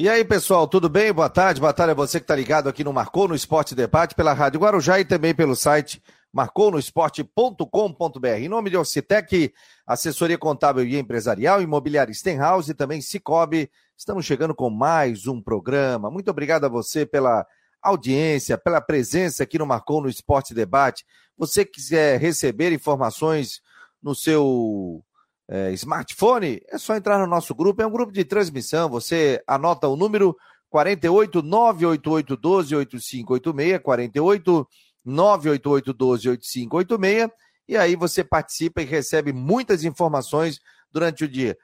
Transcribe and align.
E 0.00 0.08
aí, 0.08 0.24
pessoal, 0.24 0.68
tudo 0.68 0.88
bem? 0.88 1.12
Boa 1.12 1.28
tarde. 1.28 1.60
Boa 1.60 1.72
tarde 1.72 1.90
a 1.90 1.94
você 1.94 2.20
que 2.20 2.22
está 2.24 2.36
ligado 2.36 2.68
aqui 2.68 2.84
no 2.84 2.92
Marcou 2.92 3.26
no 3.26 3.34
Esporte 3.34 3.74
Debate 3.74 4.14
pela 4.14 4.32
Rádio 4.32 4.60
Guarujá 4.60 5.00
e 5.00 5.04
também 5.04 5.34
pelo 5.34 5.56
site 5.56 6.00
marconosport.com.br. 6.32 8.28
Em 8.38 8.48
nome 8.48 8.70
de 8.70 8.76
Ocitec, 8.76 9.52
assessoria 9.84 10.38
contábil 10.38 10.84
e 10.84 10.96
empresarial, 10.96 11.60
imobiliária 11.60 12.14
Stenhouse 12.14 12.70
e 12.70 12.74
também 12.74 13.00
Cicobi, 13.00 13.68
estamos 13.96 14.24
chegando 14.24 14.54
com 14.54 14.70
mais 14.70 15.26
um 15.26 15.42
programa. 15.42 16.08
Muito 16.12 16.30
obrigado 16.30 16.62
a 16.64 16.68
você 16.68 17.04
pela 17.04 17.44
audiência, 17.82 18.56
pela 18.56 18.80
presença 18.80 19.42
aqui 19.42 19.58
no 19.58 19.66
Marcou 19.66 20.00
no 20.00 20.08
Esporte 20.08 20.54
Debate. 20.54 21.04
Você 21.36 21.64
quiser 21.64 22.20
receber 22.20 22.70
informações 22.70 23.60
no 24.00 24.14
seu 24.14 25.02
é, 25.48 25.72
smartphone, 25.72 26.60
é 26.68 26.76
só 26.76 26.94
entrar 26.94 27.18
no 27.18 27.26
nosso 27.26 27.54
grupo. 27.54 27.80
É 27.80 27.86
um 27.86 27.90
grupo 27.90 28.12
de 28.12 28.24
transmissão. 28.24 28.88
Você 28.90 29.42
anota 29.46 29.88
o 29.88 29.96
número 29.96 30.36
48 30.68 31.42
988 31.42 32.36
12 32.36 32.76
8586, 32.76 33.82
48 33.82 34.68
988 35.04 35.92
12 35.94 36.28
8586, 36.28 37.30
e 37.66 37.76
aí 37.76 37.96
você 37.96 38.22
participa 38.22 38.82
e 38.82 38.84
recebe 38.84 39.32
muitas 39.32 39.84
informações 39.84 40.60
durante 40.92 41.24
o 41.24 41.28
dia. 41.28 41.56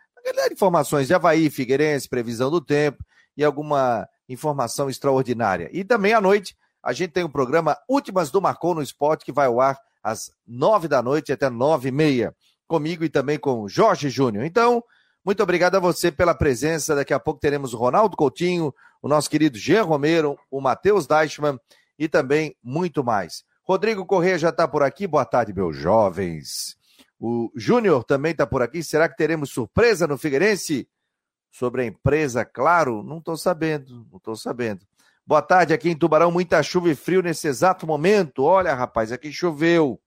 Informações 0.51 1.07
de 1.07 1.15
Havaí, 1.15 1.51
Figueirense, 1.51 2.09
previsão 2.09 2.51
do 2.51 2.61
tempo 2.61 3.05
e 3.37 3.45
alguma 3.45 4.09
informação 4.27 4.89
extraordinária. 4.89 5.69
E 5.71 5.85
também 5.85 6.15
à 6.15 6.21
noite, 6.21 6.57
a 6.83 6.95
gente 6.95 7.13
tem 7.13 7.23
o 7.23 7.27
um 7.27 7.31
programa 7.31 7.77
Últimas 7.87 8.31
do 8.31 8.41
Marcou 8.41 8.75
no 8.75 8.83
Esporte, 8.83 9.25
que 9.25 9.33
vai 9.33 9.47
ao 9.47 9.61
ar 9.61 9.79
às 10.03 10.31
nove 10.47 10.89
da 10.89 11.03
noite 11.03 11.33
até 11.33 11.51
nove 11.51 11.89
e 11.89 11.93
meia 11.93 12.35
comigo 12.67 13.05
e 13.05 13.09
também 13.09 13.39
com 13.39 13.69
Jorge 13.69 14.09
Júnior. 14.09 14.45
Então, 14.45 14.83
muito 15.25 15.43
obrigado 15.43 15.77
a 15.77 15.81
você 15.81 16.13
pela 16.13 16.35
presença. 16.35 16.95
Daqui 16.95 17.15
a 17.15 17.21
pouco 17.21 17.41
teremos 17.41 17.73
o 17.73 17.79
Ronaldo 17.79 18.17
Coutinho, 18.17 18.75
o 19.01 19.09
nosso 19.09 19.31
querido 19.31 19.57
Jean 19.59 19.83
Romero, 19.83 20.37
o 20.51 20.61
Matheus 20.61 21.07
Deichmann 21.07 21.59
e 21.99 22.09
também 22.09 22.57
muito 22.63 23.03
mais. 23.03 23.45
Rodrigo 23.63 24.05
Corrêa 24.05 24.39
já 24.39 24.51
está 24.51 24.69
por 24.69 24.83
aqui. 24.83 25.07
Boa 25.07 25.25
tarde, 25.25 25.55
meus 25.55 25.77
jovens. 25.77 26.77
O 27.19 27.51
Júnior 27.57 28.05
também 28.05 28.33
está 28.33 28.47
por 28.47 28.61
aqui. 28.61 28.83
Será 28.83 29.09
que 29.09 29.17
teremos 29.17 29.51
surpresa 29.51 30.07
no 30.07 30.19
Figueirense? 30.19 30.87
Sobre 31.51 31.83
a 31.83 31.87
empresa, 31.87 32.45
claro, 32.45 33.03
não 33.03 33.19
estou 33.19 33.37
sabendo, 33.37 34.07
não 34.11 34.19
estou 34.19 34.35
sabendo. 34.35 34.85
Boa 35.27 35.41
tarde 35.41 35.73
aqui 35.73 35.89
em 35.89 35.97
Tubarão, 35.97 36.31
muita 36.31 36.63
chuva 36.63 36.91
e 36.91 36.95
frio 36.95 37.23
nesse 37.23 37.47
exato 37.49 37.87
momento. 37.87 38.43
Olha, 38.43 38.75
rapaz, 38.75 39.11
aqui 39.11 39.33
choveu. 39.33 39.99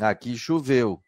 Aqui 0.00 0.36
choveu, 0.36 1.00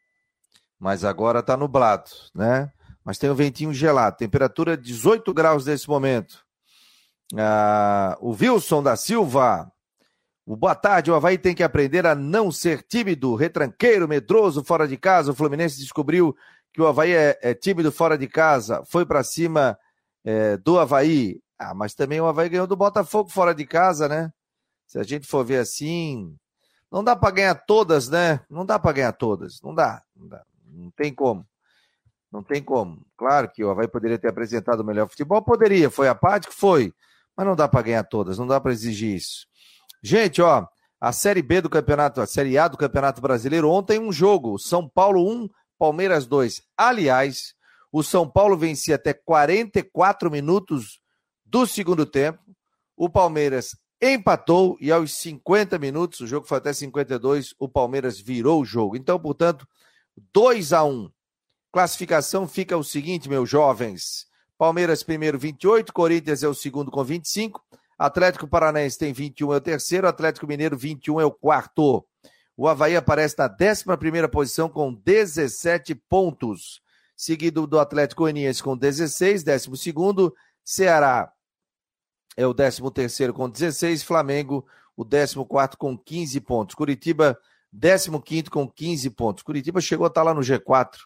mas 0.78 1.04
agora 1.04 1.40
está 1.40 1.56
nublado, 1.56 2.10
né? 2.34 2.72
Mas 3.04 3.18
tem 3.18 3.30
um 3.30 3.34
ventinho 3.34 3.72
gelado, 3.72 4.16
temperatura 4.16 4.76
18 4.76 5.32
graus 5.32 5.66
nesse 5.66 5.88
momento. 5.88 6.44
Ah, 7.36 8.16
o 8.20 8.30
Wilson 8.30 8.82
da 8.82 8.96
Silva, 8.96 9.70
o 10.46 10.56
boa 10.56 10.74
tarde, 10.74 11.10
o 11.10 11.14
Havaí 11.14 11.36
tem 11.36 11.54
que 11.54 11.62
aprender 11.62 12.06
a 12.06 12.14
não 12.14 12.50
ser 12.50 12.82
tímido, 12.82 13.34
retranqueiro, 13.34 14.08
medroso 14.08 14.64
fora 14.64 14.88
de 14.88 14.96
casa. 14.96 15.32
O 15.32 15.34
Fluminense 15.34 15.78
descobriu 15.78 16.34
que 16.72 16.80
o 16.80 16.86
Havaí 16.86 17.12
é, 17.12 17.38
é 17.42 17.54
tímido 17.54 17.92
fora 17.92 18.16
de 18.16 18.26
casa, 18.26 18.82
foi 18.86 19.04
para 19.04 19.22
cima 19.22 19.78
é, 20.24 20.56
do 20.56 20.78
Havaí. 20.78 21.40
Ah, 21.58 21.74
mas 21.74 21.94
também 21.94 22.20
o 22.20 22.26
Havaí 22.26 22.48
ganhou 22.48 22.66
do 22.66 22.76
Botafogo 22.76 23.28
fora 23.28 23.54
de 23.54 23.66
casa, 23.66 24.08
né? 24.08 24.32
Se 24.86 24.98
a 24.98 25.02
gente 25.02 25.26
for 25.26 25.44
ver 25.44 25.58
assim, 25.58 26.34
não 26.90 27.04
dá 27.04 27.14
para 27.14 27.30
ganhar 27.30 27.54
todas, 27.54 28.08
né? 28.08 28.40
Não 28.48 28.64
dá 28.64 28.78
para 28.78 28.92
ganhar 28.92 29.12
todas. 29.12 29.60
Não 29.62 29.74
dá, 29.74 30.02
não 30.16 30.28
dá. 30.28 30.42
Não 30.66 30.90
tem 30.90 31.14
como. 31.14 31.46
Não 32.30 32.42
tem 32.42 32.62
como. 32.62 33.06
Claro 33.16 33.50
que 33.50 33.64
o 33.64 33.70
Havaí 33.70 33.88
poderia 33.88 34.18
ter 34.18 34.28
apresentado 34.28 34.80
o 34.80 34.84
melhor 34.84 35.08
futebol, 35.08 35.42
poderia. 35.42 35.90
Foi 35.90 36.08
a 36.08 36.14
parte 36.14 36.48
que 36.48 36.54
foi. 36.54 36.92
Mas 37.36 37.46
não 37.46 37.54
dá 37.54 37.68
para 37.68 37.82
ganhar 37.82 38.04
todas, 38.04 38.38
não 38.38 38.46
dá 38.46 38.60
para 38.60 38.72
exigir 38.72 39.16
isso. 39.16 39.46
Gente, 40.02 40.42
ó, 40.42 40.66
a 41.00 41.12
Série 41.12 41.42
B 41.42 41.60
do 41.60 41.70
Campeonato, 41.70 42.20
a 42.20 42.26
Série 42.26 42.58
A 42.58 42.66
do 42.66 42.76
Campeonato 42.76 43.20
Brasileiro, 43.20 43.70
ontem 43.70 43.98
um 43.98 44.10
jogo, 44.10 44.58
São 44.58 44.88
Paulo 44.88 45.30
1, 45.30 45.48
Palmeiras 45.78 46.26
2. 46.26 46.62
Aliás, 46.76 47.54
o 47.92 48.02
São 48.02 48.28
Paulo 48.28 48.56
vencia 48.56 48.96
até 48.96 49.12
44 49.12 50.30
minutos 50.30 51.00
do 51.44 51.66
segundo 51.66 52.04
tempo. 52.04 52.40
O 52.96 53.08
Palmeiras 53.08 53.76
empatou 54.00 54.76
e 54.80 54.92
aos 54.92 55.12
50 55.14 55.78
minutos, 55.78 56.20
o 56.20 56.26
jogo 56.26 56.46
foi 56.46 56.58
até 56.58 56.72
52, 56.72 57.54
o 57.58 57.68
Palmeiras 57.68 58.18
virou 58.20 58.62
o 58.62 58.64
jogo. 58.64 58.96
Então, 58.96 59.18
portanto, 59.18 59.66
2 60.32 60.72
a 60.72 60.84
1. 60.84 61.10
Classificação 61.72 62.48
fica 62.48 62.76
o 62.76 62.84
seguinte, 62.84 63.28
meus 63.28 63.48
jovens. 63.48 64.26
Palmeiras 64.56 65.02
primeiro 65.02 65.38
28, 65.38 65.92
Corinthians 65.92 66.42
é 66.42 66.48
o 66.48 66.54
segundo 66.54 66.90
com 66.90 67.04
25, 67.04 67.62
Atlético 67.96 68.48
Paranaense 68.48 68.98
tem 68.98 69.12
21 69.12 69.52
é 69.52 69.56
o 69.56 69.60
terceiro, 69.60 70.08
Atlético 70.08 70.46
Mineiro 70.46 70.76
21 70.76 71.20
é 71.20 71.24
o 71.24 71.30
quarto. 71.30 72.04
O 72.56 72.66
Havaí 72.66 72.96
aparece 72.96 73.36
na 73.38 73.46
11 73.48 73.84
primeira 73.98 74.28
posição 74.28 74.68
com 74.68 74.92
17 74.92 75.94
pontos, 75.94 76.80
seguido 77.16 77.68
do 77.68 77.78
Atlético 77.78 78.22
Goianiense 78.22 78.62
com 78.62 78.76
16, 78.76 79.44
12 79.44 79.76
segundo, 79.76 80.34
Ceará 80.64 81.32
é 82.38 82.46
o 82.46 82.54
13 82.54 82.80
terceiro 82.92 83.34
com 83.34 83.50
16, 83.50 84.04
Flamengo 84.04 84.64
o 84.96 85.04
14 85.04 85.44
quarto 85.44 85.76
com 85.76 85.98
15 85.98 86.40
pontos, 86.40 86.76
Curitiba 86.76 87.36
15 87.72 88.22
quinto 88.22 88.48
com 88.48 88.70
15 88.70 89.10
pontos. 89.10 89.42
Curitiba 89.42 89.80
chegou 89.80 90.04
a 90.04 90.08
estar 90.08 90.22
lá 90.22 90.32
no 90.32 90.40
G4. 90.40 90.98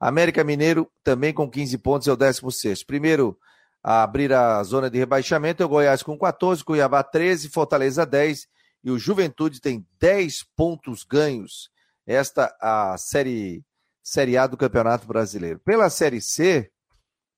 América 0.00 0.42
Mineiro 0.42 0.90
também 1.04 1.34
com 1.34 1.48
15 1.48 1.76
pontos 1.76 2.08
é 2.08 2.12
o 2.12 2.16
16 2.16 2.84
Primeiro 2.84 3.38
a 3.84 4.02
abrir 4.02 4.32
a 4.32 4.62
zona 4.62 4.88
de 4.88 4.98
rebaixamento 4.98 5.62
é 5.62 5.66
o 5.66 5.68
Goiás 5.68 6.02
com 6.02 6.18
14, 6.18 6.64
Cuiabá 6.64 7.02
13, 7.02 7.50
Fortaleza 7.50 8.06
10 8.06 8.48
e 8.82 8.90
o 8.90 8.98
Juventude 8.98 9.60
tem 9.60 9.86
10 10.00 10.42
pontos 10.56 11.04
ganhos. 11.04 11.70
Esta 12.06 12.56
a 12.58 12.96
série 12.96 13.62
série 14.02 14.38
A 14.38 14.46
do 14.46 14.56
Campeonato 14.56 15.06
Brasileiro. 15.06 15.58
Pela 15.58 15.90
série 15.90 16.22
C, 16.22 16.70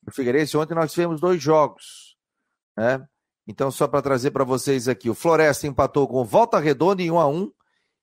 o 0.06 0.12
Figueirense 0.12 0.56
ontem 0.56 0.74
nós 0.74 0.92
tivemos 0.92 1.20
dois 1.20 1.42
jogos, 1.42 2.16
né? 2.76 3.04
Então, 3.50 3.68
só 3.68 3.88
para 3.88 4.00
trazer 4.00 4.30
para 4.30 4.44
vocês 4.44 4.86
aqui, 4.86 5.10
o 5.10 5.14
Floresta 5.14 5.66
empatou 5.66 6.06
com 6.06 6.24
Volta 6.24 6.60
Redonda 6.60 7.02
em 7.02 7.10
1 7.10 7.18
a 7.18 7.26
1 7.26 7.52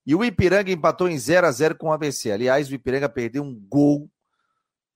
e 0.05 0.13
o 0.13 0.21
Ipiranga 0.21 0.69
empatou 0.73 1.07
em 1.07 1.17
0 1.17 1.47
a 1.47 1.51
0 1.51 1.77
com 1.77 1.87
o 1.87 1.93
ABC. 1.93 2.29
Aliás, 2.29 2.69
o 2.69 2.75
Ipiranga 2.75 3.07
perdeu 3.07 3.43
um 3.43 3.55
gol, 3.55 4.11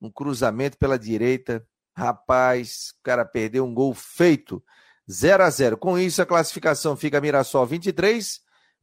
um 0.02 0.12
cruzamento 0.12 0.78
pela 0.78 1.00
direita. 1.00 1.66
Rapaz, 1.96 2.94
o 3.00 3.02
cara 3.02 3.24
perdeu 3.24 3.64
um 3.64 3.74
gol 3.74 3.94
feito. 3.94 4.62
0 5.10 5.42
a 5.42 5.50
0. 5.50 5.78
Com 5.78 5.98
isso, 5.98 6.22
a 6.22 6.26
classificação 6.26 6.98
fica 6.98 7.22
Mirassol 7.22 7.66
23, 7.66 8.42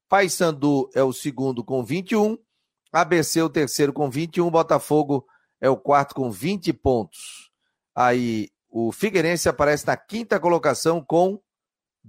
Paysandu 0.09 0.89
é 0.95 1.03
o 1.03 1.13
segundo 1.13 1.63
com 1.63 1.85
21, 1.85 2.39
ABC 2.91 3.43
o 3.43 3.51
terceiro 3.51 3.93
com 3.93 4.09
21, 4.09 4.51
Botafogo 4.51 5.27
é 5.61 5.69
o 5.69 5.77
quarto 5.77 6.15
com 6.15 6.31
20 6.31 6.73
pontos. 6.73 7.51
Aí 7.95 8.49
o 8.71 8.91
Figueirense 8.91 9.51
aparece 9.51 9.87
na 9.87 9.99
quinta 9.99 10.41
colocação 10.41 11.05
com 11.07 11.39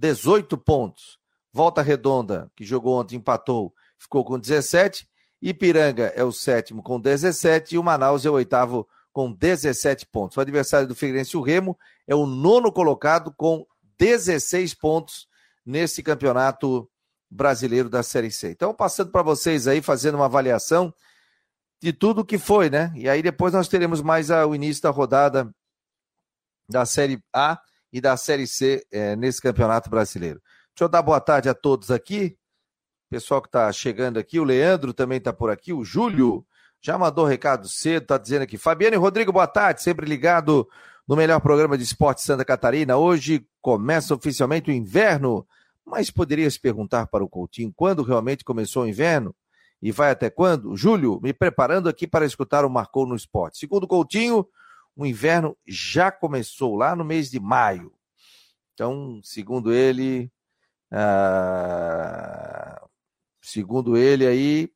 18 0.00 0.56
pontos. 0.56 1.18
Volta 1.52 1.82
Redonda, 1.82 2.50
que 2.56 2.64
jogou 2.64 2.98
ontem, 2.98 3.16
empatou, 3.16 3.74
ficou 3.98 4.24
com 4.24 4.38
17. 4.38 5.06
Ipiranga 5.42 6.06
é 6.16 6.24
o 6.24 6.32
sétimo 6.32 6.82
com 6.82 6.98
17 6.98 7.74
e 7.74 7.78
o 7.78 7.82
Manaus 7.82 8.24
é 8.24 8.30
o 8.30 8.34
oitavo 8.34 8.88
com 9.12 9.30
17 9.32 10.06
pontos. 10.06 10.36
O 10.36 10.40
adversário 10.40 10.88
do 10.88 10.94
Figueirense, 10.94 11.36
o 11.36 11.42
Remo, 11.42 11.78
é 12.06 12.14
o 12.14 12.26
nono 12.26 12.72
colocado 12.72 13.32
com 13.36 13.66
16 13.98 14.72
pontos 14.74 15.28
nesse 15.64 16.02
campeonato 16.02 16.88
brasileiro 17.28 17.90
da 17.90 18.02
Série 18.02 18.30
C. 18.30 18.50
Então, 18.50 18.74
passando 18.74 19.10
para 19.10 19.22
vocês 19.22 19.68
aí, 19.68 19.82
fazendo 19.82 20.14
uma 20.14 20.24
avaliação 20.24 20.94
de 21.82 21.92
tudo 21.92 22.24
que 22.24 22.38
foi, 22.38 22.70
né? 22.70 22.92
E 22.94 23.08
aí 23.08 23.22
depois 23.22 23.52
nós 23.52 23.68
teremos 23.68 24.00
mais 24.00 24.30
o 24.30 24.54
início 24.54 24.82
da 24.82 24.90
rodada 24.90 25.52
da 26.68 26.86
Série 26.86 27.22
A 27.32 27.60
e 27.92 28.00
da 28.00 28.16
Série 28.16 28.46
C 28.46 28.84
é, 28.90 29.16
nesse 29.16 29.40
Campeonato 29.40 29.90
Brasileiro. 29.90 30.40
Deixa 30.74 30.84
eu 30.84 30.88
dar 30.88 31.02
boa 31.02 31.20
tarde 31.20 31.48
a 31.48 31.54
todos 31.54 31.90
aqui. 31.90 32.36
Pessoal 33.08 33.42
que 33.42 33.48
está 33.48 33.70
chegando 33.72 34.18
aqui, 34.18 34.38
o 34.38 34.44
Leandro 34.44 34.92
também 34.92 35.18
está 35.18 35.32
por 35.32 35.50
aqui, 35.50 35.72
o 35.72 35.84
Júlio 35.84 36.46
já 36.80 36.96
mandou 36.96 37.26
recado 37.26 37.68
cedo, 37.68 38.02
está 38.02 38.16
dizendo 38.16 38.42
aqui. 38.42 38.56
Fabiano 38.56 38.94
e 38.94 38.98
Rodrigo, 38.98 39.32
boa 39.32 39.46
tarde, 39.46 39.82
sempre 39.82 40.06
ligado 40.06 40.66
no 41.06 41.16
melhor 41.16 41.40
programa 41.40 41.76
de 41.76 41.82
esporte 41.84 42.22
Santa 42.22 42.44
Catarina. 42.44 42.96
Hoje 42.96 43.44
começa 43.60 44.14
oficialmente 44.14 44.70
o 44.70 44.72
inverno, 44.72 45.46
mas 45.84 46.10
poderia 46.10 46.48
se 46.48 46.58
perguntar 46.58 47.08
para 47.08 47.24
o 47.24 47.28
Coutinho 47.28 47.72
quando 47.74 48.02
realmente 48.02 48.44
começou 48.44 48.84
o 48.84 48.88
inverno 48.88 49.34
e 49.82 49.90
vai 49.90 50.10
até 50.10 50.30
quando? 50.30 50.76
Júlio, 50.76 51.18
me 51.22 51.32
preparando 51.32 51.88
aqui 51.88 52.06
para 52.06 52.24
escutar 52.24 52.64
o 52.64 52.70
Marcou 52.70 53.06
no 53.06 53.16
Esporte. 53.16 53.58
Segundo 53.58 53.88
Coutinho, 53.88 54.46
o 54.96 55.06
inverno 55.06 55.56
já 55.66 56.10
começou 56.10 56.76
lá 56.76 56.94
no 56.94 57.04
mês 57.04 57.30
de 57.30 57.40
maio. 57.40 57.92
Então, 58.74 59.20
segundo 59.22 59.72
ele, 59.72 60.30
ah, 60.90 62.80
segundo 63.42 63.96
ele 63.96 64.26
aí, 64.26 64.70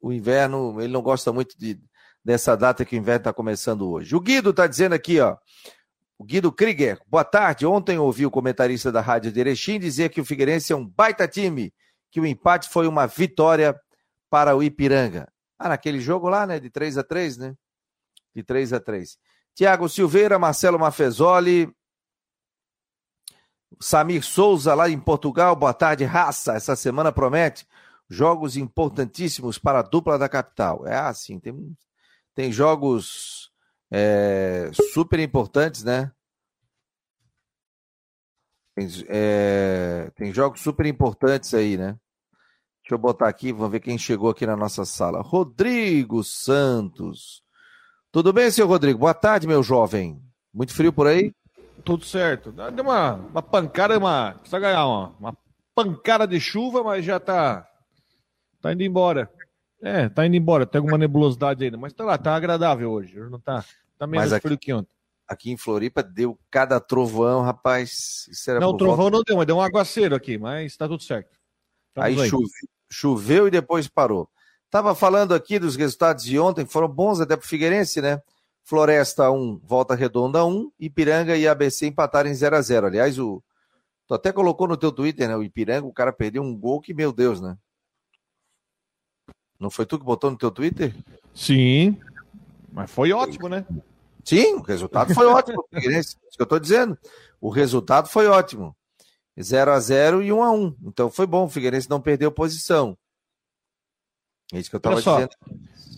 o 0.00 0.12
inverno, 0.12 0.80
ele 0.80 0.92
não 0.92 1.02
gosta 1.02 1.32
muito 1.32 1.56
de, 1.58 1.80
dessa 2.24 2.56
data 2.56 2.84
que 2.84 2.96
o 2.96 2.98
inverno 2.98 3.20
está 3.20 3.32
começando 3.32 3.88
hoje. 3.90 4.16
O 4.16 4.20
Guido 4.20 4.50
está 4.50 4.66
dizendo 4.66 4.94
aqui, 4.94 5.20
ó, 5.20 5.36
O 6.18 6.24
Guido 6.24 6.52
Krieger, 6.52 7.00
boa 7.06 7.24
tarde. 7.24 7.66
Ontem 7.66 7.98
ouvi 7.98 8.24
o 8.26 8.30
comentarista 8.30 8.92
da 8.92 9.00
Rádio 9.00 9.32
de 9.32 9.40
Erechim 9.40 9.78
dizer 9.78 10.10
que 10.10 10.20
o 10.20 10.24
Figueirense 10.24 10.72
é 10.72 10.76
um 10.76 10.86
baita 10.86 11.28
time, 11.28 11.72
que 12.10 12.20
o 12.20 12.26
empate 12.26 12.68
foi 12.68 12.86
uma 12.86 13.06
vitória 13.06 13.78
para 14.30 14.56
o 14.56 14.62
Ipiranga. 14.62 15.30
Ah, 15.58 15.68
naquele 15.70 16.00
jogo 16.00 16.28
lá, 16.28 16.46
né? 16.46 16.58
De 16.60 16.70
3 16.70 16.98
a 16.98 17.04
3 17.04 17.36
né? 17.38 17.54
De 18.34 18.42
3 18.42 18.72
a 18.72 18.80
3 18.80 19.18
Tiago 19.54 19.88
Silveira, 19.88 20.38
Marcelo 20.38 20.78
Mafezoli, 20.78 21.74
Samir 23.80 24.22
Souza, 24.22 24.74
lá 24.74 24.88
em 24.88 24.98
Portugal. 24.98 25.54
Boa 25.54 25.74
tarde, 25.74 26.04
raça. 26.04 26.54
Essa 26.54 26.74
semana 26.76 27.12
promete 27.12 27.66
jogos 28.08 28.56
importantíssimos 28.56 29.58
para 29.58 29.80
a 29.80 29.82
dupla 29.82 30.18
da 30.18 30.28
capital. 30.28 30.86
É 30.86 30.96
assim, 30.96 31.38
tem, 31.38 31.76
tem 32.34 32.52
jogos 32.52 33.50
é, 33.90 34.70
super 34.92 35.18
importantes, 35.18 35.82
né? 35.84 36.12
Tem, 38.74 38.88
é, 39.08 40.10
tem 40.14 40.32
jogos 40.32 40.60
super 40.60 40.86
importantes 40.86 41.52
aí, 41.52 41.76
né? 41.76 41.98
Deixa 42.82 42.94
eu 42.94 42.98
botar 42.98 43.28
aqui, 43.28 43.52
vamos 43.52 43.70
ver 43.70 43.80
quem 43.80 43.96
chegou 43.96 44.30
aqui 44.30 44.46
na 44.46 44.56
nossa 44.56 44.84
sala. 44.84 45.22
Rodrigo 45.22 46.24
Santos. 46.24 47.42
Tudo 48.12 48.30
bem, 48.30 48.50
seu 48.50 48.66
Rodrigo? 48.66 48.98
Boa 48.98 49.14
tarde, 49.14 49.46
meu 49.46 49.62
jovem. 49.62 50.22
Muito 50.52 50.74
frio 50.74 50.92
por 50.92 51.06
aí? 51.06 51.34
Tudo 51.82 52.04
certo. 52.04 52.52
Deu 52.52 52.84
uma, 52.84 53.14
uma 53.14 53.42
pancada, 53.42 53.96
uma. 53.96 54.34
Precisa 54.34 54.58
ganhar 54.58 54.86
uma, 54.86 55.16
uma 55.18 55.36
pancada 55.74 56.28
de 56.28 56.38
chuva, 56.38 56.84
mas 56.84 57.06
já 57.06 57.18
tá. 57.18 57.66
Tá 58.60 58.70
indo 58.70 58.82
embora. 58.82 59.32
É, 59.80 60.10
tá 60.10 60.26
indo 60.26 60.36
embora. 60.36 60.66
Tem 60.66 60.78
alguma 60.78 60.98
nebulosidade 60.98 61.64
ainda, 61.64 61.78
mas 61.78 61.94
tá 61.94 62.04
lá, 62.04 62.18
tá 62.18 62.36
agradável 62.36 62.90
hoje. 62.90 63.18
Não 63.18 63.40
tá, 63.40 63.64
tá 63.96 64.06
menos 64.06 64.26
mas 64.26 64.32
aqui, 64.34 64.46
frio 64.46 64.58
que 64.58 64.74
ontem. 64.74 64.94
Aqui 65.26 65.50
em 65.50 65.56
Floripa 65.56 66.02
deu 66.02 66.38
cada 66.50 66.78
trovão, 66.78 67.40
rapaz. 67.40 68.26
não, 68.60 68.68
o 68.68 68.76
trovão 68.76 68.96
volta... 68.96 69.16
não 69.16 69.22
deu, 69.26 69.36
mas 69.38 69.46
deu 69.46 69.56
um 69.56 69.62
aguaceiro 69.62 70.14
aqui, 70.14 70.36
mas 70.36 70.76
tá 70.76 70.86
tudo 70.86 71.02
certo. 71.02 71.34
aí, 71.96 72.20
aí. 72.20 72.30
Choveu 72.90 73.48
e 73.48 73.50
depois 73.50 73.88
parou. 73.88 74.28
Tava 74.72 74.94
falando 74.94 75.34
aqui 75.34 75.58
dos 75.58 75.76
resultados 75.76 76.24
de 76.24 76.38
ontem, 76.38 76.64
foram 76.64 76.88
bons 76.88 77.20
até 77.20 77.36
pro 77.36 77.46
Figueirense, 77.46 78.00
né? 78.00 78.22
Floresta 78.64 79.30
1, 79.30 79.60
Volta 79.62 79.94
Redonda 79.94 80.46
1, 80.46 80.72
Ipiranga 80.80 81.36
e 81.36 81.46
ABC 81.46 81.88
empataram 81.88 82.30
em 82.30 82.34
0 82.34 82.56
a 82.56 82.62
0 82.62 82.86
Aliás, 82.86 83.18
o... 83.18 83.44
tu 84.06 84.14
até 84.14 84.32
colocou 84.32 84.66
no 84.66 84.78
teu 84.78 84.90
Twitter, 84.90 85.28
né? 85.28 85.36
O 85.36 85.42
Ipiranga, 85.42 85.86
o 85.86 85.92
cara 85.92 86.10
perdeu 86.10 86.42
um 86.42 86.56
gol 86.56 86.80
que, 86.80 86.94
meu 86.94 87.12
Deus, 87.12 87.38
né? 87.38 87.54
Não 89.60 89.68
foi 89.68 89.84
tu 89.84 89.98
que 89.98 90.06
botou 90.06 90.30
no 90.30 90.38
teu 90.38 90.50
Twitter? 90.50 90.94
Sim, 91.34 92.00
mas 92.72 92.90
foi 92.90 93.12
ótimo, 93.12 93.50
né? 93.50 93.66
Sim, 94.24 94.54
o 94.54 94.62
resultado 94.62 95.12
foi 95.12 95.26
ótimo. 95.26 95.66
É 95.70 95.98
isso 95.98 96.16
que 96.16 96.40
eu 96.40 96.44
estou 96.44 96.58
dizendo. 96.58 96.96
O 97.38 97.50
resultado 97.50 98.08
foi 98.08 98.26
ótimo. 98.26 98.74
0 99.38 99.70
a 99.70 99.78
0 99.78 100.22
e 100.22 100.32
1 100.32 100.42
a 100.42 100.50
1 100.50 100.76
Então 100.84 101.10
foi 101.10 101.26
bom. 101.26 101.44
O 101.44 101.50
Figueirense 101.50 101.90
não 101.90 102.00
perdeu 102.00 102.32
posição. 102.32 102.96
É 104.52 104.58
isso 104.58 104.68
que 104.68 104.76
eu 104.76 104.78
estava 104.78 104.96
dizendo. 104.96 105.30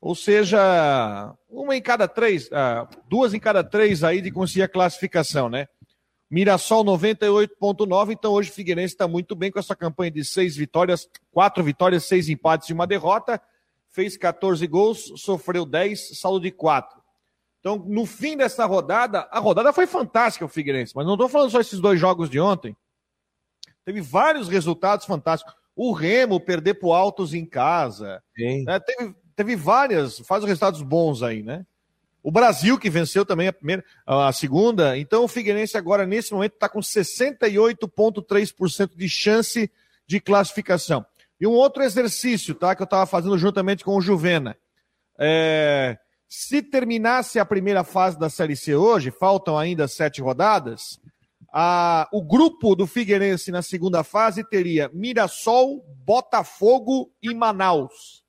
Ou 0.00 0.14
seja, 0.14 1.34
uma 1.48 1.76
em 1.76 1.82
cada 1.82 2.06
três, 2.08 2.50
ah, 2.52 2.88
duas 3.08 3.34
em 3.34 3.38
cada 3.38 3.62
três 3.62 4.02
aí 4.02 4.20
de 4.20 4.30
conseguir 4.30 4.62
a 4.62 4.68
classificação, 4.68 5.48
né? 5.48 5.68
Mirassol 6.32 6.82
98,9. 6.82 8.12
Então 8.12 8.32
hoje 8.32 8.50
o 8.50 8.54
Figueirense 8.54 8.94
está 8.94 9.06
muito 9.06 9.36
bem 9.36 9.52
com 9.52 9.58
essa 9.58 9.76
campanha 9.76 10.10
de 10.10 10.24
seis 10.24 10.56
vitórias, 10.56 11.06
quatro 11.30 11.62
vitórias, 11.62 12.04
seis 12.04 12.30
empates 12.30 12.70
e 12.70 12.72
uma 12.72 12.86
derrota. 12.86 13.38
Fez 13.90 14.16
14 14.16 14.66
gols, 14.66 15.12
sofreu 15.16 15.66
10, 15.66 16.18
saldo 16.18 16.40
de 16.40 16.50
4. 16.50 17.02
Então, 17.60 17.76
no 17.76 18.06
fim 18.06 18.34
dessa 18.34 18.64
rodada, 18.64 19.28
a 19.30 19.38
rodada 19.38 19.74
foi 19.74 19.86
fantástica 19.86 20.46
o 20.46 20.48
Figueirense, 20.48 20.94
mas 20.96 21.04
não 21.04 21.12
estou 21.12 21.28
falando 21.28 21.50
só 21.50 21.60
esses 21.60 21.78
dois 21.78 22.00
jogos 22.00 22.30
de 22.30 22.40
ontem. 22.40 22.74
Teve 23.84 24.00
vários 24.00 24.48
resultados 24.48 25.04
fantásticos. 25.04 25.54
O 25.76 25.92
Remo 25.92 26.40
perder 26.40 26.74
pro 26.74 26.92
Altos 26.92 27.34
em 27.34 27.44
casa. 27.44 28.22
Né? 28.64 28.80
Teve, 28.80 29.14
teve 29.36 29.54
várias, 29.54 30.18
faz 30.20 30.42
resultados 30.44 30.80
bons 30.80 31.22
aí, 31.22 31.42
né? 31.42 31.66
O 32.22 32.30
Brasil, 32.30 32.78
que 32.78 32.88
venceu 32.88 33.26
também 33.26 33.48
a 33.48 33.52
primeira, 33.52 33.84
a 34.06 34.32
segunda. 34.32 34.96
Então, 34.96 35.24
o 35.24 35.28
Figueirense 35.28 35.76
agora, 35.76 36.06
nesse 36.06 36.32
momento, 36.32 36.54
está 36.54 36.68
com 36.68 36.78
68,3% 36.80 38.94
de 38.94 39.08
chance 39.08 39.68
de 40.06 40.20
classificação. 40.20 41.04
E 41.40 41.46
um 41.46 41.52
outro 41.52 41.82
exercício, 41.82 42.54
tá? 42.54 42.76
Que 42.76 42.82
eu 42.82 42.84
estava 42.84 43.06
fazendo 43.06 43.36
juntamente 43.36 43.84
com 43.84 43.96
o 43.96 44.00
Juvena. 44.00 44.56
É, 45.18 45.98
se 46.28 46.62
terminasse 46.62 47.38
a 47.38 47.44
primeira 47.44 47.82
fase 47.82 48.18
da 48.18 48.30
Série 48.30 48.56
C 48.56 48.76
hoje, 48.76 49.10
faltam 49.10 49.58
ainda 49.58 49.88
sete 49.88 50.22
rodadas, 50.22 51.00
a, 51.52 52.08
o 52.12 52.22
grupo 52.22 52.74
do 52.74 52.86
Figueirense 52.86 53.50
na 53.50 53.60
segunda 53.60 54.02
fase 54.02 54.42
teria 54.48 54.90
Mirassol, 54.94 55.84
Botafogo 56.06 57.12
e 57.22 57.34
Manaus. 57.34 58.21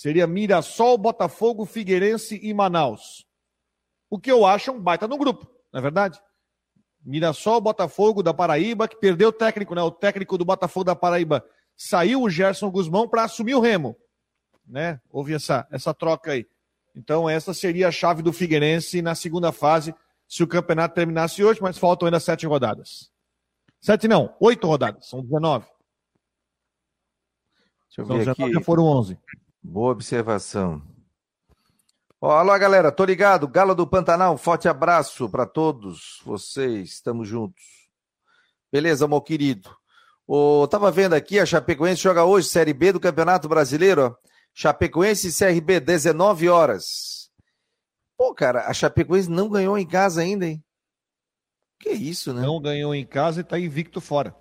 Seria 0.00 0.26
Mirassol, 0.26 0.96
Botafogo, 0.96 1.66
Figueirense 1.66 2.40
e 2.42 2.54
Manaus. 2.54 3.26
O 4.08 4.18
que 4.18 4.32
eu 4.32 4.46
acho 4.46 4.72
um 4.72 4.80
baita 4.80 5.06
no 5.06 5.18
grupo, 5.18 5.46
não 5.70 5.78
é 5.78 5.82
verdade? 5.82 6.18
Mirassol, 7.04 7.60
Botafogo 7.60 8.22
da 8.22 8.32
Paraíba, 8.32 8.88
que 8.88 8.96
perdeu 8.96 9.28
o 9.28 9.32
técnico, 9.32 9.74
né? 9.74 9.82
O 9.82 9.90
técnico 9.90 10.38
do 10.38 10.44
Botafogo 10.46 10.84
da 10.84 10.96
Paraíba 10.96 11.44
saiu 11.76 12.22
o 12.22 12.30
Gerson 12.30 12.70
Guzmão 12.70 13.06
para 13.06 13.24
assumir 13.24 13.54
o 13.54 13.60
Remo. 13.60 13.94
Né? 14.66 14.98
Houve 15.10 15.34
essa, 15.34 15.68
essa 15.70 15.92
troca 15.92 16.32
aí. 16.32 16.46
Então, 16.96 17.28
essa 17.28 17.52
seria 17.52 17.88
a 17.88 17.92
chave 17.92 18.22
do 18.22 18.32
Figueirense 18.32 19.02
na 19.02 19.14
segunda 19.14 19.52
fase, 19.52 19.94
se 20.26 20.42
o 20.42 20.48
campeonato 20.48 20.94
terminasse 20.94 21.44
hoje, 21.44 21.60
mas 21.60 21.76
faltam 21.76 22.06
ainda 22.06 22.20
sete 22.20 22.46
rodadas. 22.46 23.12
Sete 23.82 24.08
não, 24.08 24.34
oito 24.40 24.66
rodadas, 24.66 25.06
são 25.06 25.20
19. 25.20 25.66
Deixa 27.88 28.00
eu 28.00 28.06
são 28.06 28.16
ver 28.16 28.20
19, 28.20 28.42
aqui. 28.44 28.54
já 28.54 28.60
foram 28.62 28.84
11. 28.84 29.18
Boa 29.62 29.92
observação. 29.92 30.82
Ó, 32.20 32.30
alô, 32.32 32.58
galera, 32.58 32.90
tô 32.90 33.04
ligado. 33.04 33.46
Galo 33.46 33.74
do 33.74 33.86
Pantanal, 33.86 34.36
forte 34.36 34.68
abraço 34.68 35.28
para 35.28 35.46
todos 35.46 36.20
vocês. 36.24 36.90
Estamos 36.90 37.28
juntos. 37.28 37.62
Beleza, 38.72 39.06
meu 39.06 39.20
querido. 39.20 39.74
Ô, 40.26 40.66
tava 40.68 40.90
vendo 40.90 41.14
aqui, 41.14 41.38
a 41.38 41.46
Chapecoense 41.46 42.02
joga 42.02 42.24
hoje 42.24 42.48
Série 42.48 42.72
B 42.72 42.92
do 42.92 43.00
Campeonato 43.00 43.48
Brasileiro, 43.48 44.06
ó. 44.06 44.30
Chapecoense 44.54 45.28
e 45.28 45.32
CRB, 45.32 45.80
19 45.80 46.48
horas. 46.48 47.30
Pô, 48.16 48.34
cara, 48.34 48.66
a 48.66 48.72
Chapecoense 48.74 49.30
não 49.30 49.48
ganhou 49.48 49.78
em 49.78 49.86
casa 49.86 50.20
ainda, 50.20 50.46
hein? 50.46 50.62
Que 51.78 51.90
isso, 51.90 52.32
né? 52.34 52.42
Não 52.42 52.60
ganhou 52.60 52.94
em 52.94 53.06
casa 53.06 53.40
e 53.40 53.44
tá 53.44 53.58
invicto 53.58 54.00
fora. 54.00 54.36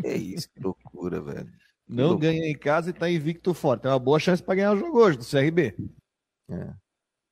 Que 0.00 0.14
isso, 0.14 0.48
que 0.50 0.60
loucura, 0.60 1.20
velho. 1.20 1.52
Não 1.88 2.16
ganha 2.16 2.48
em 2.48 2.56
casa 2.56 2.90
e 2.90 2.92
tá 2.92 3.10
invicto 3.10 3.52
fora. 3.52 3.80
Tem 3.80 3.90
uma 3.90 3.98
boa 3.98 4.18
chance 4.18 4.42
para 4.42 4.54
ganhar 4.54 4.72
o 4.72 4.78
jogo 4.78 4.98
hoje 4.98 5.18
do 5.18 5.24
CRB. 5.24 5.76
É. 6.50 6.70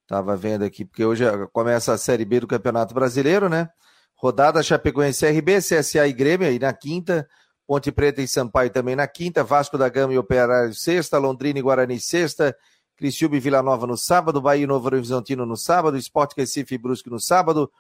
Tava 0.06 0.36
vendo 0.36 0.64
aqui, 0.64 0.84
porque 0.84 1.04
hoje 1.04 1.24
começa 1.52 1.92
a 1.92 1.98
Série 1.98 2.24
B 2.24 2.40
do 2.40 2.46
Campeonato 2.46 2.92
Brasileiro, 2.92 3.48
né? 3.48 3.68
Rodada 4.16 4.62
Chapecoense 4.62 5.24
CRB, 5.24 5.58
CSA 5.58 6.06
e 6.06 6.12
Grêmio 6.12 6.46
aí 6.46 6.58
na 6.58 6.72
quinta, 6.72 7.26
Ponte 7.66 7.90
Preta 7.90 8.20
e 8.20 8.28
Sampaio 8.28 8.68
também 8.68 8.94
na 8.94 9.06
quinta, 9.06 9.42
Vasco 9.42 9.78
da 9.78 9.88
Gama 9.88 10.12
e 10.12 10.18
Operário 10.18 10.74
sexta, 10.74 11.16
Londrina 11.16 11.58
e 11.58 11.62
Guarani 11.62 11.98
sexta, 11.98 12.54
Criciúma 12.96 13.36
e 13.36 13.40
Vila 13.40 13.62
Nova 13.62 13.86
no 13.86 13.96
sábado, 13.96 14.42
Bahia 14.42 14.64
e 14.64 14.66
Novo 14.66 14.84
Horizontino 14.86 15.46
no 15.46 15.56
sábado, 15.56 15.96
Esporte 15.96 16.34
Recife 16.36 16.74
e 16.74 16.78
Brusque 16.78 17.08
no 17.08 17.18
sábado, 17.18 17.70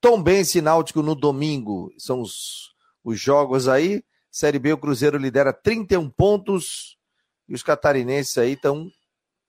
Tombense 0.00 0.58
e 0.58 0.62
Náutico 0.62 1.02
no 1.02 1.14
domingo. 1.14 1.92
São 1.98 2.20
os, 2.20 2.72
os 3.04 3.20
jogos 3.20 3.68
aí. 3.68 4.02
Série 4.32 4.58
B, 4.58 4.72
o 4.72 4.78
Cruzeiro 4.78 5.16
lidera 5.16 5.52
31 5.52 6.10
pontos 6.10 6.98
e 7.48 7.54
os 7.54 7.62
catarinenses 7.62 8.36
aí 8.38 8.52
estão... 8.52 8.90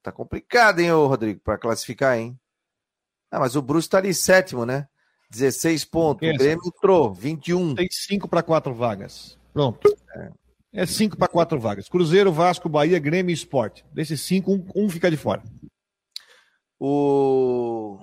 Tá 0.02 0.12
complicado, 0.12 0.80
hein, 0.80 0.92
ô 0.92 1.06
Rodrigo, 1.06 1.40
para 1.40 1.58
classificar, 1.58 2.18
hein? 2.18 2.38
Ah, 3.30 3.40
mas 3.40 3.56
o 3.56 3.62
Brusque 3.62 3.90
tá 3.90 3.98
ali 3.98 4.12
sétimo, 4.12 4.66
né? 4.66 4.86
16 5.30 5.86
pontos. 5.86 6.28
O 6.28 6.36
Grêmio 6.36 6.62
entrou, 6.66 7.12
21. 7.14 7.74
Tem 7.74 7.88
5 7.90 8.28
para 8.28 8.42
4 8.42 8.74
vagas. 8.74 9.38
Pronto. 9.54 9.80
É 10.76 10.84
cinco 10.84 11.16
para 11.16 11.28
quatro 11.28 11.60
vagas. 11.60 11.88
Cruzeiro, 11.88 12.32
Vasco, 12.32 12.68
Bahia, 12.68 12.98
Grêmio 12.98 13.30
e 13.30 13.34
Esporte. 13.34 13.86
Desses 13.92 14.20
cinco, 14.22 14.52
um, 14.52 14.66
um 14.74 14.90
fica 14.90 15.08
de 15.08 15.16
fora. 15.16 15.40
O 16.80 18.00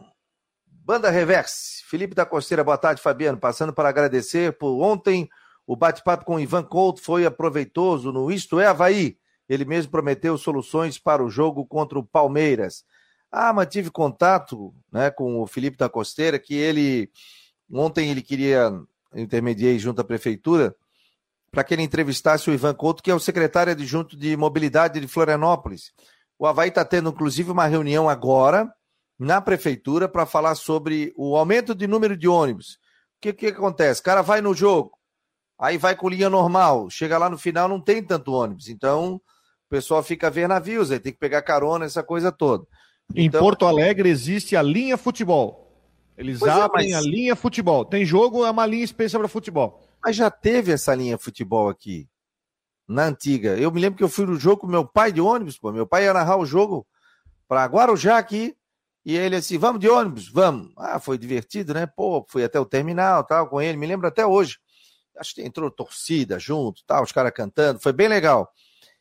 Banda 0.66 1.10
Reverse. 1.10 1.84
Felipe 1.84 2.16
da 2.16 2.26
Costeira, 2.26 2.64
boa 2.64 2.78
tarde, 2.78 3.02
Fabiano. 3.02 3.38
Passando 3.38 3.74
para 3.74 3.90
agradecer 3.90 4.58
por 4.58 4.82
ontem. 4.82 5.30
O 5.66 5.76
bate-papo 5.76 6.26
com 6.26 6.36
o 6.36 6.40
Ivan 6.40 6.64
Couto 6.64 7.02
foi 7.02 7.26
aproveitoso 7.26 8.12
no 8.12 8.32
Isto 8.32 8.60
é 8.60 8.68
Havaí. 8.68 9.18
Ele 9.48 9.66
mesmo 9.66 9.92
prometeu 9.92 10.38
soluções 10.38 10.98
para 10.98 11.24
o 11.24 11.30
jogo 11.30 11.66
contra 11.66 12.00
o 12.00 12.04
Palmeiras. 12.04 12.86
Ah, 13.32 13.54
mantive 13.54 13.90
contato 13.90 14.74
né, 14.92 15.10
com 15.12 15.42
o 15.42 15.48
Felipe 15.48 15.78
da 15.78 15.90
Costeira, 15.90 16.38
que 16.38 16.54
ele 16.54 17.10
ontem 17.72 18.10
ele 18.12 18.22
queria 18.22 18.72
intermediei 19.16 19.78
junto 19.78 20.02
à 20.02 20.04
prefeitura 20.04 20.76
para 21.52 21.64
que 21.64 21.74
ele 21.74 21.84
entrevistasse 21.84 22.50
o 22.50 22.54
Ivan 22.54 22.74
Couto, 22.74 23.04
que 23.04 23.12
é 23.12 23.14
o 23.14 23.20
secretário 23.20 23.74
adjunto 23.74 24.16
de 24.16 24.38
mobilidade 24.38 25.00
de 25.00 25.08
Florianópolis. 25.08 25.92
O 26.40 26.48
Havaí 26.48 26.70
está 26.70 26.86
tendo, 26.86 27.10
inclusive, 27.10 27.52
uma 27.52 27.68
reunião 27.68 28.10
agora 28.10 28.74
na 29.20 29.42
prefeitura 29.42 30.08
para 30.08 30.26
falar 30.26 30.56
sobre 30.56 31.14
o 31.16 31.36
aumento 31.36 31.76
de 31.76 31.86
número 31.88 32.16
de 32.16 32.28
ônibus. 32.28 32.76
O 33.18 33.22
que, 33.22 33.34
que 33.34 33.48
acontece? 33.48 34.00
O 34.00 34.04
cara 34.04 34.22
vai 34.22 34.42
no 34.42 34.54
jogo, 34.54 34.98
aí 35.62 35.78
vai 35.78 35.96
com 35.96 36.10
linha 36.10 36.30
normal, 36.30 36.90
chega 36.90 37.20
lá 37.20 37.30
no 37.30 37.38
final 37.38 37.68
não 37.68 37.80
tem 37.80 38.04
tanto 38.04 38.34
ônibus. 38.34 38.68
Então, 38.68 39.16
o 39.16 39.70
pessoal 39.70 40.02
fica 40.02 40.28
a 40.28 40.32
ver 40.32 40.50
navios, 40.50 40.90
aí 40.90 41.00
tem 41.00 41.14
que 41.14 41.20
pegar 41.20 41.44
carona, 41.44 41.86
essa 41.86 42.02
coisa 42.02 42.32
toda. 42.32 42.66
Em 43.16 43.26
então, 43.26 43.40
Porto 43.40 43.66
Alegre 43.68 44.10
existe 44.10 44.56
a 44.56 44.62
linha 44.64 44.98
futebol. 44.98 45.72
Eles 46.18 46.42
é, 46.42 46.50
abrem 46.50 46.92
é, 46.92 46.96
mas... 46.96 47.06
a 47.06 47.08
linha 47.08 47.36
futebol. 47.36 47.86
Tem 47.86 48.04
jogo, 48.04 48.44
é 48.44 48.50
uma 48.50 48.66
linha 48.66 48.84
especial 48.84 49.22
para 49.22 49.30
futebol. 49.30 49.80
Mas 50.04 50.16
já 50.16 50.32
teve 50.32 50.72
essa 50.72 50.96
linha 50.96 51.18
futebol 51.18 51.70
aqui, 51.70 52.10
na 52.88 53.06
antiga. 53.06 53.56
Eu 53.58 53.72
me 53.72 53.80
lembro 53.80 53.98
que 53.98 54.04
eu 54.04 54.10
fui 54.10 54.26
no 54.26 54.36
jogo 54.36 54.62
com 54.62 54.68
meu 54.68 54.86
pai 54.86 55.12
de 55.12 55.22
ônibus, 55.22 55.60
pô. 55.60 55.72
Meu 55.72 55.86
pai 55.86 56.06
ia 56.06 56.14
narrar 56.14 56.38
o 56.38 56.46
jogo 56.46 56.88
para 57.48 57.66
Guarujá 57.66 58.18
aqui. 58.18 58.56
E 59.04 59.16
ele 59.16 59.36
assim, 59.36 59.58
vamos 59.58 59.80
de 59.80 59.90
ônibus? 59.90 60.28
Vamos. 60.28 60.72
Ah, 60.78 61.00
foi 61.00 61.18
divertido, 61.18 61.74
né? 61.74 61.88
Pô, 61.88 62.26
fui 62.30 62.44
até 62.44 62.60
o 62.60 62.66
terminal, 62.66 63.24
tal, 63.24 63.48
com 63.48 63.62
ele. 63.62 63.78
Me 63.78 63.88
lembro 63.88 64.08
até 64.08 64.26
hoje. 64.26 64.58
Acho 65.18 65.36
que 65.36 65.42
entrou 65.42 65.70
torcida 65.70 66.40
junto, 66.40 66.84
tal, 66.86 67.04
os 67.04 67.12
caras 67.12 67.32
cantando. 67.34 67.80
Foi 67.80 67.94
bem 67.94 68.08
legal. 68.08 68.52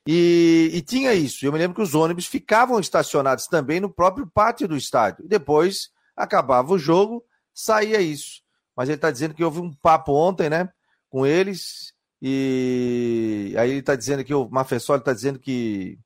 E, 0.06 0.70
e, 0.72 0.82
tinha 0.82 1.14
isso. 1.14 1.44
Eu 1.44 1.52
me 1.52 1.58
lembro 1.58 1.76
que 1.76 1.82
os 1.82 1.94
ônibus 1.94 2.26
ficavam 2.26 2.80
estacionados 2.80 3.46
também 3.46 3.80
no 3.80 3.92
próprio 3.92 4.26
pátio 4.26 4.66
do 4.66 4.76
estádio. 4.76 5.26
Depois 5.28 5.90
acabava 6.16 6.72
o 6.72 6.78
jogo, 6.78 7.24
saía 7.52 8.00
isso. 8.00 8.42
Mas 8.76 8.88
ele 8.88 8.96
está 8.96 9.10
dizendo 9.10 9.34
que 9.34 9.44
houve 9.44 9.60
um 9.60 9.72
papo 9.72 10.12
ontem, 10.12 10.48
né, 10.48 10.68
com 11.08 11.26
eles. 11.26 11.92
E 12.22 13.54
aí 13.58 13.70
ele 13.70 13.80
está 13.80 13.94
dizendo 13.94 14.24
que 14.24 14.34
o 14.34 14.48
Mafessoli 14.48 15.00
está 15.00 15.12
dizendo 15.12 15.38
que, 15.38 15.98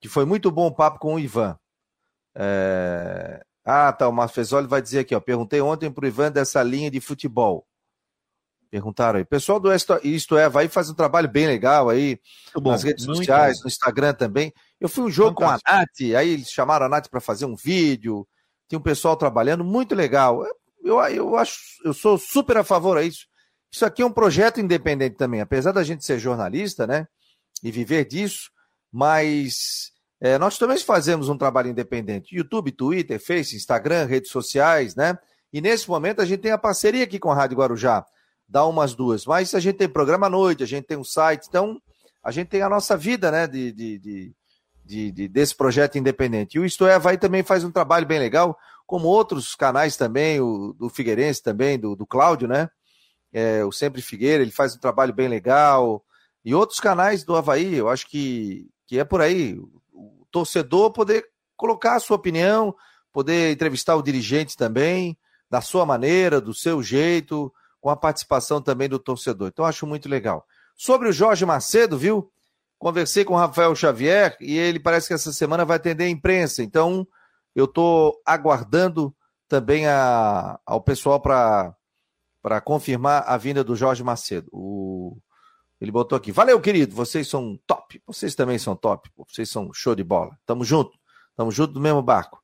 que 0.00 0.08
foi 0.08 0.24
muito 0.24 0.50
bom 0.50 0.66
o 0.66 0.74
papo 0.74 0.98
com 0.98 1.14
o 1.14 1.18
Ivan. 1.18 1.58
É... 2.34 3.44
Ah, 3.64 3.92
tá. 3.92 4.08
O 4.08 4.12
Mafessoli 4.12 4.66
vai 4.66 4.82
dizer 4.82 5.00
aqui, 5.00 5.14
ó. 5.14 5.20
Perguntei 5.20 5.60
ontem 5.60 5.90
para 5.90 6.04
o 6.04 6.08
Ivan 6.08 6.32
dessa 6.32 6.62
linha 6.62 6.90
de 6.90 7.00
futebol. 7.00 7.66
Perguntaram 8.70 9.18
aí. 9.18 9.24
Pessoal 9.24 9.58
do 9.58 9.68
Isto 10.04 10.38
É, 10.38 10.48
vai 10.48 10.68
fazer 10.68 10.92
um 10.92 10.94
trabalho 10.94 11.28
bem 11.28 11.46
legal 11.46 11.88
aí 11.88 12.20
bom, 12.54 12.70
nas 12.70 12.84
redes 12.84 13.04
sociais, 13.04 13.56
bom. 13.56 13.64
no 13.64 13.68
Instagram 13.68 14.14
também. 14.14 14.52
Eu 14.80 14.88
fui 14.88 15.02
um 15.04 15.10
jogo 15.10 15.40
Fantástico. 15.40 15.68
com 15.68 15.74
a 15.74 15.78
Nath, 15.78 16.16
aí 16.16 16.30
eles 16.30 16.50
chamaram 16.50 16.86
a 16.86 16.88
Nath 16.88 17.08
para 17.08 17.20
fazer 17.20 17.46
um 17.46 17.56
vídeo. 17.56 18.26
Tinha 18.68 18.78
um 18.78 18.82
pessoal 18.82 19.16
trabalhando, 19.16 19.64
muito 19.64 19.94
legal. 19.94 20.46
Eu, 20.84 21.00
eu 21.00 21.36
acho, 21.36 21.58
eu 21.84 21.92
sou 21.92 22.16
super 22.16 22.56
a 22.58 22.64
favor 22.64 22.96
a 22.96 23.02
isso. 23.02 23.26
Isso 23.72 23.84
aqui 23.84 24.02
é 24.02 24.06
um 24.06 24.12
projeto 24.12 24.60
independente 24.60 25.16
também, 25.16 25.40
apesar 25.40 25.72
da 25.72 25.82
gente 25.82 26.04
ser 26.04 26.18
jornalista, 26.20 26.86
né? 26.86 27.06
E 27.62 27.70
viver 27.72 28.04
disso, 28.04 28.50
mas 28.92 29.90
é, 30.20 30.38
nós 30.38 30.58
também 30.58 30.78
fazemos 30.78 31.28
um 31.28 31.36
trabalho 31.36 31.68
independente. 31.68 32.36
YouTube, 32.36 32.70
Twitter, 32.70 33.20
Face, 33.20 33.56
Instagram, 33.56 34.06
redes 34.06 34.30
sociais, 34.30 34.94
né? 34.94 35.18
E 35.52 35.60
nesse 35.60 35.88
momento 35.88 36.22
a 36.22 36.24
gente 36.24 36.40
tem 36.40 36.52
a 36.52 36.58
parceria 36.58 37.02
aqui 37.02 37.18
com 37.18 37.32
a 37.32 37.34
Rádio 37.34 37.58
Guarujá 37.58 38.06
dá 38.50 38.66
umas 38.66 38.94
duas. 38.94 39.24
Mas 39.24 39.54
a 39.54 39.60
gente 39.60 39.76
tem 39.76 39.88
programa 39.88 40.26
à 40.26 40.30
noite, 40.30 40.62
a 40.62 40.66
gente 40.66 40.84
tem 40.84 40.96
um 40.96 41.04
site, 41.04 41.46
então 41.48 41.80
a 42.22 42.30
gente 42.32 42.48
tem 42.48 42.62
a 42.62 42.68
nossa 42.68 42.96
vida, 42.96 43.30
né, 43.30 43.46
de, 43.46 43.72
de, 43.72 44.34
de, 44.84 45.12
de, 45.12 45.28
desse 45.28 45.54
projeto 45.54 45.96
independente. 45.96 46.56
E 46.56 46.60
o 46.60 46.64
Isto 46.64 46.86
É 46.86 46.98
vai 46.98 47.16
também 47.16 47.44
faz 47.44 47.62
um 47.62 47.70
trabalho 47.70 48.06
bem 48.06 48.18
legal, 48.18 48.58
como 48.86 49.06
outros 49.06 49.54
canais 49.54 49.96
também, 49.96 50.40
o 50.40 50.74
do 50.76 50.88
Figueirense 50.88 51.40
também, 51.40 51.78
do, 51.78 51.94
do 51.94 52.04
Cláudio, 52.04 52.48
né? 52.48 52.68
É, 53.32 53.64
o 53.64 53.70
Sempre 53.70 54.02
Figueira, 54.02 54.42
ele 54.42 54.50
faz 54.50 54.74
um 54.74 54.80
trabalho 54.80 55.14
bem 55.14 55.28
legal. 55.28 56.04
E 56.44 56.52
outros 56.52 56.80
canais 56.80 57.22
do 57.22 57.36
Havaí, 57.36 57.76
eu 57.76 57.88
acho 57.88 58.08
que, 58.08 58.68
que 58.88 58.98
é 58.98 59.04
por 59.04 59.20
aí. 59.20 59.56
O 59.92 60.26
torcedor 60.32 60.90
poder 60.90 61.24
colocar 61.56 61.94
a 61.94 62.00
sua 62.00 62.16
opinião, 62.16 62.74
poder 63.12 63.52
entrevistar 63.52 63.94
o 63.94 64.02
dirigente 64.02 64.56
também, 64.56 65.16
da 65.48 65.60
sua 65.60 65.86
maneira, 65.86 66.40
do 66.40 66.52
seu 66.52 66.82
jeito, 66.82 67.52
com 67.80 67.90
a 67.90 67.96
participação 67.96 68.60
também 68.60 68.88
do 68.88 68.98
torcedor. 68.98 69.48
Então, 69.48 69.64
acho 69.64 69.86
muito 69.86 70.08
legal. 70.08 70.46
Sobre 70.76 71.08
o 71.08 71.12
Jorge 71.12 71.44
Macedo, 71.46 71.96
viu? 71.96 72.30
Conversei 72.78 73.24
com 73.24 73.34
o 73.34 73.36
Rafael 73.36 73.74
Xavier 73.74 74.36
e 74.40 74.56
ele 74.56 74.80
parece 74.80 75.08
que 75.08 75.14
essa 75.14 75.32
semana 75.32 75.64
vai 75.64 75.76
atender 75.76 76.04
a 76.04 76.08
imprensa. 76.08 76.62
Então, 76.62 77.06
eu 77.54 77.66
estou 77.66 78.20
aguardando 78.24 79.14
também 79.48 79.86
a, 79.86 80.58
ao 80.64 80.80
pessoal 80.80 81.20
para 81.20 82.60
confirmar 82.64 83.24
a 83.26 83.36
vinda 83.36 83.62
do 83.62 83.76
Jorge 83.76 84.02
Macedo. 84.02 84.48
O, 84.52 85.18
ele 85.80 85.90
botou 85.90 86.16
aqui. 86.16 86.30
Valeu, 86.30 86.60
querido. 86.60 86.94
Vocês 86.94 87.28
são 87.28 87.58
top. 87.66 88.02
Vocês 88.06 88.34
também 88.34 88.58
são 88.58 88.76
top. 88.76 89.10
Vocês 89.28 89.48
são 89.50 89.72
show 89.72 89.94
de 89.94 90.04
bola. 90.04 90.38
Tamo 90.46 90.64
junto. 90.64 90.98
Tamo 91.36 91.50
junto 91.50 91.74
no 91.74 91.80
mesmo 91.80 92.02
barco. 92.02 92.39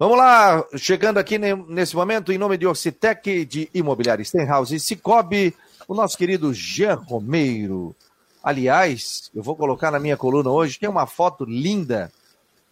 Vamos 0.00 0.16
lá, 0.16 0.64
chegando 0.76 1.18
aqui 1.18 1.38
nesse 1.38 1.96
momento, 1.96 2.30
em 2.30 2.38
nome 2.38 2.56
de 2.56 2.64
Orcitec, 2.64 3.44
de 3.44 3.68
Imobiliária 3.74 4.24
Stenhouse 4.24 4.72
e 4.72 4.78
Cicobi, 4.78 5.52
o 5.88 5.94
nosso 5.94 6.16
querido 6.16 6.54
Jean 6.54 6.94
Romeiro. 6.94 7.96
Aliás, 8.40 9.28
eu 9.34 9.42
vou 9.42 9.56
colocar 9.56 9.90
na 9.90 9.98
minha 9.98 10.16
coluna 10.16 10.50
hoje, 10.50 10.78
tem 10.78 10.88
uma 10.88 11.04
foto 11.04 11.44
linda 11.44 12.12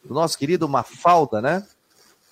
do 0.04 0.14
nosso 0.14 0.38
querido 0.38 0.68
Mafalda, 0.68 1.42
né? 1.42 1.66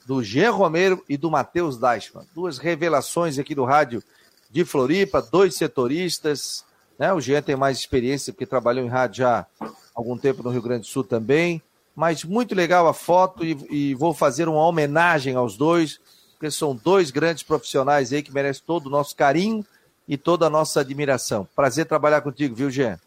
Do 0.06 0.22
Jean 0.22 0.52
Romero 0.52 1.04
e 1.08 1.16
do 1.16 1.28
Matheus 1.28 1.76
Deichmann. 1.76 2.24
Duas 2.32 2.58
revelações 2.58 3.36
aqui 3.36 3.52
do 3.52 3.64
rádio 3.64 4.00
de 4.48 4.64
Floripa, 4.64 5.20
dois 5.20 5.56
setoristas, 5.56 6.64
né? 6.96 7.12
O 7.12 7.20
Jean 7.20 7.42
tem 7.42 7.56
mais 7.56 7.78
experiência 7.78 8.32
porque 8.32 8.46
trabalhou 8.46 8.84
em 8.84 8.88
rádio 8.88 9.24
já 9.24 9.44
há 9.60 9.66
algum 9.92 10.16
tempo 10.16 10.40
no 10.44 10.50
Rio 10.50 10.62
Grande 10.62 10.82
do 10.82 10.86
Sul 10.86 11.02
também 11.02 11.60
mas 11.94 12.24
muito 12.24 12.54
legal 12.54 12.86
a 12.88 12.94
foto 12.94 13.44
e, 13.44 13.56
e, 13.70 13.94
vou 13.94 14.12
fazer 14.12 14.48
uma 14.48 14.66
homenagem 14.66 15.36
aos 15.36 15.56
dois, 15.56 16.00
porque 16.32 16.50
são 16.50 16.74
dois 16.74 17.10
grandes 17.10 17.42
profissionais 17.42 18.12
aí 18.12 18.22
que 18.22 18.32
merecem 18.32 18.62
todo 18.66 18.86
o 18.86 18.90
nosso 18.90 19.14
carinho 19.14 19.64
e 20.08 20.16
toda 20.16 20.46
a 20.46 20.50
nossa 20.50 20.80
admiração. 20.80 21.46
Prazer 21.54 21.86
trabalhar 21.86 22.20
contigo, 22.20 22.54
viu, 22.54 22.70
Jean? 22.70 22.98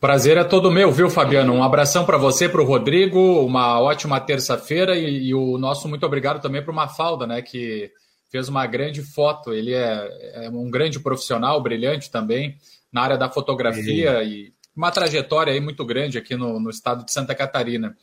Prazer 0.00 0.36
é 0.36 0.42
todo 0.42 0.70
meu, 0.70 0.90
viu, 0.90 1.08
Fabiano? 1.08 1.52
Um 1.52 1.62
abração 1.62 2.04
para 2.04 2.18
você, 2.18 2.48
para 2.48 2.60
o 2.60 2.64
Rodrigo, 2.64 3.46
uma 3.46 3.80
ótima 3.80 4.18
terça-feira 4.18 4.96
e, 4.96 5.28
e, 5.28 5.34
o 5.34 5.56
nosso 5.56 5.88
muito 5.88 6.04
obrigado 6.04 6.42
também 6.42 6.60
para 6.60 6.72
o 6.72 6.74
Mafalda, 6.74 7.24
né, 7.24 7.40
que 7.40 7.88
fez 8.28 8.48
uma 8.48 8.66
grande 8.66 9.00
foto. 9.00 9.52
Ele 9.52 9.72
é, 9.72 10.46
é 10.46 10.50
um 10.50 10.68
grande 10.68 10.98
profissional, 10.98 11.62
brilhante 11.62 12.10
também 12.10 12.56
na 12.92 13.02
área 13.02 13.16
da 13.16 13.30
fotografia 13.30 14.24
e 14.24 14.52
uma 14.76 14.90
trajetória 14.90 15.52
aí 15.52 15.60
muito 15.60 15.84
grande 15.84 16.18
aqui 16.18 16.36
no, 16.36 16.58
no 16.58 16.70
estado 16.70 17.04
de 17.04 17.12
Santa 17.12 17.34
Catarina. 17.34 17.96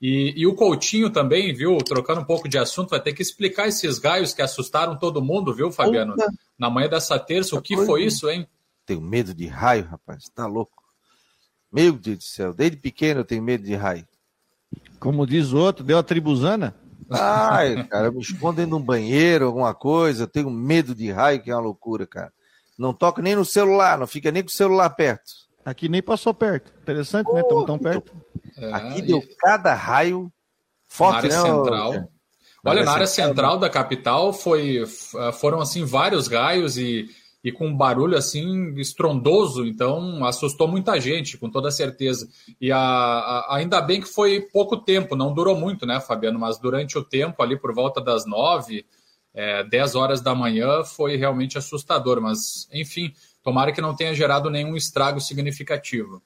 E, 0.00 0.34
e, 0.36 0.46
o 0.48 0.54
Coutinho 0.54 1.10
também, 1.10 1.54
viu, 1.54 1.78
trocando 1.78 2.20
um 2.20 2.24
pouco 2.24 2.48
de 2.48 2.58
assunto, 2.58 2.90
vai 2.90 3.00
ter 3.00 3.12
que 3.12 3.22
explicar 3.22 3.68
esses 3.68 4.00
gaios 4.00 4.34
que 4.34 4.42
assustaram 4.42 4.98
todo 4.98 5.22
mundo, 5.22 5.54
viu, 5.54 5.70
Fabiano? 5.70 6.14
Opa. 6.14 6.26
Na 6.58 6.68
manhã 6.68 6.88
dessa 6.88 7.18
terça, 7.20 7.54
o 7.54 7.62
que 7.62 7.76
foi 7.76 8.04
isso, 8.04 8.28
hein? 8.28 8.46
Tenho 8.84 9.00
medo 9.00 9.32
de 9.32 9.46
raio, 9.46 9.84
rapaz, 9.84 10.24
tá 10.34 10.44
louco. 10.44 10.82
Meu 11.72 11.92
Deus 11.92 12.18
do 12.18 12.24
céu, 12.24 12.52
desde 12.52 12.76
pequeno 12.78 13.20
eu 13.20 13.24
tenho 13.24 13.44
medo 13.44 13.62
de 13.62 13.76
raio. 13.76 14.06
Como 14.98 15.24
diz 15.24 15.52
o 15.52 15.58
outro, 15.58 15.84
deu 15.84 15.98
a 15.98 16.02
tribuzana? 16.02 16.74
Ai, 17.08 17.84
cara, 17.84 18.08
eu 18.08 18.12
me 18.12 18.20
escondo 18.20 18.56
dentro 18.56 18.76
de 18.76 18.82
um 18.82 18.84
banheiro, 18.84 19.46
alguma 19.46 19.72
coisa, 19.72 20.24
eu 20.24 20.28
tenho 20.28 20.50
medo 20.50 20.94
de 20.96 21.12
raio, 21.12 21.40
que 21.40 21.50
é 21.50 21.54
uma 21.54 21.62
loucura, 21.62 22.06
cara. 22.06 22.32
Não 22.76 22.92
toca 22.92 23.22
nem 23.22 23.36
no 23.36 23.44
celular, 23.44 23.96
não 23.98 24.06
fica 24.06 24.32
nem 24.32 24.42
com 24.42 24.48
o 24.48 24.52
celular 24.52 24.90
perto. 24.90 25.32
Aqui 25.64 25.88
nem 25.88 26.02
passou 26.02 26.34
perto. 26.34 26.72
Interessante, 26.82 27.28
oh, 27.30 27.34
né? 27.34 27.40
Estamos 27.40 27.66
tão 27.66 27.78
perto. 27.78 28.12
É, 28.58 28.72
Aqui 28.72 29.02
deu 29.02 29.18
e... 29.18 29.36
cada 29.36 29.74
raio 29.74 30.32
forte, 30.88 31.28
na 31.28 31.36
área 31.36 31.42
né? 31.42 31.56
central. 31.56 31.94
É. 31.94 32.08
Olha, 32.64 32.84
na 32.84 32.92
área 32.92 33.06
central 33.06 33.58
da 33.58 33.68
capital 33.68 34.32
foi, 34.32 34.84
foram 35.40 35.60
assim 35.60 35.84
vários 35.84 36.28
raios 36.28 36.78
e, 36.78 37.08
e 37.42 37.50
com 37.50 37.66
um 37.66 37.76
barulho 37.76 38.16
assim 38.16 38.72
estrondoso, 38.76 39.66
então 39.66 40.24
assustou 40.24 40.68
muita 40.68 41.00
gente, 41.00 41.36
com 41.36 41.50
toda 41.50 41.72
certeza. 41.72 42.28
E 42.60 42.70
a, 42.70 42.78
a, 42.78 43.56
ainda 43.56 43.80
bem 43.80 44.00
que 44.00 44.06
foi 44.06 44.40
pouco 44.40 44.76
tempo, 44.76 45.16
não 45.16 45.34
durou 45.34 45.56
muito, 45.56 45.84
né, 45.84 45.98
Fabiano? 45.98 46.38
Mas 46.38 46.56
durante 46.56 46.96
o 46.96 47.02
tempo, 47.02 47.42
ali 47.42 47.58
por 47.58 47.74
volta 47.74 48.00
das 48.00 48.24
nove, 48.26 48.86
é, 49.34 49.64
dez 49.64 49.96
horas 49.96 50.20
da 50.20 50.34
manhã, 50.34 50.84
foi 50.84 51.16
realmente 51.16 51.58
assustador. 51.58 52.20
Mas, 52.20 52.68
enfim, 52.72 53.12
Tomara 53.42 53.72
que 53.72 53.80
não 53.80 53.94
tenha 53.94 54.14
gerado 54.14 54.48
nenhum 54.48 54.76
estrago 54.76 55.20
significativo. 55.20 56.22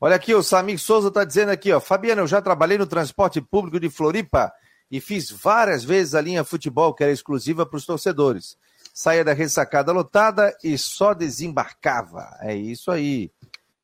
Olha 0.00 0.16
aqui, 0.16 0.34
o 0.34 0.42
Samir 0.42 0.78
Souza 0.78 1.08
está 1.08 1.24
dizendo 1.24 1.50
aqui, 1.50 1.72
ó, 1.72 1.80
Fabiano, 1.80 2.22
eu 2.22 2.26
já 2.26 2.40
trabalhei 2.40 2.78
no 2.78 2.86
transporte 2.86 3.40
público 3.40 3.78
de 3.78 3.90
Floripa 3.90 4.52
e 4.90 5.00
fiz 5.00 5.30
várias 5.30 5.84
vezes 5.84 6.14
a 6.14 6.20
linha 6.20 6.42
futebol, 6.42 6.94
que 6.94 7.02
era 7.02 7.12
exclusiva 7.12 7.66
para 7.66 7.76
os 7.76 7.84
torcedores. 7.84 8.56
Saía 8.92 9.24
da 9.24 9.32
ressacada 9.32 9.92
lotada 9.92 10.56
e 10.64 10.76
só 10.76 11.14
desembarcava. 11.14 12.36
É 12.40 12.54
isso 12.54 12.90
aí. 12.90 13.30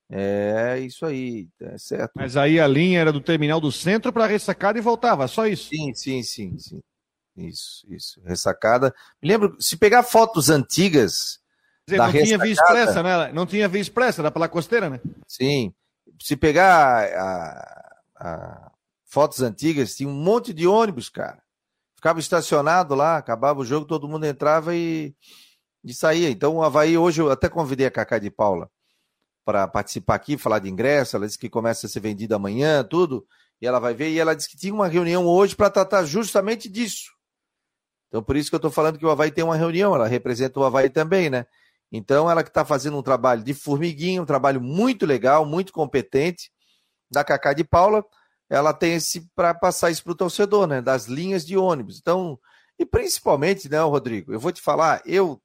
É 0.09 0.79
isso 0.81 1.05
aí, 1.05 1.49
é 1.61 1.77
certo. 1.79 2.13
Mas 2.15 2.37
aí 2.37 2.61
a 2.61 2.67
linha 2.67 3.01
era 3.01 3.13
do 3.13 3.21
terminal 3.21 3.61
do 3.61 3.73
centro 3.73 4.13
para 4.13 4.27
ressacada 4.27 4.79
e 4.79 4.83
voltava, 4.83 5.27
só 5.27 5.47
isso. 5.47 5.69
Sim, 5.69 5.93
sim, 5.95 6.23
sim, 6.23 6.59
sim. 6.59 6.81
Isso, 7.37 7.85
isso. 7.91 8.21
Ressacada. 8.25 8.95
Me 9.21 9.29
lembro, 9.29 9.57
se 9.61 9.77
pegar 9.77 10.03
fotos 10.03 10.49
antigas. 10.49 11.41
Dizer, 11.87 11.99
não 11.99 12.11
tinha 12.11 12.39
via 12.39 12.53
expressa, 12.53 13.03
né? 13.03 13.33
Não 13.33 13.47
tinha 13.47 13.69
via 13.69 13.81
expressa, 13.81 14.21
era 14.21 14.31
pela 14.31 14.49
costeira, 14.49 14.91
né? 14.91 15.01
Sim. 15.29 15.73
Se 16.21 16.37
pegar 16.37 17.05
a, 17.05 17.97
a, 18.17 18.73
fotos 19.05 19.41
antigas, 19.41 19.95
tinha 19.95 20.09
um 20.09 20.13
monte 20.15 20.53
de 20.53 20.67
ônibus, 20.67 21.09
cara. 21.09 21.41
Ficava 21.95 22.19
estacionado 22.19 22.95
lá, 22.95 23.17
acabava 23.17 23.61
o 23.61 23.65
jogo, 23.65 23.87
todo 23.87 24.09
mundo 24.09 24.27
entrava 24.27 24.75
e, 24.75 25.15
e 25.85 25.95
saía. 25.95 26.29
Então 26.29 26.57
o 26.57 26.63
Havaí, 26.63 26.99
hoje 26.99 27.23
eu 27.23 27.31
até 27.31 27.49
convidei 27.49 27.87
a 27.87 27.91
Cacá 27.91 28.19
de 28.19 28.31
Paula 28.31 28.69
para 29.45 29.69
participar 29.69 30.17
aqui, 30.17 30.37
falar 30.37 30.59
de 30.59 30.69
ingresso. 30.69 31.15
Ela 31.15 31.27
disse 31.27 31.39
que 31.39 31.49
começa 31.49 31.87
a 31.87 31.91
ser 31.91 32.01
vendida 32.01 32.35
amanhã, 32.35 32.83
tudo. 32.83 33.25
E 33.61 33.67
ela 33.67 33.79
vai 33.79 33.95
ver. 33.95 34.11
E 34.11 34.19
ela 34.19 34.35
disse 34.35 34.51
que 34.51 34.57
tinha 34.57 34.75
uma 34.75 34.89
reunião 34.89 35.25
hoje 35.25 35.55
para 35.55 35.71
tratar 35.71 36.05
justamente 36.05 36.69
disso. 36.69 37.13
Então, 38.09 38.23
por 38.23 38.37
isso 38.37 38.51
que 38.51 38.57
eu 38.57 38.59
estou 38.59 38.73
falando 38.73 38.99
que 38.99 39.07
o 39.07 39.11
Havaí 39.11 39.31
tem 39.31 39.45
uma 39.45 39.57
reunião. 39.57 39.95
Ela 39.95 40.09
representa 40.09 40.59
o 40.59 40.65
Havaí 40.65 40.91
também, 40.91 41.31
né? 41.31 41.47
Então, 41.93 42.31
ela 42.31 42.43
que 42.43 42.51
está 42.51 42.65
fazendo 42.65 42.99
um 42.99 43.03
trabalho 43.03 43.43
de 43.43 43.55
formiguinha, 43.55 44.23
um 44.23 44.27
trabalho 44.27 44.61
muito 44.61 45.07
legal, 45.07 45.47
muito 45.47 45.73
competente, 45.73 46.51
da 47.11 47.25
Cacá 47.25 47.53
de 47.53 47.65
Paula. 47.65 48.05
Ela 48.51 48.73
tem 48.73 48.95
esse 48.95 49.29
para 49.35 49.55
passar 49.55 49.91
isso 49.91 50.03
para 50.05 50.13
o 50.13 50.17
torcedor, 50.17 50.67
né? 50.67 50.81
Das 50.83 51.07
linhas 51.07 51.45
de 51.45 51.57
ônibus. 51.57 51.99
Então, 51.99 52.39
e 52.79 52.85
principalmente, 52.85 53.69
né, 53.69 53.81
Rodrigo? 53.81 54.33
Eu 54.33 54.41
vou 54.41 54.53
te 54.53 54.61
falar, 54.61 55.03
eu 55.07 55.41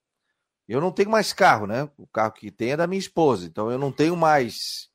eu 0.68 0.80
não 0.80 0.92
tenho 0.92 1.10
mais 1.10 1.34
carro, 1.34 1.68
né? 1.68 1.90
O 1.98 2.08
carro 2.08 2.32
que 2.32 2.50
tem 2.50 2.72
é 2.72 2.78
da 2.78 2.88
minha 2.88 3.00
esposa, 3.00 3.46
então 3.46 3.70
eu 3.70 3.78
não 3.78 3.92
tenho 3.92 4.16
mais. 4.16 4.90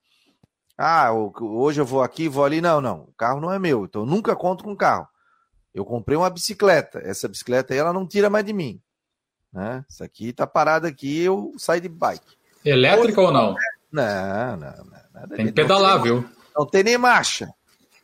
Ah, 0.78 1.12
hoje 1.12 1.80
eu 1.80 1.84
vou 1.86 2.02
aqui, 2.02 2.28
vou 2.28 2.44
ali. 2.44 2.60
Não, 2.62 2.80
não. 2.80 3.02
O 3.04 3.12
carro 3.14 3.40
não 3.40 3.52
é 3.52 3.58
meu, 3.58 3.84
então 3.84 4.02
eu 4.02 4.06
nunca 4.06 4.34
conto 4.34 4.64
com 4.64 4.76
carro. 4.76 5.06
Eu 5.74 5.84
comprei 5.84 6.16
uma 6.16 6.30
bicicleta. 6.30 7.00
Essa 7.04 7.28
bicicleta 7.28 7.74
aí 7.74 7.78
ela 7.78 7.92
não 7.92 8.06
tira 8.06 8.30
mais 8.30 8.44
de 8.44 8.52
mim. 8.54 8.80
Né? 9.52 9.84
Isso 9.88 10.04
aqui 10.04 10.32
tá 10.32 10.46
parada 10.46 10.88
aqui, 10.88 11.22
eu 11.22 11.52
saio 11.56 11.80
de 11.80 11.88
bike. 11.88 12.36
Elétrica 12.64 13.20
ou 13.20 13.32
não? 13.32 13.54
Não, 13.90 14.56
não, 14.56 14.84
não. 14.84 15.28
Tem 15.36 15.46
que 15.46 15.52
pedalar, 15.52 15.96
não 15.96 16.02
viu? 16.02 16.30
Não 16.56 16.66
tem 16.66 16.82
nem 16.82 16.98
marcha. 16.98 17.48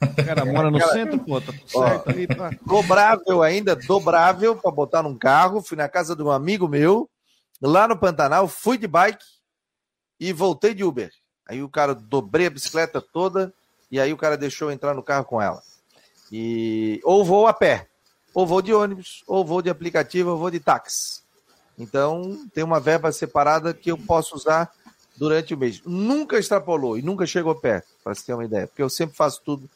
O 0.01 0.25
cara 0.25 0.45
mora 0.45 0.71
no 0.71 0.79
cara... 0.79 0.93
centro, 0.93 1.19
pô, 1.19 1.41
tá 1.41 1.53
Ó, 1.75 1.89
certo 1.89 2.11
ali, 2.11 2.27
tá. 2.27 2.51
Dobrável 2.67 3.43
ainda, 3.43 3.77
dobrável 3.77 4.57
para 4.57 4.71
botar 4.71 5.03
num 5.03 5.17
carro. 5.17 5.63
Fui 5.63 5.77
na 5.77 5.89
casa 5.89 6.17
de 6.17 6.23
um 6.23 6.31
amigo 6.31 6.67
meu, 6.67 7.09
lá 7.61 7.87
no 7.87 7.97
Pantanal, 7.97 8.49
fui 8.49 8.77
de 8.77 8.89
bike 8.89 9.25
e 10.19 10.33
voltei 10.33 10.75
de 10.75 10.83
Uber. 10.83 11.11
Aí 11.49 11.63
o 11.63 11.69
cara 11.69 11.95
dobrei 11.95 12.47
a 12.47 12.51
bicicleta 12.51 13.01
toda 13.01 13.53
e 13.91 14.01
aí 14.01 14.13
o 14.13 14.17
cara 14.17 14.37
deixou 14.37 14.69
eu 14.69 14.73
entrar 14.73 14.95
no 14.95 15.03
carro 15.03 15.25
com 15.25 15.41
ela. 15.41 15.63
E 16.31 17.01
ou 17.05 17.25
vou 17.25 17.47
a 17.47 17.53
pé, 17.53 17.89
ou 18.35 18.47
vou 18.47 18.63
de 18.63 18.73
ônibus, 18.73 19.23
ou 19.27 19.45
vou 19.45 19.61
de 19.61 19.71
aplicativo, 19.71 20.31
ou 20.31 20.39
vou 20.39 20.51
de 20.51 20.59
táxi. 20.59 21.22
Então 21.83 22.47
tem 22.55 22.63
uma 22.63 22.79
verba 22.81 23.11
separada 23.11 23.75
que 23.75 23.91
eu 23.91 23.99
posso 23.99 24.37
usar 24.37 24.71
durante 25.17 25.53
o 25.55 25.59
mês. 25.59 25.83
Nunca 25.85 26.39
extrapolou 26.39 26.97
e 26.97 27.03
nunca 27.03 27.27
chegou 27.27 27.55
perto, 27.55 27.89
para 28.03 28.15
você 28.15 28.25
ter 28.25 28.35
uma 28.35 28.45
ideia, 28.45 28.67
porque 28.67 28.83
eu 28.83 28.89
sempre 28.89 29.17
faço 29.17 29.43
tudo, 29.45 29.69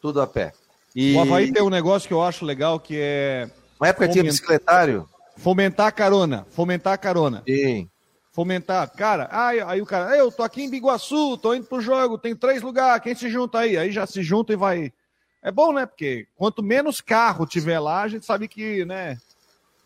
tudo 0.00 0.20
a 0.20 0.26
pé. 0.26 0.52
E... 0.94 1.14
O 1.14 1.20
Havaí 1.20 1.52
tem 1.52 1.62
um 1.62 1.70
negócio 1.70 2.06
que 2.06 2.14
eu 2.14 2.22
acho 2.22 2.44
legal 2.44 2.78
que 2.78 2.96
é. 2.98 3.50
Na 3.80 3.88
época 3.88 4.08
tinha 4.08 4.24
bicicletário. 4.24 5.08
Fomentar 5.36 5.86
a 5.86 5.92
carona. 5.92 6.46
Fomentar 6.50 6.94
a 6.94 6.98
carona. 6.98 7.42
Sim. 7.46 7.88
Fomentar. 8.32 8.90
Cara, 8.92 9.28
aí, 9.30 9.60
aí 9.60 9.82
o 9.82 9.86
cara, 9.86 10.16
eu 10.16 10.30
tô 10.30 10.42
aqui 10.42 10.62
em 10.62 10.70
Biguaçu, 10.70 11.38
tô 11.38 11.54
indo 11.54 11.66
pro 11.66 11.80
jogo, 11.80 12.18
tem 12.18 12.36
três 12.36 12.62
lugares, 12.62 13.02
quem 13.02 13.14
se 13.14 13.28
junta 13.28 13.60
aí? 13.60 13.76
Aí 13.76 13.90
já 13.90 14.06
se 14.06 14.22
junta 14.22 14.52
e 14.52 14.56
vai. 14.56 14.92
É 15.42 15.50
bom, 15.50 15.72
né? 15.72 15.86
Porque 15.86 16.26
quanto 16.36 16.62
menos 16.62 17.00
carro 17.00 17.46
tiver 17.46 17.78
lá, 17.78 18.02
a 18.02 18.08
gente 18.08 18.26
sabe 18.26 18.48
que, 18.48 18.84
né? 18.84 19.18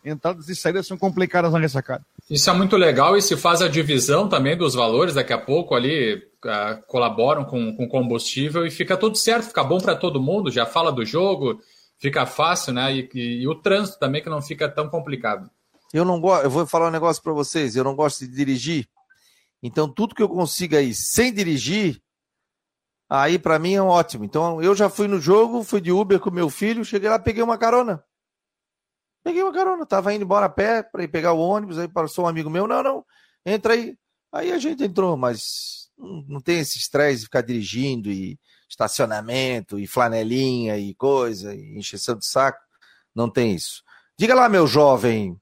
Entradas 0.05 0.49
e 0.49 0.55
saídas 0.55 0.85
são 0.85 0.97
complicadas 0.97 1.51
na 1.51 1.59
ressacada. 1.59 2.05
Isso 2.29 2.49
é 2.49 2.53
muito 2.53 2.75
legal 2.75 3.15
e 3.15 3.21
se 3.21 3.37
faz 3.37 3.61
a 3.61 3.69
divisão 3.69 4.27
também 4.27 4.57
dos 4.57 4.73
valores, 4.73 5.13
daqui 5.13 5.31
a 5.31 5.37
pouco 5.37 5.75
ali 5.75 6.15
uh, 6.15 6.83
colaboram 6.87 7.45
com, 7.45 7.75
com 7.75 7.87
combustível 7.87 8.65
e 8.65 8.71
fica 8.71 8.97
tudo 8.97 9.17
certo, 9.17 9.47
fica 9.47 9.63
bom 9.63 9.77
para 9.77 9.95
todo 9.95 10.21
mundo, 10.21 10.51
já 10.51 10.65
fala 10.65 10.91
do 10.91 11.05
jogo, 11.05 11.61
fica 11.97 12.25
fácil, 12.25 12.73
né? 12.73 12.93
E, 12.93 13.09
e, 13.13 13.41
e, 13.43 13.47
o 13.47 13.55
trânsito 13.55 13.97
também 13.97 14.21
que 14.21 14.29
não 14.29 14.41
fica 14.41 14.67
tão 14.67 14.89
complicado. 14.89 15.49
Eu 15.93 16.03
não 16.03 16.19
gosto, 16.19 16.43
eu 16.43 16.49
vou 16.49 16.65
falar 16.65 16.89
um 16.89 16.91
negócio 16.91 17.23
para 17.23 17.31
vocês, 17.31 17.75
eu 17.75 17.83
não 17.83 17.95
gosto 17.95 18.25
de 18.25 18.27
dirigir. 18.27 18.87
Então 19.61 19.87
tudo 19.87 20.15
que 20.15 20.21
eu 20.23 20.27
consiga 20.27 20.81
ir 20.81 20.93
sem 20.93 21.33
dirigir, 21.33 22.01
aí 23.09 23.39
para 23.39 23.57
mim 23.57 23.75
é 23.75 23.81
ótimo. 23.81 24.25
Então 24.25 24.61
eu 24.61 24.75
já 24.75 24.89
fui 24.89 25.07
no 25.07 25.19
jogo, 25.19 25.63
fui 25.63 25.79
de 25.79 25.93
Uber 25.93 26.19
com 26.19 26.29
meu 26.29 26.49
filho, 26.49 26.83
cheguei 26.83 27.09
lá, 27.09 27.17
peguei 27.17 27.41
uma 27.41 27.57
carona. 27.57 28.03
Peguei 29.23 29.41
uma 29.41 29.53
carona, 29.53 29.85
tava 29.85 30.13
indo 30.13 30.23
embora 30.23 30.47
a 30.47 30.49
pé 30.49 30.83
para 30.83 31.03
ir 31.03 31.07
pegar 31.07 31.33
o 31.33 31.39
ônibus, 31.39 31.79
aí 31.79 31.87
passou 31.87 32.25
um 32.25 32.27
amigo 32.27 32.49
meu, 32.49 32.67
não, 32.67 32.83
não, 32.83 33.05
entra 33.45 33.73
aí. 33.73 33.97
Aí 34.31 34.51
a 34.51 34.57
gente 34.57 34.83
entrou, 34.83 35.15
mas 35.15 35.89
não 35.97 36.41
tem 36.41 36.59
esse 36.59 36.77
estresse 36.77 37.19
de 37.19 37.25
ficar 37.25 37.41
dirigindo 37.41 38.09
e 38.09 38.37
estacionamento 38.69 39.79
e 39.79 39.87
flanelinha 39.87 40.77
e 40.77 40.93
coisa, 40.95 41.53
e 41.55 41.77
encheção 41.77 42.17
de 42.17 42.25
saco. 42.25 42.59
Não 43.15 43.29
tem 43.29 43.53
isso. 43.53 43.83
Diga 44.17 44.35
lá, 44.35 44.49
meu 44.49 44.67
jovem, 44.67 45.39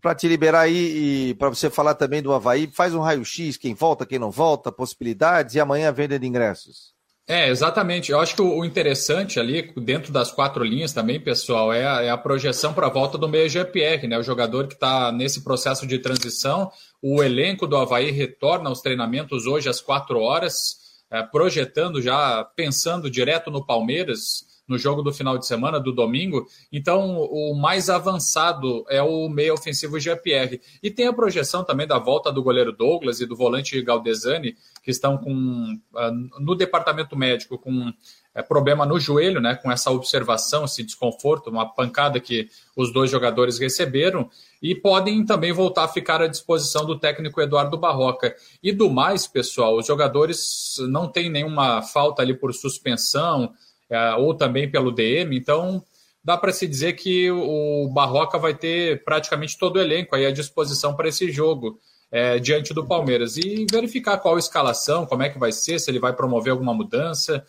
para 0.00 0.14
te 0.14 0.28
liberar 0.28 0.60
aí 0.60 1.30
e 1.30 1.34
para 1.34 1.48
você 1.48 1.70
falar 1.70 1.94
também 1.94 2.22
do 2.22 2.32
Havaí, 2.32 2.70
faz 2.70 2.94
um 2.94 3.00
raio-x, 3.00 3.56
quem 3.56 3.74
volta, 3.74 4.06
quem 4.06 4.18
não 4.18 4.30
volta, 4.30 4.70
possibilidades, 4.70 5.54
e 5.54 5.60
amanhã 5.60 5.90
venda 5.90 6.18
de 6.18 6.26
ingressos. 6.26 6.93
É, 7.26 7.48
exatamente. 7.48 8.12
Eu 8.12 8.20
acho 8.20 8.36
que 8.36 8.42
o 8.42 8.64
interessante 8.64 9.40
ali, 9.40 9.72
dentro 9.78 10.12
das 10.12 10.30
quatro 10.30 10.62
linhas 10.62 10.92
também, 10.92 11.18
pessoal, 11.18 11.72
é 11.72 11.86
a, 11.86 12.02
é 12.02 12.10
a 12.10 12.18
projeção 12.18 12.74
para 12.74 12.86
a 12.86 12.90
volta 12.90 13.16
do 13.16 13.28
meio 13.28 13.48
GPR, 13.48 14.06
né? 14.06 14.18
O 14.18 14.22
jogador 14.22 14.68
que 14.68 14.74
está 14.74 15.10
nesse 15.10 15.42
processo 15.42 15.86
de 15.86 15.98
transição. 15.98 16.70
O 17.00 17.22
elenco 17.22 17.66
do 17.66 17.76
Havaí 17.76 18.10
retorna 18.10 18.68
aos 18.68 18.82
treinamentos 18.82 19.46
hoje 19.46 19.70
às 19.70 19.80
quatro 19.80 20.20
horas 20.20 20.84
é, 21.10 21.22
projetando 21.22 22.02
já, 22.02 22.44
pensando 22.56 23.10
direto 23.10 23.50
no 23.50 23.64
Palmeiras, 23.64 24.44
no 24.66 24.78
jogo 24.78 25.02
do 25.02 25.12
final 25.12 25.36
de 25.36 25.46
semana, 25.46 25.78
do 25.78 25.92
domingo. 25.92 26.46
Então, 26.72 27.18
o 27.18 27.54
mais 27.54 27.90
avançado 27.90 28.84
é 28.88 29.02
o 29.02 29.28
meio 29.28 29.54
ofensivo 29.54 30.00
GPR. 30.00 30.60
E 30.82 30.90
tem 30.90 31.06
a 31.06 31.12
projeção 31.12 31.62
também 31.62 31.86
da 31.86 31.98
volta 31.98 32.32
do 32.32 32.42
goleiro 32.42 32.72
Douglas 32.72 33.20
e 33.20 33.26
do 33.26 33.36
volante 33.36 33.80
Galdesani, 33.82 34.56
que 34.82 34.90
estão 34.90 35.18
com 35.18 35.78
ah, 35.96 36.10
no 36.40 36.54
departamento 36.54 37.16
médico 37.16 37.58
com 37.58 37.92
é, 38.34 38.42
problema 38.42 38.84
no 38.84 38.98
joelho, 38.98 39.40
né, 39.40 39.54
com 39.54 39.70
essa 39.70 39.90
observação, 39.90 40.64
esse 40.64 40.82
desconforto, 40.82 41.50
uma 41.50 41.66
pancada 41.66 42.18
que 42.18 42.48
os 42.76 42.92
dois 42.92 43.10
jogadores 43.10 43.58
receberam, 43.58 44.28
e 44.60 44.74
podem 44.74 45.24
também 45.24 45.52
voltar 45.52 45.84
a 45.84 45.88
ficar 45.88 46.20
à 46.20 46.26
disposição 46.26 46.84
do 46.84 46.98
técnico 46.98 47.40
Eduardo 47.40 47.78
Barroca. 47.78 48.34
E 48.62 48.72
do 48.72 48.90
mais, 48.90 49.26
pessoal, 49.26 49.76
os 49.76 49.86
jogadores 49.86 50.76
não 50.88 51.06
têm 51.06 51.30
nenhuma 51.30 51.82
falta 51.82 52.22
ali 52.22 52.34
por 52.34 52.52
suspensão 52.52 53.52
ou 54.18 54.34
também 54.34 54.70
pelo 54.70 54.90
DM, 54.90 55.36
então 55.36 55.82
dá 56.22 56.36
para 56.36 56.52
se 56.52 56.66
dizer 56.66 56.94
que 56.94 57.30
o 57.30 57.88
Barroca 57.92 58.38
vai 58.38 58.54
ter 58.54 59.04
praticamente 59.04 59.58
todo 59.58 59.76
o 59.76 59.80
elenco 59.80 60.16
aí 60.16 60.26
à 60.26 60.32
disposição 60.32 60.96
para 60.96 61.08
esse 61.08 61.30
jogo. 61.30 61.78
É, 62.10 62.38
diante 62.38 62.72
do 62.72 62.86
Palmeiras 62.86 63.36
e 63.36 63.66
verificar 63.68 64.18
qual 64.18 64.36
a 64.36 64.38
escalação, 64.38 65.04
como 65.04 65.24
é 65.24 65.28
que 65.28 65.38
vai 65.38 65.50
ser, 65.50 65.80
se 65.80 65.90
ele 65.90 65.98
vai 65.98 66.12
promover 66.12 66.52
alguma 66.52 66.72
mudança, 66.72 67.44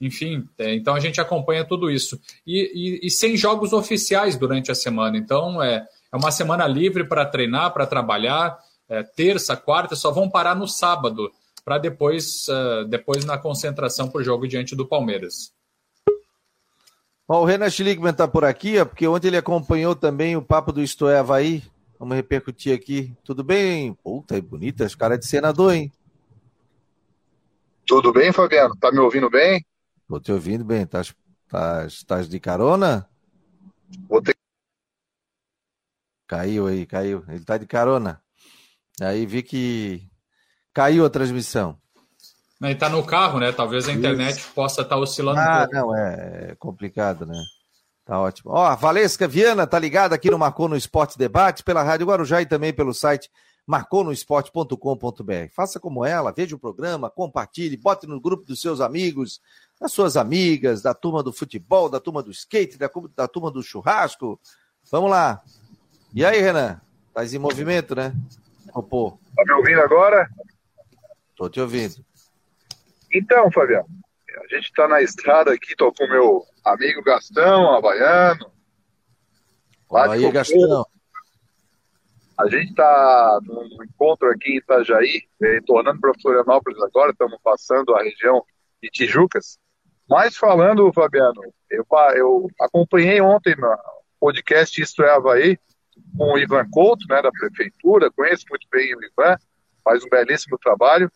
enfim, 0.00 0.48
é, 0.58 0.74
então 0.74 0.94
a 0.94 1.00
gente 1.00 1.20
acompanha 1.20 1.64
tudo 1.64 1.90
isso. 1.90 2.20
E, 2.46 3.00
e, 3.02 3.06
e, 3.06 3.10
sem 3.10 3.36
jogos 3.36 3.72
oficiais 3.72 4.36
durante 4.36 4.70
a 4.70 4.74
semana. 4.74 5.16
Então 5.16 5.62
é, 5.62 5.86
é 6.12 6.16
uma 6.16 6.30
semana 6.30 6.66
livre 6.66 7.04
para 7.04 7.26
treinar, 7.26 7.72
para 7.72 7.86
trabalhar. 7.86 8.58
É, 8.88 9.02
terça, 9.02 9.56
quarta, 9.56 9.96
só 9.96 10.10
vão 10.10 10.30
parar 10.30 10.54
no 10.54 10.66
sábado, 10.66 11.30
para 11.64 11.76
depois, 11.76 12.46
uh, 12.48 12.86
depois 12.88 13.24
na 13.24 13.36
concentração 13.36 14.08
para 14.08 14.20
o 14.20 14.24
jogo 14.24 14.48
diante 14.48 14.74
do 14.74 14.86
Palmeiras. 14.86 15.52
Bom, 17.28 17.42
o 17.42 17.44
Renan 17.44 17.68
Schlickman 17.68 18.12
está 18.12 18.26
por 18.26 18.42
aqui, 18.42 18.78
ó, 18.78 18.86
porque 18.86 19.06
ontem 19.06 19.28
ele 19.28 19.36
acompanhou 19.36 19.94
também 19.94 20.34
o 20.34 20.40
papo 20.40 20.72
do 20.72 20.82
Isto 20.82 21.10
é 21.10 21.18
Havaí. 21.18 21.62
Vamos 21.98 22.16
repercutir 22.16 22.74
aqui. 22.74 23.14
Tudo 23.22 23.44
bem? 23.44 23.92
Puta, 23.92 24.38
é 24.38 24.40
bonita, 24.40 24.86
as 24.86 24.94
caras 24.94 25.18
de 25.18 25.26
senador, 25.26 25.74
hein? 25.74 25.92
Tudo 27.86 28.14
bem, 28.14 28.32
Fabiano? 28.32 28.74
Tá 28.76 28.90
me 28.90 28.98
ouvindo 29.00 29.28
bem? 29.28 29.62
Tô 30.08 30.18
te 30.18 30.32
ouvindo 30.32 30.64
bem. 30.64 30.86
Tás, 30.86 31.14
tás, 31.46 32.02
tás 32.02 32.28
de 32.30 32.40
carona? 32.40 33.06
Vou 34.08 34.22
ter... 34.22 34.34
Caiu 36.26 36.66
aí, 36.66 36.86
caiu. 36.86 37.22
Ele 37.28 37.44
tá 37.44 37.58
de 37.58 37.66
carona. 37.66 38.22
Aí 39.02 39.26
vi 39.26 39.42
que 39.42 40.08
caiu 40.72 41.04
a 41.04 41.10
transmissão. 41.10 41.78
Ele 42.60 42.74
tá 42.74 42.88
no 42.88 43.04
carro, 43.04 43.38
né? 43.38 43.52
Talvez 43.52 43.88
a 43.88 43.92
internet 43.92 44.38
Isso. 44.38 44.52
possa 44.52 44.82
estar 44.82 44.96
tá 44.96 45.00
oscilando 45.00 45.38
ah, 45.38 45.42
um 45.42 45.58
pouco. 45.58 45.74
não, 45.74 45.96
é, 45.96 46.48
é 46.50 46.54
complicado, 46.56 47.24
né? 47.24 47.40
Tá 48.04 48.18
ótimo. 48.18 48.50
Ó, 48.52 48.64
a 48.64 48.74
Valesca 48.74 49.28
Viana 49.28 49.66
tá 49.66 49.78
ligada 49.78 50.14
aqui 50.14 50.30
no 50.30 50.38
Marcou 50.38 50.68
no 50.68 50.76
Esporte 50.76 51.16
Debate, 51.16 51.62
pela 51.62 51.82
Rádio 51.82 52.06
Guarujá 52.06 52.40
e 52.40 52.46
também 52.46 52.72
pelo 52.72 52.92
site 52.94 53.30
marconosport.com.br. 53.66 55.52
Faça 55.54 55.78
como 55.78 56.04
ela, 56.04 56.32
veja 56.32 56.56
o 56.56 56.58
programa, 56.58 57.10
compartilhe, 57.10 57.76
bote 57.76 58.06
no 58.06 58.18
grupo 58.18 58.44
dos 58.44 58.62
seus 58.62 58.80
amigos, 58.80 59.42
das 59.78 59.92
suas 59.92 60.16
amigas, 60.16 60.80
da 60.80 60.94
turma 60.94 61.22
do 61.22 61.34
futebol, 61.34 61.90
da 61.90 62.00
turma 62.00 62.22
do 62.22 62.30
skate, 62.30 62.78
da, 62.78 62.90
da 63.14 63.28
turma 63.28 63.50
do 63.50 63.62
churrasco. 63.62 64.40
Vamos 64.90 65.10
lá. 65.10 65.42
E 66.14 66.24
aí, 66.24 66.40
Renan? 66.40 66.80
Tá 67.12 67.26
em 67.26 67.38
movimento, 67.38 67.94
né? 67.94 68.14
Popô. 68.72 69.18
Tá 69.36 69.44
me 69.44 69.52
ouvindo 69.52 69.80
agora? 69.82 70.30
Tô 71.36 71.48
te 71.50 71.60
ouvindo. 71.60 71.96
Então, 73.12 73.50
Fabiano, 73.50 73.88
a 74.36 74.54
gente 74.54 74.72
tá 74.72 74.86
na 74.86 75.00
estrada 75.00 75.52
aqui, 75.52 75.74
tô 75.76 75.92
com 75.92 76.06
meu 76.06 76.44
amigo 76.64 77.02
Gastão, 77.02 77.74
havaiano. 77.74 78.50
Lá 79.90 80.12
aí, 80.12 80.30
Gastão. 80.30 80.86
A 82.38 82.48
gente 82.48 82.70
está 82.70 83.40
num 83.42 83.82
encontro 83.82 84.30
aqui 84.30 84.52
em 84.52 84.56
Itajaí, 84.58 85.22
retornando 85.40 86.00
para 86.00 86.12
Florianópolis 86.20 86.80
agora, 86.82 87.10
estamos 87.10 87.38
passando 87.42 87.96
a 87.96 88.02
região 88.02 88.44
de 88.80 88.88
Tijucas. 88.90 89.58
Mas 90.08 90.36
falando, 90.36 90.92
Fabiano, 90.92 91.42
eu, 91.68 91.84
eu 92.14 92.48
acompanhei 92.60 93.20
ontem 93.20 93.56
no 93.56 93.76
podcast 94.20 94.80
Isto 94.80 95.02
é 95.02 95.10
Havaí, 95.10 95.58
com 96.16 96.32
o 96.32 96.38
Ivan 96.38 96.64
Couto, 96.70 97.04
né, 97.08 97.20
da 97.20 97.30
prefeitura, 97.32 98.10
conheço 98.10 98.44
muito 98.48 98.66
bem 98.70 98.94
o 98.94 99.04
Ivan, 99.04 99.36
faz 99.84 100.04
um 100.04 100.08
belíssimo 100.08 100.56
trabalho, 100.58 101.10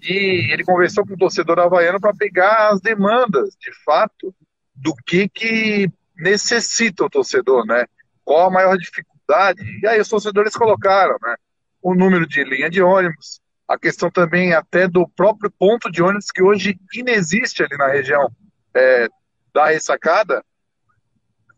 e 0.00 0.52
ele 0.52 0.64
conversou 0.64 1.06
com 1.06 1.14
o 1.14 1.18
torcedor 1.18 1.58
havaiano 1.58 2.00
para 2.00 2.14
pegar 2.14 2.70
as 2.70 2.80
demandas, 2.80 3.56
de 3.60 3.70
fato, 3.84 4.34
do 4.74 4.94
que, 4.94 5.28
que 5.28 5.90
necessita 6.16 7.04
o 7.04 7.10
torcedor, 7.10 7.66
né? 7.66 7.86
Qual 8.24 8.46
a 8.46 8.50
maior 8.50 8.76
dificuldade 8.76 9.62
e 9.82 9.86
aí 9.86 10.00
os 10.00 10.08
torcedores 10.08 10.54
colocaram, 10.54 11.16
né? 11.22 11.34
O 11.82 11.94
número 11.94 12.26
de 12.26 12.42
linha 12.44 12.70
de 12.70 12.82
ônibus, 12.82 13.40
a 13.66 13.78
questão 13.78 14.10
também 14.10 14.54
até 14.54 14.88
do 14.88 15.06
próprio 15.08 15.50
ponto 15.50 15.90
de 15.90 16.02
ônibus 16.02 16.30
que 16.30 16.42
hoje 16.42 16.78
inexiste 16.94 17.62
ali 17.62 17.76
na 17.76 17.88
região 17.88 18.30
é, 18.74 19.08
da 19.52 19.66
ressacada. 19.66 20.42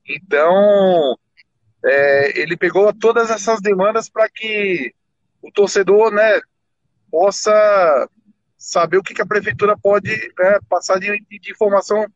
Então, 0.07 1.17
é, 1.85 2.41
ele 2.41 2.57
pegou 2.57 2.93
todas 2.93 3.31
essas 3.31 3.61
demandas 3.61 4.09
para 4.11 4.29
que 4.29 4.93
o 5.43 5.51
torcedor, 5.53 6.13
né, 6.13 6.41
possa 7.11 8.09
saber 8.61 8.99
o 8.99 9.03
que, 9.03 9.15
que 9.15 9.23
a 9.23 9.27
prefeitura 9.27 9.75
pode 9.77 10.11
né, 10.39 10.59
passar 10.69 11.01
de, 11.01 11.19
de 11.19 11.51
informação 11.51 12.07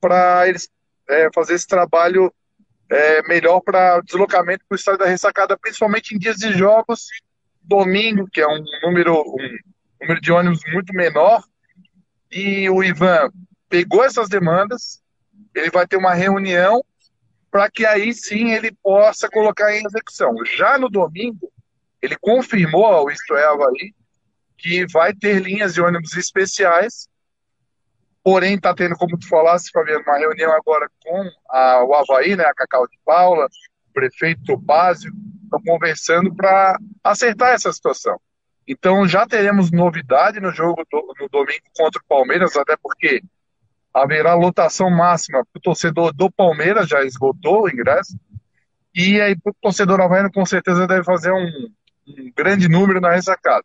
para 0.00 0.48
eles 0.48 0.70
é, 1.06 1.28
fazer 1.34 1.54
esse 1.54 1.66
trabalho 1.66 2.32
é, 2.90 3.22
melhor 3.28 3.60
para 3.60 4.00
deslocamento 4.00 4.64
para 4.66 4.74
o 4.74 4.78
estádio 4.78 5.00
da 5.00 5.06
ressacada, 5.06 5.58
principalmente 5.58 6.14
em 6.14 6.18
dias 6.18 6.36
de 6.36 6.54
jogos, 6.54 7.06
domingo, 7.62 8.26
que 8.32 8.40
é 8.40 8.48
um 8.48 8.64
número, 8.82 9.20
um 9.20 9.58
número 10.00 10.20
de 10.22 10.32
ônibus 10.32 10.60
muito 10.72 10.94
menor. 10.94 11.44
E 12.32 12.68
o 12.70 12.82
Ivan 12.82 13.30
pegou 13.68 14.02
essas 14.02 14.28
demandas, 14.30 15.02
ele 15.54 15.70
vai 15.70 15.86
ter 15.86 15.98
uma 15.98 16.14
reunião 16.14 16.82
para 17.50 17.70
que 17.70 17.84
aí 17.84 18.14
sim 18.14 18.52
ele 18.52 18.72
possa 18.82 19.28
colocar 19.28 19.70
em 19.74 19.84
execução. 19.84 20.34
Já 20.56 20.78
no 20.78 20.88
domingo, 20.88 21.52
ele 22.00 22.16
confirmou 22.18 22.86
ao 22.86 23.10
Isto 23.10 23.34
é 23.34 23.44
Havaí 23.44 23.94
que 24.58 24.86
vai 24.92 25.14
ter 25.14 25.40
linhas 25.40 25.72
de 25.72 25.80
ônibus 25.80 26.16
especiais 26.16 27.08
Porém, 28.30 28.56
está 28.56 28.74
tendo, 28.74 28.94
como 28.94 29.18
tu 29.18 29.26
falasse, 29.26 29.70
Fabiano, 29.70 30.04
uma 30.06 30.18
reunião 30.18 30.52
agora 30.52 30.86
com 31.02 31.30
a, 31.48 31.82
o 31.82 31.94
Havaí, 31.94 32.36
né, 32.36 32.44
a 32.44 32.52
Cacau 32.52 32.86
de 32.86 32.98
Paula, 33.02 33.46
o 33.46 33.92
prefeito 33.94 34.42
Topázio, 34.44 35.10
estão 35.44 35.62
conversando 35.62 36.34
para 36.34 36.78
acertar 37.02 37.54
essa 37.54 37.72
situação. 37.72 38.20
Então, 38.66 39.08
já 39.08 39.26
teremos 39.26 39.70
novidade 39.70 40.40
no 40.40 40.50
jogo 40.52 40.84
do, 40.92 41.14
no 41.18 41.26
domingo 41.30 41.64
contra 41.74 42.02
o 42.02 42.06
Palmeiras, 42.06 42.54
até 42.54 42.76
porque 42.76 43.22
haverá 43.94 44.34
lotação 44.34 44.90
máxima 44.90 45.42
para 45.50 45.58
o 45.58 45.62
torcedor 45.62 46.12
do 46.12 46.30
Palmeiras, 46.30 46.86
já 46.86 47.02
esgotou 47.02 47.62
o 47.62 47.70
ingresso. 47.70 48.14
E 48.94 49.18
aí, 49.22 49.34
o 49.42 49.54
torcedor 49.54 50.02
havaiano, 50.02 50.30
com 50.30 50.44
certeza, 50.44 50.86
deve 50.86 51.02
fazer 51.02 51.32
um, 51.32 51.46
um 52.06 52.30
grande 52.36 52.68
número 52.68 53.00
na 53.00 53.12
ressacada. 53.12 53.64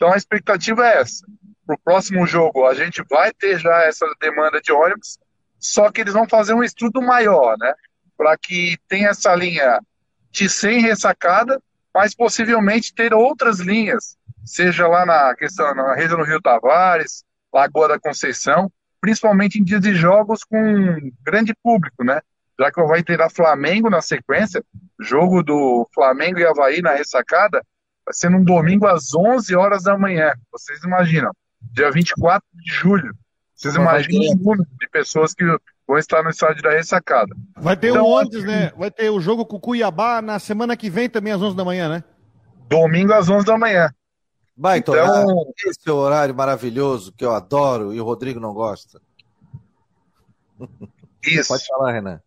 Então, 0.00 0.14
a 0.14 0.16
expectativa 0.16 0.86
é 0.86 1.00
essa 1.00 1.26
para 1.70 1.74
o 1.74 1.78
próximo 1.84 2.26
jogo 2.26 2.66
a 2.66 2.74
gente 2.74 3.02
vai 3.08 3.32
ter 3.32 3.58
já 3.58 3.82
essa 3.82 4.06
demanda 4.20 4.60
de 4.60 4.72
ônibus, 4.72 5.18
só 5.58 5.90
que 5.90 6.00
eles 6.00 6.14
vão 6.14 6.26
fazer 6.26 6.54
um 6.54 6.64
estudo 6.64 7.00
maior, 7.00 7.56
né? 7.58 7.74
Para 8.16 8.36
que 8.36 8.76
tenha 8.88 9.10
essa 9.10 9.34
linha 9.34 9.78
de 10.32 10.48
100 10.48 10.80
ressacada, 10.80 11.62
mas 11.94 12.14
possivelmente 12.14 12.94
ter 12.94 13.14
outras 13.14 13.60
linhas, 13.60 14.16
seja 14.44 14.88
lá 14.88 15.04
na 15.04 15.34
questão 15.36 15.74
na 15.74 15.94
região 15.94 16.18
do 16.18 16.24
Rio 16.24 16.40
Tavares, 16.40 17.24
Lagoa 17.52 17.88
da 17.88 18.00
Conceição, 18.00 18.70
principalmente 19.00 19.58
em 19.58 19.64
dias 19.64 19.80
de 19.80 19.94
jogos 19.94 20.44
com 20.44 21.12
grande 21.24 21.54
público, 21.62 22.02
né? 22.02 22.20
Já 22.58 22.70
que 22.70 22.82
vai 22.82 23.02
ter 23.02 23.20
a 23.22 23.30
Flamengo 23.30 23.88
na 23.88 24.00
sequência, 24.00 24.62
jogo 25.00 25.42
do 25.42 25.88
Flamengo 25.94 26.38
e 26.38 26.46
Havaí 26.46 26.82
na 26.82 26.92
ressacada, 26.92 27.62
vai 28.04 28.14
ser 28.14 28.30
num 28.30 28.44
domingo 28.44 28.86
às 28.86 29.14
11 29.14 29.54
horas 29.54 29.82
da 29.82 29.96
manhã. 29.96 30.32
Vocês 30.52 30.82
imaginam? 30.82 31.32
dia 31.72 31.90
24 31.90 32.42
de 32.54 32.72
julho. 32.72 33.14
Vocês 33.54 33.74
imaginam 33.74 34.32
o 34.32 34.36
número 34.36 34.66
de 34.78 34.88
pessoas 34.88 35.34
que 35.34 35.44
vão 35.86 35.98
estar 35.98 36.22
no 36.22 36.30
estádio 36.30 36.62
da 36.62 36.70
ressacada. 36.70 37.34
Vai 37.56 37.76
ter 37.76 37.88
então, 37.88 38.08
um 38.08 38.16
antes, 38.16 38.42
né? 38.42 38.72
Vai 38.76 38.90
ter 38.90 39.10
o 39.10 39.20
jogo 39.20 39.44
com 39.44 39.56
o 39.56 39.60
Cuiabá 39.60 40.22
na 40.22 40.38
semana 40.38 40.76
que 40.76 40.88
vem 40.88 41.10
também 41.10 41.32
às 41.32 41.42
11 41.42 41.56
da 41.56 41.64
manhã, 41.64 41.88
né? 41.88 42.04
Domingo 42.68 43.12
às 43.12 43.28
11 43.28 43.44
da 43.44 43.58
manhã. 43.58 43.92
Baita 44.56 44.92
então, 44.92 45.04
horário. 45.04 45.54
Esse 45.66 45.88
é 45.88 45.92
o 45.92 45.96
horário 45.96 46.34
maravilhoso 46.34 47.12
que 47.12 47.24
eu 47.24 47.32
adoro 47.32 47.92
e 47.92 48.00
o 48.00 48.04
Rodrigo 48.04 48.40
não 48.40 48.54
gosta. 48.54 49.00
Isso. 51.22 51.48
Pode 51.48 51.66
falar, 51.66 51.92
Renan. 51.92 52.20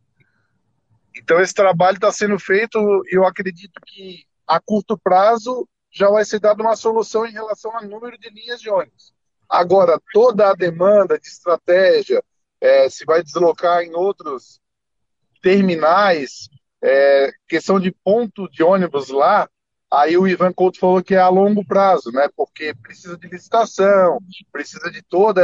Então 1.15 1.39
esse 1.39 1.53
trabalho 1.53 1.95
está 1.95 2.11
sendo 2.11 2.37
feito 2.39 2.77
e 3.07 3.15
eu 3.15 3.25
acredito 3.25 3.79
que 3.85 4.25
a 4.53 4.59
curto 4.59 4.95
prazo 4.95 5.67
já 5.91 6.09
vai 6.09 6.23
ser 6.23 6.39
dada 6.39 6.61
uma 6.61 6.75
solução 6.75 7.25
em 7.25 7.31
relação 7.31 7.75
ao 7.75 7.83
número 7.83 8.17
de 8.19 8.29
linhas 8.29 8.61
de 8.61 8.69
ônibus. 8.69 9.11
Agora, 9.49 9.99
toda 10.13 10.49
a 10.49 10.53
demanda 10.53 11.17
de 11.19 11.27
estratégia, 11.27 12.23
é, 12.61 12.87
se 12.87 13.03
vai 13.03 13.23
deslocar 13.23 13.81
em 13.81 13.95
outros 13.95 14.59
terminais, 15.41 16.49
é, 16.83 17.31
questão 17.47 17.79
de 17.79 17.91
ponto 18.03 18.47
de 18.49 18.61
ônibus 18.61 19.09
lá, 19.09 19.49
aí 19.91 20.17
o 20.17 20.27
Ivan 20.27 20.53
Couto 20.53 20.79
falou 20.79 21.03
que 21.03 21.15
é 21.15 21.19
a 21.19 21.29
longo 21.29 21.65
prazo, 21.65 22.11
né? 22.11 22.29
Porque 22.35 22.75
precisa 22.75 23.17
de 23.17 23.27
licitação, 23.27 24.19
precisa 24.51 24.91
de 24.91 25.01
toda 25.01 25.41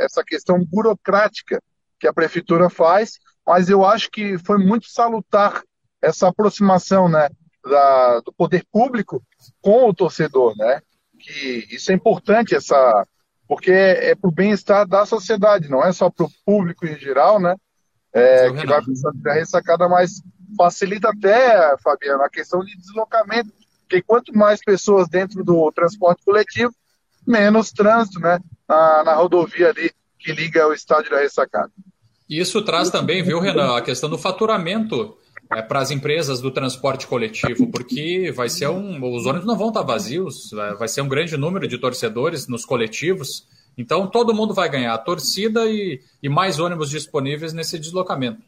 essa 0.00 0.22
questão 0.22 0.62
burocrática 0.62 1.62
que 1.98 2.06
a 2.06 2.12
prefeitura 2.12 2.68
faz, 2.68 3.18
mas 3.46 3.70
eu 3.70 3.86
acho 3.86 4.10
que 4.10 4.36
foi 4.38 4.58
muito 4.58 4.86
salutar 4.86 5.62
essa 6.02 6.28
aproximação, 6.28 7.08
né? 7.08 7.30
Da, 7.62 8.20
do 8.20 8.32
poder 8.32 8.64
público 8.72 9.22
com 9.60 9.88
o 9.88 9.94
torcedor, 9.94 10.56
né? 10.56 10.80
Que 11.18 11.66
isso 11.70 11.92
é 11.92 11.94
importante, 11.94 12.54
essa 12.54 13.06
porque 13.50 13.72
é, 13.72 14.10
é 14.10 14.14
para 14.14 14.28
o 14.28 14.32
bem-estar 14.32 14.86
da 14.86 15.04
sociedade, 15.04 15.68
não 15.68 15.84
é 15.84 15.92
só 15.92 16.08
para 16.08 16.24
o 16.24 16.30
público 16.46 16.86
em 16.86 16.96
geral, 16.96 17.40
né? 17.40 17.56
É, 18.12 18.48
que 18.52 18.64
vai 18.64 18.80
precisar 18.80 19.10
da 19.16 19.34
ressacada, 19.34 19.88
mas 19.88 20.22
facilita 20.56 21.10
até, 21.10 21.76
Fabiano, 21.82 22.22
a 22.22 22.30
questão 22.30 22.60
de 22.60 22.76
deslocamento, 22.76 23.52
porque 23.80 24.02
quanto 24.02 24.32
mais 24.36 24.60
pessoas 24.64 25.08
dentro 25.08 25.42
do 25.42 25.70
transporte 25.72 26.24
coletivo, 26.24 26.72
menos 27.26 27.72
trânsito, 27.72 28.20
né? 28.20 28.38
Na, 28.68 29.02
na 29.02 29.14
rodovia 29.14 29.70
ali 29.70 29.90
que 30.16 30.32
liga 30.32 30.68
o 30.68 30.72
estádio 30.72 31.10
da 31.10 31.18
ressacada. 31.18 31.72
Isso 32.28 32.62
traz 32.64 32.88
também, 32.88 33.22
viu, 33.22 33.40
Renan, 33.40 33.76
a 33.76 33.82
questão 33.82 34.08
do 34.08 34.16
faturamento 34.16 35.18
é, 35.52 35.62
para 35.62 35.80
as 35.80 35.90
empresas 35.90 36.40
do 36.40 36.50
transporte 36.50 37.06
coletivo, 37.06 37.70
porque 37.70 38.30
vai 38.32 38.48
ser 38.48 38.68
um, 38.68 39.02
os 39.12 39.26
ônibus 39.26 39.46
não 39.46 39.56
vão 39.56 39.68
estar 39.68 39.82
vazios, 39.82 40.50
vai 40.78 40.86
ser 40.86 41.00
um 41.00 41.08
grande 41.08 41.36
número 41.36 41.66
de 41.66 41.76
torcedores 41.76 42.46
nos 42.46 42.64
coletivos. 42.64 43.48
Então 43.76 44.06
todo 44.06 44.34
mundo 44.34 44.54
vai 44.54 44.68
ganhar, 44.68 44.94
a 44.94 44.98
torcida 44.98 45.66
e, 45.66 46.00
e 46.22 46.28
mais 46.28 46.60
ônibus 46.60 46.90
disponíveis 46.90 47.52
nesse 47.52 47.78
deslocamento. 47.78 48.42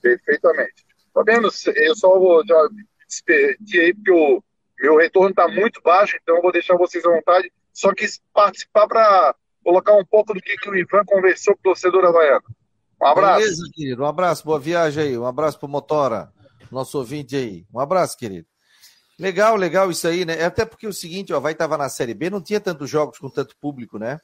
Perfeitamente. 0.00 0.86
Tá 1.12 1.22
vendo? 1.24 1.48
Eu 1.74 1.96
só 1.96 2.18
vou 2.18 2.46
já 2.46 2.68
despedir 3.08 3.80
aí, 3.80 3.94
porque 3.94 4.12
o 4.12 4.42
meu 4.80 4.96
retorno 4.98 5.30
está 5.30 5.48
muito 5.48 5.80
baixo, 5.82 6.16
então 6.22 6.36
eu 6.36 6.42
vou 6.42 6.52
deixar 6.52 6.76
vocês 6.76 7.04
à 7.04 7.10
vontade. 7.10 7.50
Só 7.72 7.92
quis 7.92 8.20
participar 8.32 8.86
para 8.86 9.34
colocar 9.64 9.94
um 9.94 10.04
pouco 10.04 10.32
do 10.32 10.40
que, 10.40 10.56
que 10.56 10.70
o 10.70 10.76
Ivan 10.76 11.04
conversou 11.04 11.54
com 11.54 11.60
o 11.60 11.62
torcedor 11.64 12.04
havaiano. 12.04 12.44
Um 13.00 13.06
abraço. 13.06 13.40
Beleza, 13.40 13.62
querido. 13.72 14.02
Um 14.02 14.06
abraço, 14.06 14.44
boa 14.44 14.58
viagem 14.58 15.02
aí. 15.02 15.18
Um 15.18 15.26
abraço 15.26 15.58
pro 15.58 15.68
Motora, 15.68 16.32
nosso 16.70 16.98
ouvinte 16.98 17.36
aí. 17.36 17.66
Um 17.72 17.80
abraço, 17.80 18.16
querido. 18.16 18.46
Legal, 19.18 19.56
legal 19.56 19.90
isso 19.90 20.06
aí, 20.06 20.24
né? 20.24 20.44
Até 20.44 20.64
porque 20.64 20.86
o 20.86 20.92
seguinte, 20.92 21.32
o 21.32 21.36
Havaí 21.36 21.52
estava 21.52 21.76
na 21.76 21.88
Série 21.88 22.14
B, 22.14 22.30
não 22.30 22.40
tinha 22.40 22.60
tantos 22.60 22.88
jogos 22.88 23.18
com 23.18 23.28
tanto 23.28 23.56
público, 23.60 23.98
né? 23.98 24.20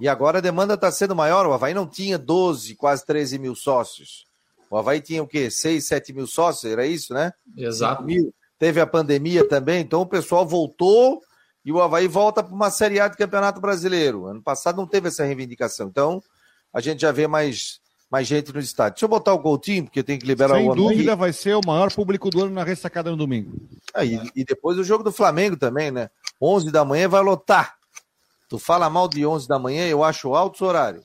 E 0.00 0.08
agora 0.08 0.38
a 0.38 0.40
demanda 0.40 0.74
está 0.74 0.90
sendo 0.90 1.14
maior. 1.14 1.46
O 1.46 1.52
Havaí 1.52 1.72
não 1.72 1.86
tinha 1.86 2.18
12, 2.18 2.74
quase 2.74 3.06
13 3.06 3.38
mil 3.38 3.54
sócios. 3.54 4.26
O 4.68 4.76
Havaí 4.76 5.00
tinha 5.00 5.22
o 5.22 5.28
quê? 5.28 5.50
6, 5.50 5.86
7 5.86 6.12
mil 6.12 6.26
sócios, 6.26 6.70
era 6.70 6.84
isso, 6.84 7.14
né? 7.14 7.32
Exato. 7.56 8.02
Mil. 8.02 8.34
teve 8.58 8.80
a 8.80 8.86
pandemia 8.86 9.48
também, 9.48 9.80
então 9.80 10.00
o 10.00 10.06
pessoal 10.06 10.44
voltou 10.44 11.20
e 11.64 11.70
o 11.70 11.80
Havaí 11.80 12.08
volta 12.08 12.42
para 12.42 12.52
uma 12.52 12.70
Série 12.70 12.98
A 12.98 13.06
de 13.06 13.16
Campeonato 13.16 13.60
Brasileiro. 13.60 14.26
Ano 14.26 14.42
passado 14.42 14.76
não 14.76 14.86
teve 14.86 15.08
essa 15.08 15.24
reivindicação. 15.24 15.88
Então, 15.88 16.20
a 16.72 16.80
gente 16.80 17.00
já 17.02 17.12
vê 17.12 17.26
mais, 17.26 17.80
mais 18.14 18.28
gente 18.28 18.54
no 18.54 18.60
estádio. 18.60 18.94
Deixa 18.94 19.06
eu 19.06 19.08
botar 19.08 19.32
o 19.32 19.40
Coutinho, 19.40 19.82
porque 19.82 20.00
tem 20.00 20.16
que 20.16 20.24
liberar 20.24 20.54
Sem 20.54 20.70
o 20.70 20.72
Sem 20.72 20.82
dúvida, 20.84 21.16
vai 21.16 21.32
ser 21.32 21.56
o 21.56 21.60
maior 21.66 21.92
público 21.92 22.30
do 22.30 22.44
ano 22.44 22.54
na 22.54 22.62
ressacada 22.62 23.10
no 23.10 23.16
domingo. 23.16 23.50
Ah, 23.92 24.04
e, 24.04 24.30
e, 24.36 24.44
depois 24.44 24.78
o 24.78 24.84
jogo 24.84 25.02
do 25.02 25.10
Flamengo 25.10 25.56
também, 25.56 25.90
né? 25.90 26.08
11 26.40 26.70
da 26.70 26.84
manhã 26.84 27.08
vai 27.08 27.20
lotar. 27.22 27.74
Tu 28.48 28.56
fala 28.56 28.88
mal 28.88 29.08
de 29.08 29.26
11 29.26 29.48
da 29.48 29.58
manhã, 29.58 29.88
eu 29.88 30.04
acho 30.04 30.32
alto 30.32 30.64
o 30.64 30.68
horário. 30.68 31.02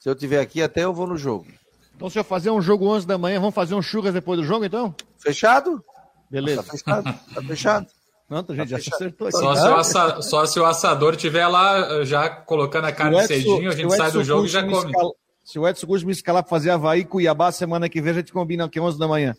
Se 0.00 0.08
eu 0.08 0.14
tiver 0.14 0.40
aqui, 0.40 0.62
até 0.62 0.84
eu 0.84 0.94
vou 0.94 1.06
no 1.06 1.18
jogo. 1.18 1.46
Então, 1.94 2.08
se 2.08 2.18
eu 2.18 2.24
fazer 2.24 2.50
um 2.50 2.62
jogo 2.62 2.86
11 2.86 3.06
da 3.06 3.18
manhã, 3.18 3.38
vamos 3.40 3.54
fazer 3.54 3.74
um 3.74 3.82
churras 3.82 4.14
depois 4.14 4.40
do 4.40 4.46
jogo, 4.46 4.64
então? 4.64 4.94
Fechado? 5.18 5.84
Beleza. 6.30 6.62
Tá 6.62 6.70
fechado. 6.70 7.14
Tá 7.34 7.42
fechado. 7.42 7.86
Não, 8.26 8.38
a 8.38 8.54
gente 8.54 8.56
tá 8.56 8.64
já 8.64 8.80
se 8.80 8.94
acertou 8.94 9.30
Só 9.30 9.54
se, 9.54 9.68
assa... 9.68 10.22
Só 10.22 10.46
se, 10.46 10.58
o 10.58 10.64
assador 10.64 11.14
tiver 11.14 11.46
lá 11.46 12.04
já 12.04 12.30
colocando 12.30 12.86
a 12.86 12.92
carne 12.92 13.16
Edson, 13.16 13.26
cedinho, 13.26 13.70
a 13.70 13.74
gente 13.74 13.94
sai 13.94 14.10
do 14.10 14.24
jogo 14.24 14.46
e 14.46 14.48
já 14.48 14.62
come. 14.62 14.90
Escala... 14.90 15.12
Se 15.48 15.58
o 15.58 15.66
Edson 15.66 15.86
Gusto 15.86 16.04
me 16.04 16.12
escalar 16.12 16.42
para 16.42 16.50
fazer 16.50 16.68
Havaí 16.68 17.06
Cuiabá 17.06 17.50
semana 17.50 17.88
que 17.88 18.02
vem, 18.02 18.10
a 18.10 18.16
gente 18.16 18.34
combina 18.34 18.66
aqui 18.66 18.78
11 18.78 18.98
da 18.98 19.08
manhã. 19.08 19.34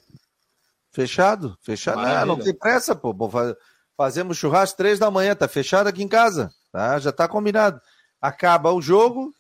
Fechado? 0.92 1.56
Fechado. 1.62 2.02
Não, 2.02 2.26
não 2.26 2.40
tem 2.40 2.52
pressa, 2.52 2.96
pô. 2.96 3.16
Fazemos 3.96 4.36
churrasco 4.36 4.76
3 4.76 4.98
da 4.98 5.12
manhã, 5.12 5.36
tá 5.36 5.48
fechado 5.48 5.86
aqui 5.86 6.02
em 6.02 6.08
casa. 6.08 6.50
Tá? 6.72 6.98
Já 6.98 7.12
tá 7.12 7.28
combinado. 7.28 7.80
Acaba 8.20 8.72
o 8.72 8.82
jogo, 8.82 9.32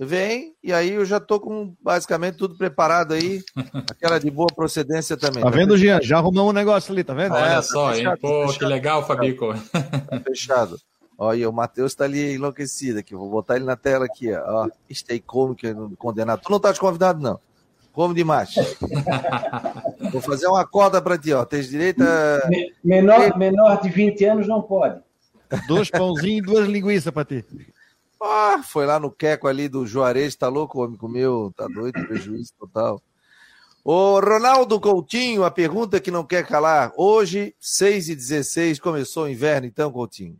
vem, 0.00 0.52
e 0.64 0.72
aí 0.72 0.94
eu 0.94 1.04
já 1.04 1.20
tô 1.20 1.38
com 1.38 1.72
basicamente 1.80 2.38
tudo 2.38 2.58
preparado 2.58 3.14
aí. 3.14 3.40
Aquela 3.88 4.18
de 4.18 4.32
boa 4.32 4.48
procedência 4.52 5.16
também. 5.16 5.44
Tá, 5.44 5.48
tá 5.48 5.56
vendo, 5.56 5.78
Jean? 5.78 6.00
Já 6.02 6.16
arrumamos 6.16 6.50
um 6.50 6.54
negócio 6.54 6.92
ali, 6.92 7.04
tá 7.04 7.14
vendo? 7.14 7.36
Olha 7.36 7.52
é, 7.52 7.54
tá 7.54 7.62
só, 7.62 7.92
fechado, 7.92 8.14
hein? 8.14 8.20
Pô, 8.20 8.40
fechado, 8.40 8.58
que 8.58 8.64
legal, 8.64 9.06
Fabico. 9.06 9.54
Tá 9.54 10.20
fechado. 10.26 10.76
Olha, 11.20 11.50
o 11.50 11.52
Matheus 11.52 11.96
tá 11.96 12.04
ali 12.04 12.34
enlouquecido 12.34 13.00
aqui. 13.00 13.12
Vou 13.12 13.28
botar 13.28 13.56
ele 13.56 13.64
na 13.64 13.74
tela 13.74 14.04
aqui, 14.04 14.32
ó. 14.32 14.68
Stay 14.88 15.18
come, 15.18 15.56
que 15.56 15.66
é 15.66 15.74
condenado. 15.98 16.40
Tu 16.42 16.48
não 16.48 16.60
tá 16.60 16.72
te 16.72 16.78
convidado, 16.78 17.20
não. 17.20 17.40
Come 17.92 18.14
demais. 18.14 18.54
Vou 20.12 20.20
fazer 20.20 20.46
uma 20.46 20.64
corda 20.64 21.02
para 21.02 21.18
ti, 21.18 21.32
ó. 21.32 21.44
Tens 21.44 21.68
direito 21.68 22.04
a. 22.04 22.48
Menor, 22.84 23.36
menor 23.36 23.80
de 23.82 23.88
20 23.88 24.24
anos 24.26 24.46
não 24.46 24.62
pode. 24.62 25.02
Dois 25.66 25.90
pãozinhos 25.90 26.38
e 26.38 26.52
duas 26.52 26.68
linguiças 26.68 27.12
para 27.12 27.24
ti. 27.24 27.44
Ah, 28.22 28.62
foi 28.62 28.86
lá 28.86 29.00
no 29.00 29.10
queco 29.10 29.48
ali 29.48 29.68
do 29.68 29.84
Juarez, 29.84 30.36
tá 30.36 30.46
louco? 30.46 30.78
O 30.78 30.84
homem 30.84 30.96
comeu, 30.96 31.52
tá 31.56 31.66
doido, 31.66 32.06
prejuízo 32.06 32.52
total. 32.56 33.02
Ô, 33.84 34.20
Ronaldo 34.20 34.78
Coutinho, 34.78 35.42
a 35.42 35.50
pergunta 35.50 35.98
que 35.98 36.12
não 36.12 36.22
quer 36.22 36.46
calar. 36.46 36.92
Hoje, 36.96 37.54
6 37.58 38.10
e 38.10 38.14
16 38.14 38.78
começou 38.78 39.24
o 39.24 39.28
inverno, 39.28 39.66
então, 39.66 39.90
Coutinho? 39.90 40.36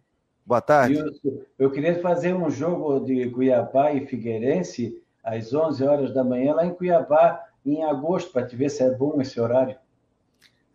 Boa 0.49 0.63
tarde. 0.63 0.97
Eu, 0.97 1.47
eu 1.59 1.71
queria 1.71 2.01
fazer 2.01 2.33
um 2.33 2.49
jogo 2.49 3.01
de 3.01 3.29
Cuiabá 3.29 3.93
e 3.93 4.07
Figueirense 4.07 4.99
às 5.23 5.53
11 5.53 5.85
horas 5.85 6.15
da 6.15 6.25
manhã, 6.25 6.55
lá 6.55 6.65
em 6.65 6.73
Cuiabá, 6.73 7.45
em 7.67 7.85
agosto, 7.85 8.33
para 8.33 8.47
te 8.47 8.57
ver 8.57 8.71
se 8.71 8.83
é 8.83 8.91
bom 8.91 9.21
esse 9.21 9.39
horário. 9.39 9.77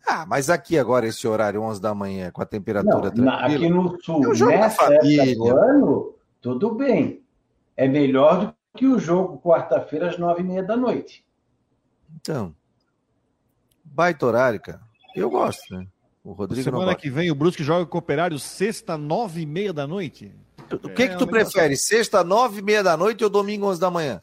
Ah, 0.08 0.28
mas 0.28 0.48
aqui 0.52 0.78
agora, 0.78 1.08
esse 1.08 1.28
horário, 1.28 1.64
11 1.64 1.82
da 1.82 1.96
manhã, 1.96 2.30
com 2.30 2.44
a 2.44 2.46
temperatura 2.46 3.06
não, 3.06 3.10
tranquila. 3.10 3.46
Aqui 3.48 3.68
no 3.68 4.00
sul, 4.00 4.52
é 4.52 4.60
nessa 4.60 4.94
época 4.94 5.36
do 5.38 5.58
ano, 5.58 6.16
tudo 6.40 6.76
bem. 6.76 7.24
É 7.76 7.88
melhor 7.88 8.46
do 8.46 8.56
que 8.78 8.86
o 8.86 9.00
jogo 9.00 9.42
quarta-feira 9.42 10.08
às 10.08 10.20
nove 10.20 10.42
e 10.42 10.44
meia 10.44 10.62
da 10.62 10.78
noite. 10.78 11.26
Então, 12.22 12.54
baita 13.84 14.24
horário, 14.24 14.62
cara. 14.62 14.82
Eu 15.16 15.32
gosto, 15.32 15.74
né? 15.74 15.88
O 16.24 16.32
Rodrigo 16.32 16.64
Semana 16.64 16.96
que 16.96 17.10
vem 17.10 17.30
o 17.30 17.36
Brusque 17.36 17.64
joga 17.64 17.86
com 17.86 17.98
o 17.98 18.00
Operário 18.00 18.40
sexta, 18.40 18.98
nove 18.98 19.42
e 19.42 19.46
meia 19.46 19.74
da 19.74 19.86
noite. 19.86 20.32
O 20.72 20.90
que 20.90 21.04
é, 21.04 21.08
que 21.10 21.18
tu 21.18 21.28
prefere? 21.28 21.76
Sexta, 21.76 22.24
nove 22.24 22.60
e 22.60 22.64
meia 22.64 22.82
da 22.82 22.96
noite 22.96 23.24
ou 23.24 23.30
domingo, 23.30 23.68
onze 23.68 23.80
da 23.80 23.92
manhã? 23.92 24.22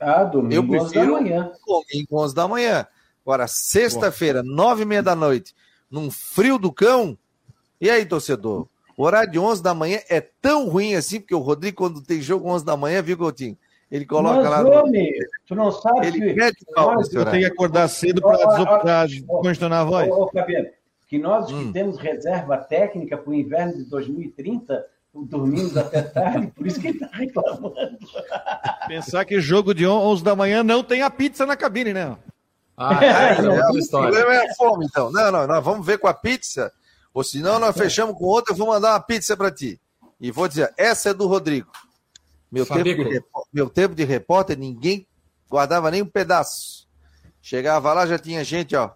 Ah, 0.00 0.24
domingo, 0.24 0.54
Eu 0.54 0.66
prefiro 0.66 0.86
11 0.86 0.94
da 0.94 1.20
manhã. 1.20 1.52
Domingo, 1.66 2.08
onze 2.12 2.34
da 2.34 2.48
manhã. 2.48 2.86
Agora, 3.22 3.46
sexta-feira, 3.46 4.42
nove 4.42 4.82
e 4.82 4.86
meia 4.86 5.02
da 5.02 5.14
noite, 5.14 5.54
num 5.90 6.10
frio 6.10 6.58
do 6.58 6.72
cão. 6.72 7.18
E 7.78 7.90
aí, 7.90 8.06
torcedor? 8.06 8.66
O 8.96 9.04
horário 9.04 9.30
de 9.30 9.38
11 9.38 9.62
da 9.62 9.74
manhã 9.74 10.00
é 10.08 10.20
tão 10.20 10.68
ruim 10.68 10.94
assim, 10.94 11.20
porque 11.20 11.34
o 11.34 11.38
Rodrigo, 11.38 11.76
quando 11.76 12.02
tem 12.02 12.22
jogo 12.22 12.48
11 12.48 12.64
da 12.64 12.76
manhã, 12.76 13.02
viu, 13.02 13.18
Coutinho? 13.18 13.56
Ele 13.90 14.04
coloca 14.04 14.42
Mas, 14.42 14.50
lá. 14.50 14.62
No... 14.62 14.70
Homem, 14.70 15.12
tu 15.46 15.54
não 15.54 15.70
sabe 15.70 16.06
ele 16.06 16.20
que. 16.20 16.34
Mete 16.34 16.64
nós, 16.76 17.12
eu 17.12 17.24
tenho 17.24 17.46
que 17.46 17.52
acordar 17.52 17.88
cedo 17.88 18.20
para 18.20 19.06
congestionar 19.26 19.80
a 19.80 19.84
voz. 19.84 20.10
Ô, 20.10 20.28
Fabiano, 20.30 20.68
que 21.08 21.18
nós 21.18 21.50
hum. 21.50 21.66
que 21.66 21.72
temos 21.72 21.98
reserva 21.98 22.58
técnica 22.58 23.16
para 23.16 23.30
o 23.30 23.34
inverno 23.34 23.78
de 23.78 23.84
2030, 23.84 24.86
dormimos 25.14 25.76
até 25.76 26.02
tarde, 26.02 26.48
por 26.48 26.66
isso 26.66 26.80
que 26.80 26.88
ele 26.88 26.98
está 26.98 27.16
reclamando. 27.16 27.98
Pensar 28.86 29.24
que 29.24 29.40
jogo 29.40 29.74
de 29.74 29.86
11 29.86 30.22
da 30.22 30.36
manhã 30.36 30.62
não 30.62 30.84
tem 30.84 31.02
a 31.02 31.10
pizza 31.10 31.46
na 31.46 31.56
cabine, 31.56 31.92
né? 31.92 32.16
Ah, 32.76 32.98
é, 33.02 33.06
é, 33.06 33.38
é, 33.38 33.70
o 33.70 33.88
problema 33.88 34.34
é 34.34 34.50
a 34.50 34.54
fome, 34.54 34.86
então. 34.86 35.10
Não, 35.10 35.32
não, 35.32 35.46
nós 35.46 35.64
vamos 35.64 35.84
ver 35.84 35.98
com 35.98 36.06
a 36.06 36.14
pizza 36.14 36.72
ou 37.12 37.24
senão 37.24 37.58
nós 37.58 37.76
fechamos 37.76 38.16
com 38.16 38.26
outra, 38.26 38.52
eu 38.52 38.56
vou 38.56 38.68
mandar 38.68 38.92
uma 38.92 39.00
pizza 39.00 39.36
para 39.36 39.50
ti. 39.50 39.80
E 40.20 40.30
vou 40.30 40.46
dizer, 40.46 40.72
essa 40.76 41.10
é 41.10 41.14
do 41.14 41.26
Rodrigo. 41.26 41.68
Meu 42.50 42.64
tempo, 42.64 42.84
de, 42.84 43.24
meu 43.52 43.68
tempo 43.68 43.94
de 43.94 44.04
repórter, 44.04 44.56
ninguém 44.56 45.04
guardava 45.50 45.90
nem 45.90 46.00
um 46.00 46.06
pedaço. 46.06 46.86
Chegava 47.42 47.92
lá, 47.92 48.06
já 48.06 48.18
tinha 48.18 48.44
gente, 48.44 48.76
ó, 48.76 48.90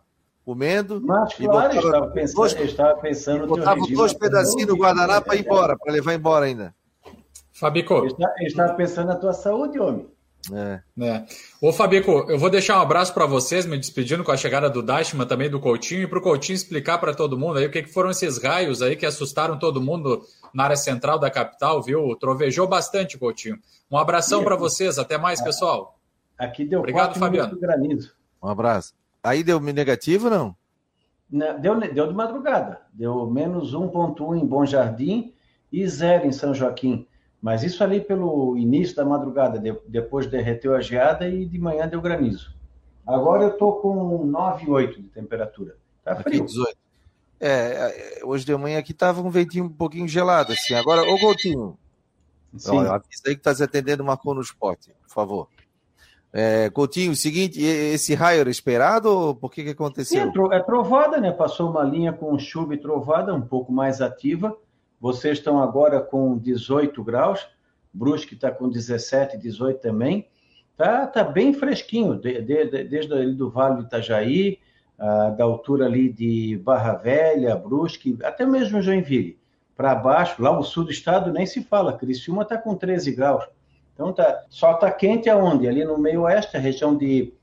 comendo. 0.44 1.00
Mas, 1.00 1.34
claro, 1.34 1.74
estava 1.74 2.08
pensando, 2.08 2.36
dois, 2.36 2.52
estava 2.52 3.00
pensando 3.00 3.46
botava 3.46 3.80
dois 3.92 4.12
pedacinhos 4.12 4.68
no 4.68 4.76
guardanapo 4.76 5.26
para 5.26 5.36
ir 5.36 5.44
embora, 5.44 5.76
para 5.76 5.92
levar 5.92 6.14
embora 6.14 6.46
ainda. 6.46 6.74
Fabico. 7.52 7.94
Eu 7.94 8.46
estava 8.46 8.74
pensando 8.74 9.08
na 9.08 9.16
tua 9.16 9.32
saúde, 9.32 9.78
homem. 9.78 10.06
É. 10.50 10.80
é. 11.04 11.24
Ô, 11.60 11.72
Fabico, 11.72 12.26
eu 12.28 12.36
vou 12.36 12.50
deixar 12.50 12.78
um 12.78 12.82
abraço 12.82 13.14
para 13.14 13.26
vocês, 13.26 13.64
me 13.64 13.78
despedindo 13.78 14.24
com 14.24 14.32
a 14.32 14.36
chegada 14.36 14.68
do 14.68 14.82
Dashman, 14.82 15.26
também 15.26 15.48
do 15.48 15.60
Coutinho, 15.60 16.02
e 16.02 16.06
para 16.08 16.18
o 16.18 16.22
Coutinho 16.22 16.56
explicar 16.56 16.98
para 16.98 17.14
todo 17.14 17.38
mundo 17.38 17.58
aí 17.58 17.66
o 17.66 17.70
que, 17.70 17.82
que, 17.82 17.92
foram 17.92 18.10
esses 18.10 18.42
raios 18.42 18.82
aí 18.82 18.96
que 18.96 19.06
assustaram 19.06 19.56
todo 19.56 19.80
mundo 19.80 20.22
na 20.52 20.64
área 20.64 20.76
central 20.76 21.18
da 21.18 21.30
capital, 21.30 21.80
viu? 21.80 22.16
Trovejou 22.16 22.66
bastante, 22.66 23.16
Coutinho. 23.16 23.58
Um 23.88 23.96
abração 23.96 24.42
para 24.42 24.56
vocês, 24.56 24.98
até 24.98 25.16
mais, 25.16 25.40
pessoal. 25.40 25.96
Aqui 26.36 26.64
deu 26.64 26.80
Obrigado, 26.80 27.16
Fabiano. 27.18 27.56
granizo. 27.56 28.12
Um 28.42 28.48
abraço. 28.48 28.94
Aí 29.22 29.42
deu 29.42 29.60
negativo 29.60 30.28
não? 30.28 30.56
não 31.30 31.60
deu, 31.60 31.80
deu 31.80 32.06
de 32.08 32.14
madrugada. 32.14 32.82
Deu 32.92 33.26
menos 33.30 33.74
1,1 33.74 34.36
em 34.36 34.46
Bom 34.46 34.66
Jardim 34.66 35.32
e 35.70 35.86
zero 35.88 36.26
em 36.26 36.32
São 36.32 36.54
Joaquim. 36.54 37.06
Mas 37.40 37.62
isso 37.62 37.82
ali 37.82 38.00
pelo 38.00 38.56
início 38.56 38.94
da 38.94 39.04
madrugada, 39.04 39.58
de, 39.58 39.72
depois 39.88 40.26
derreteu 40.26 40.74
a 40.74 40.80
geada 40.80 41.28
e 41.28 41.46
de 41.46 41.58
manhã 41.58 41.88
deu 41.88 42.00
granizo. 42.00 42.54
Agora 43.06 43.44
eu 43.44 43.50
estou 43.50 43.80
com 43.80 44.26
9,8 44.28 44.96
de 44.96 45.08
temperatura. 45.08 45.76
Tá 46.04 46.14
frio. 46.16 46.44
18. 46.44 46.76
É, 47.40 48.20
é, 48.20 48.24
hoje 48.24 48.44
de 48.44 48.56
manhã 48.56 48.78
aqui 48.78 48.92
estava 48.92 49.20
um 49.20 49.28
ventinho 49.28 49.64
um 49.64 49.68
pouquinho 49.68 50.06
gelado, 50.06 50.52
assim. 50.52 50.74
Agora, 50.74 51.02
ô 51.02 51.18
Coutinho, 51.18 51.76
Sim. 52.56 52.78
Avisa 52.78 53.22
aí 53.26 53.34
que 53.34 53.40
está 53.40 53.54
se 53.54 53.62
atendendo 53.62 54.04
Marcou 54.04 54.34
no 54.34 54.40
esporte, 54.40 54.92
por 55.02 55.10
favor. 55.12 55.48
É, 56.32 56.70
Coutinho, 56.70 57.12
o 57.12 57.16
seguinte, 57.16 57.62
esse 57.62 58.14
raio 58.14 58.40
era 58.40 58.50
esperado 58.50 59.36
por 59.40 59.50
que, 59.50 59.64
que 59.64 59.70
aconteceu? 59.70 60.32
Sim, 60.32 60.52
é, 60.52 60.56
é 60.56 60.60
trovada, 60.60 61.20
né? 61.20 61.30
Passou 61.30 61.70
uma 61.70 61.82
linha 61.82 62.12
com 62.12 62.38
chuva 62.38 62.74
e 62.74 62.78
trovada, 62.78 63.34
um 63.34 63.42
pouco 63.42 63.70
mais 63.70 64.00
ativa. 64.00 64.56
Vocês 64.98 65.38
estão 65.38 65.62
agora 65.62 66.00
com 66.00 66.38
18 66.38 67.02
graus, 67.04 67.46
Brusque 67.92 68.34
está 68.34 68.50
com 68.50 68.68
17, 68.68 69.36
18 69.36 69.80
também. 69.80 70.28
Tá, 70.76 71.06
tá 71.06 71.22
bem 71.22 71.52
fresquinho, 71.52 72.18
de, 72.18 72.40
de, 72.40 72.84
desde 72.84 73.12
ali 73.12 73.34
do 73.34 73.50
Vale 73.50 73.76
do 73.76 73.82
Itajaí, 73.82 74.58
ah, 74.98 75.30
da 75.30 75.44
altura 75.44 75.86
ali 75.86 76.10
de 76.10 76.56
Barra 76.64 76.94
Velha, 76.94 77.56
Brusque, 77.56 78.16
até 78.22 78.46
mesmo 78.46 78.80
Joinville. 78.80 79.38
Para 79.76 79.94
baixo, 79.94 80.40
lá 80.40 80.52
no 80.54 80.62
sul 80.62 80.84
do 80.84 80.90
estado 80.90 81.32
nem 81.32 81.44
se 81.44 81.62
fala, 81.62 81.98
Criciúma 81.98 82.42
está 82.42 82.56
com 82.56 82.74
13 82.74 83.12
graus. 83.12 83.44
Então 83.94 84.12
tá, 84.12 84.44
só 84.48 84.72
está 84.72 84.90
quente 84.90 85.28
aonde? 85.28 85.68
Ali 85.68 85.84
no 85.84 85.98
meio 85.98 86.22
oeste, 86.22 86.56
a 86.56 86.60
região 86.60 86.96
de, 86.96 87.34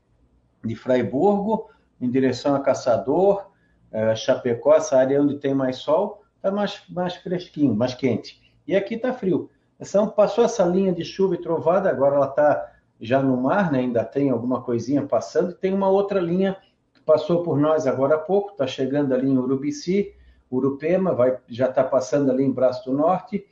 de 0.64 0.74
Fraiburgo, 0.74 1.68
em 2.00 2.10
direção 2.10 2.54
a 2.54 2.60
Caçador, 2.60 3.50
uh, 3.92 4.16
Chapecó, 4.16 4.74
essa 4.74 4.96
área 4.96 5.22
onde 5.22 5.38
tem 5.38 5.54
mais 5.54 5.76
sol, 5.76 6.22
está 6.36 6.50
mais, 6.50 6.82
mais 6.88 7.14
fresquinho, 7.16 7.74
mais 7.74 7.94
quente. 7.94 8.40
E 8.66 8.74
aqui 8.74 8.94
está 8.94 9.12
frio. 9.12 9.50
Então, 9.78 10.08
passou 10.08 10.44
essa 10.44 10.64
linha 10.64 10.92
de 10.92 11.04
chuva 11.04 11.34
e 11.34 11.40
trovada, 11.40 11.88
agora 11.88 12.16
ela 12.16 12.26
está 12.26 12.70
já 13.00 13.22
no 13.22 13.36
mar, 13.36 13.72
né? 13.72 13.78
ainda 13.80 14.04
tem 14.04 14.30
alguma 14.30 14.62
coisinha 14.62 15.06
passando. 15.06 15.54
Tem 15.54 15.72
uma 15.72 15.88
outra 15.88 16.20
linha 16.20 16.56
que 16.92 17.00
passou 17.00 17.42
por 17.42 17.58
nós 17.58 17.86
agora 17.86 18.16
há 18.16 18.18
pouco, 18.18 18.50
está 18.50 18.66
chegando 18.66 19.14
ali 19.14 19.30
em 19.30 19.38
Urubici, 19.38 20.14
Urupema, 20.50 21.14
vai, 21.14 21.38
já 21.48 21.68
está 21.68 21.82
passando 21.82 22.30
ali 22.30 22.44
em 22.44 22.52
Braço 22.52 22.90
do 22.90 22.96
Norte. 22.96 23.46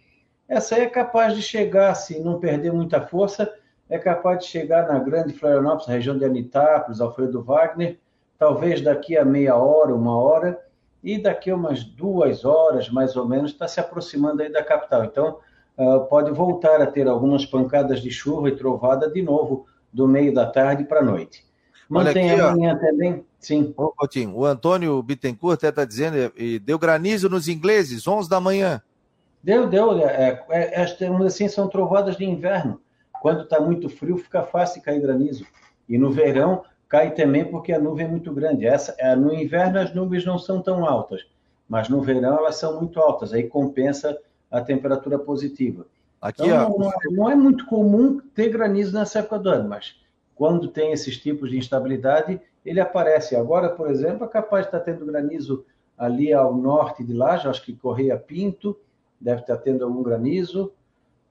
Essa 0.49 0.77
aí 0.77 0.83
é 0.83 0.89
capaz 0.89 1.35
de 1.35 1.43
chegar, 1.43 1.95
se 1.95 2.19
não 2.21 2.41
perder 2.41 2.73
muita 2.73 3.01
força, 3.01 3.53
é 3.89 3.99
capaz 3.99 4.41
de 4.41 4.47
chegar 4.47 4.89
na 4.89 4.99
grande 4.99 5.35
Florianópolis, 5.35 5.87
região 5.87 6.17
de 6.17 6.25
Anitápolis, 6.25 7.01
Alfredo 7.01 7.43
Wagner, 7.43 7.99
talvez 8.39 8.81
daqui 8.81 9.17
a 9.17 9.25
meia 9.25 9.57
hora, 9.57 9.95
uma 9.95 10.17
hora, 10.17 10.59
e 11.03 11.21
daqui 11.21 11.51
a 11.51 11.55
umas 11.55 11.85
duas 11.85 12.45
horas, 12.45 12.89
mais 12.89 13.17
ou 13.17 13.27
menos, 13.27 13.53
está 13.53 13.69
se 13.69 13.79
aproximando 13.79 14.43
aí 14.43 14.51
da 14.51 14.65
capital. 14.65 15.05
Então, 15.05 15.39
uh, 15.77 16.05
pode 16.07 16.31
voltar 16.31 16.81
a 16.81 16.87
ter 16.87 17.07
algumas 17.07 17.45
pancadas 17.45 18.01
de 18.01 18.11
chuva 18.11 18.49
e 18.49 18.57
trovada 18.57 19.11
de 19.11 19.23
novo, 19.23 19.67
do 19.93 20.09
meio 20.09 20.35
da 20.35 20.47
tarde 20.47 20.85
para 20.85 21.01
a 21.01 21.05
noite. 21.05 21.45
Mantém 21.89 22.31
aqui, 22.31 22.41
amanhã 22.41 22.75
ó. 22.75 22.87
também? 22.87 23.25
Sim. 23.39 23.73
Ô, 23.77 23.95
o 24.35 24.45
Antônio 24.45 25.03
Bittencourt 25.03 25.55
até 25.55 25.69
está 25.69 25.85
dizendo, 25.85 26.33
e 26.37 26.59
deu 26.59 26.79
granizo 26.79 27.29
nos 27.29 27.49
ingleses, 27.49 28.07
11 28.07 28.29
da 28.29 28.41
manhã. 28.41 28.83
Deu, 29.43 29.69
deu. 29.69 29.99
É, 30.01 30.45
é, 30.51 30.83
é, 30.83 30.87
assim, 31.27 31.49
são 31.49 31.69
trovadas 31.69 32.17
de 32.17 32.25
inverno. 32.25 32.81
Quando 33.21 33.43
está 33.43 33.61
muito 33.61 33.89
frio, 33.89 34.17
fica 34.17 34.43
fácil 34.43 34.83
cair 34.83 35.01
granizo. 35.01 35.47
E 35.89 35.99
no 35.99 36.11
verão, 36.11 36.63
cai 36.89 37.13
também 37.13 37.45
porque 37.45 37.73
a 37.73 37.79
nuvem 37.79 38.07
é 38.07 38.09
muito 38.09 38.33
grande. 38.33 38.67
Essa, 38.67 38.95
é, 38.99 39.15
no 39.17 39.33
inverno, 39.33 39.79
as 39.79 39.95
nuvens 39.95 40.25
não 40.25 40.39
são 40.39 40.63
tão 40.63 40.87
altas, 40.87 41.27
mas 41.69 41.89
no 41.89 42.01
verão, 42.01 42.39
elas 42.39 42.57
são 42.57 42.79
muito 42.79 43.01
altas. 43.01 43.33
Aí 43.33 43.45
compensa 43.45 44.19
a 44.51 44.61
temperatura 44.61 45.19
positiva. 45.19 45.87
Aqui, 46.21 46.43
então, 46.47 46.73
ó... 46.73 46.79
não, 46.79 46.93
não, 47.13 47.31
é 47.31 47.35
muito 47.35 47.67
comum 47.67 48.21
ter 48.35 48.49
granizo 48.49 48.93
nessa 48.93 49.21
época 49.21 49.39
do 49.39 49.49
ano, 49.49 49.69
mas 49.69 49.97
quando 50.35 50.69
tem 50.69 50.93
esses 50.93 51.17
tipos 51.17 51.51
de 51.51 51.59
instabilidade, 51.59 52.41
ele 52.65 52.81
aparece. 52.81 53.37
Agora, 53.37 53.69
por 53.69 53.91
exemplo, 53.91 54.25
é 54.25 54.29
capaz 54.29 54.65
de 54.65 54.69
estar 54.69 54.81
tendo 54.81 55.07
granizo 55.07 55.65
ali 55.97 56.33
ao 56.33 56.55
norte 56.55 57.03
de 57.03 57.13
lá, 57.13 57.35
acho 57.35 57.65
que 57.65 57.73
Correia 57.73 58.17
Pinto, 58.17 58.77
deve 59.21 59.41
estar 59.41 59.57
tendo 59.59 59.85
algum 59.85 60.03
granizo. 60.03 60.73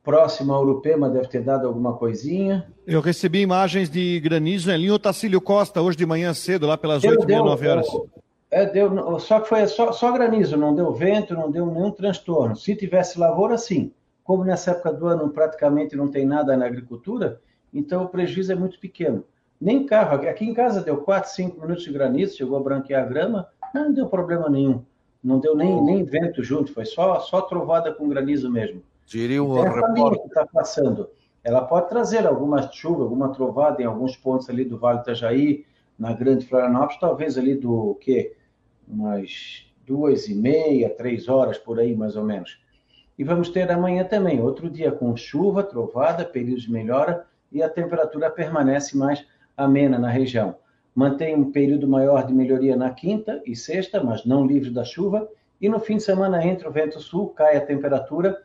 Próximo 0.04 0.54
a 0.54 0.60
Urupema 0.62 1.10
deve 1.10 1.28
ter 1.28 1.42
dado 1.42 1.68
alguma 1.68 1.94
coisinha. 1.94 2.66
Eu 2.86 3.02
recebi 3.02 3.42
imagens 3.42 3.90
de 3.90 4.20
granizo 4.22 4.72
em 4.72 4.78
linha 4.78 4.94
Otacílio 4.94 5.42
Costa 5.42 5.82
hoje 5.82 5.98
de 5.98 6.06
manhã 6.06 6.34
cedo, 6.34 6.66
lá 6.66 6.78
pelas 6.78 7.04
oito 7.04 7.24
e 7.24 7.28
meia, 7.28 7.40
nove 7.40 7.68
horas. 7.68 7.88
É, 8.50 8.66
deu, 8.66 9.20
só 9.20 9.42
que 9.42 9.50
foi 9.50 9.68
só, 9.68 9.92
só, 9.92 10.12
granizo, 10.14 10.56
não 10.56 10.74
deu 10.74 10.94
vento, 10.94 11.34
não 11.34 11.52
deu 11.52 11.66
nenhum 11.66 11.92
transtorno. 11.92 12.56
Se 12.56 12.74
tivesse 12.76 13.20
lavoura, 13.20 13.58
sim. 13.58 13.92
Como 14.24 14.46
nessa 14.46 14.72
época 14.72 14.94
do 14.94 15.08
ano 15.08 15.30
praticamente 15.30 15.96
não 15.96 16.08
tem 16.08 16.26
nada 16.26 16.56
na 16.56 16.66
agricultura, 16.66 17.42
então 17.74 18.04
o 18.04 18.10
prejuízo 18.10 18.52
é 18.54 18.56
muito 18.56 18.80
pequeno. 18.80 19.26
Nem 19.60 19.86
carro, 19.86 20.28
aqui 20.28 20.46
em 20.46 20.54
casa 20.54 20.82
deu 20.82 20.98
4, 20.98 21.32
5 21.32 21.60
minutos 21.60 21.84
de 21.84 21.92
granizo, 21.92 22.38
chegou 22.38 22.58
a 22.58 22.62
branquear 22.62 23.04
a 23.04 23.08
grama, 23.08 23.48
não 23.74 23.92
deu 23.92 24.08
problema 24.08 24.50
nenhum. 24.50 24.84
Não 25.24 25.40
deu 25.40 25.56
nem, 25.56 25.82
nem 25.84 26.04
vento 26.04 26.44
junto, 26.44 26.74
foi 26.74 26.86
só, 26.86 27.20
só 27.20 27.42
trovada 27.42 27.94
com 27.94 28.08
granizo 28.08 28.50
mesmo. 28.52 28.82
Diria 29.06 29.44
um 29.44 29.60
repórter. 29.62 30.22
que 30.22 30.28
está 30.28 30.46
passando. 30.46 31.10
Ela 31.44 31.62
pode 31.62 31.90
trazer 31.90 32.28
alguma 32.28 32.62
chuva, 32.72 33.04
alguma 33.04 33.30
trovada 33.30 33.82
em 33.82 33.86
alguns 33.86 34.18
pontos 34.18 34.50
ali 34.50 34.66
do 34.66 34.78
Vale 34.78 35.00
do 35.00 35.04
Itajaí, 35.04 35.66
na 35.98 36.14
Grande 36.14 36.46
Florianópolis, 36.46 37.00
talvez 37.00 37.38
ali 37.38 37.56
do 37.56 37.96
quê? 38.02 38.36
Umas 38.88 39.66
duas 39.86 40.28
e 40.28 40.36
meia, 40.36 40.90
três 40.90 41.28
horas 41.30 41.58
por 41.58 41.80
aí, 41.80 41.96
mais 41.96 42.16
ou 42.16 42.24
menos. 42.24 42.62
E 43.18 43.24
vamos 43.24 43.50
ter 43.50 43.72
amanhã 43.72 44.04
também, 44.04 44.42
outro 44.42 44.70
dia 44.70 44.92
com 44.92 45.16
chuva, 45.16 45.64
trovada, 45.64 46.24
períodos 46.24 46.64
de 46.64 46.72
melhora, 46.72 47.26
e 47.52 47.64
a 47.64 47.70
temperatura 47.70 48.30
permanece 48.30 48.96
mais 48.96 49.26
amena 49.56 49.98
na 49.98 50.10
região. 50.10 50.56
Mantém 50.98 51.36
um 51.36 51.52
período 51.52 51.88
maior 51.88 52.26
de 52.26 52.34
melhoria 52.34 52.76
na 52.76 52.90
quinta 52.90 53.40
e 53.46 53.56
sexta, 53.56 54.04
mas 54.04 54.26
não 54.26 54.48
livre 54.48 54.72
da 54.72 54.84
chuva. 54.84 55.30
E 55.62 55.70
no 55.70 55.80
fim 55.80 55.98
de 55.98 56.02
semana 56.02 56.44
entra 56.44 56.68
o 56.68 56.72
vento 56.72 57.00
sul, 57.00 57.28
cai 57.30 57.56
a 57.56 57.64
temperatura, 57.64 58.42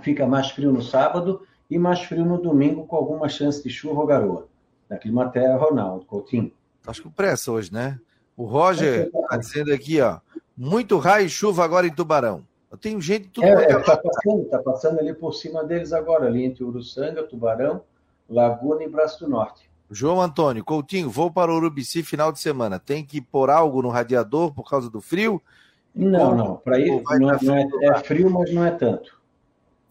fica 0.00 0.24
mais 0.24 0.52
frio 0.52 0.70
no 0.70 0.80
sábado 0.80 1.44
e 1.68 1.76
mais 1.80 2.00
frio 2.00 2.24
no 2.24 2.40
domingo, 2.40 2.86
com 2.86 2.94
alguma 2.94 3.28
chance 3.28 3.60
de 3.60 3.68
chuva 3.70 4.02
ou 4.02 4.06
garoa. 4.06 4.46
Na 4.88 4.98
Climatéria, 4.98 5.56
Ronaldo 5.56 6.04
Coutinho. 6.04 6.52
Acho 6.86 7.02
que 7.02 7.10
pressa 7.10 7.50
hoje, 7.50 7.72
né? 7.72 7.98
O 8.36 8.44
Roger 8.44 9.10
está 9.12 9.36
dizendo 9.36 9.74
aqui, 9.74 10.00
ó, 10.00 10.20
muito 10.56 10.96
raio 10.96 11.26
e 11.26 11.28
chuva 11.28 11.64
agora 11.64 11.88
em 11.88 11.92
Tubarão. 11.92 12.46
Eu 12.70 12.78
tenho 12.78 13.00
gente 13.00 13.30
tudo. 13.30 13.48
É, 13.48 13.64
é 13.64 13.78
tá 13.80 13.96
passando, 13.96 14.44
tá 14.48 14.58
passando 14.60 15.00
ali 15.00 15.12
por 15.12 15.32
cima 15.32 15.64
deles 15.64 15.92
agora, 15.92 16.28
ali 16.28 16.44
entre 16.44 16.62
Uruçanga, 16.62 17.24
Tubarão, 17.24 17.82
Laguna 18.28 18.84
e 18.84 18.88
Braço 18.88 19.24
do 19.24 19.28
Norte. 19.28 19.69
João 19.90 20.20
Antônio, 20.20 20.64
Coutinho, 20.64 21.10
vou 21.10 21.32
para 21.32 21.52
o 21.52 21.56
Urubici 21.56 22.04
final 22.04 22.30
de 22.30 22.38
semana. 22.38 22.78
Tem 22.78 23.04
que 23.04 23.20
pôr 23.20 23.50
algo 23.50 23.82
no 23.82 23.88
radiador 23.88 24.54
por 24.54 24.68
causa 24.68 24.88
do 24.88 25.00
frio? 25.00 25.42
Não, 25.92 26.36
não. 26.36 26.56
Para 26.56 26.78
ir 26.78 27.02
não, 27.02 27.38
não 27.42 27.54
é, 27.56 27.68
é, 27.82 27.94
frio, 27.98 28.30
mas 28.30 28.54
não 28.54 28.64
é 28.64 28.70
tanto. 28.70 29.18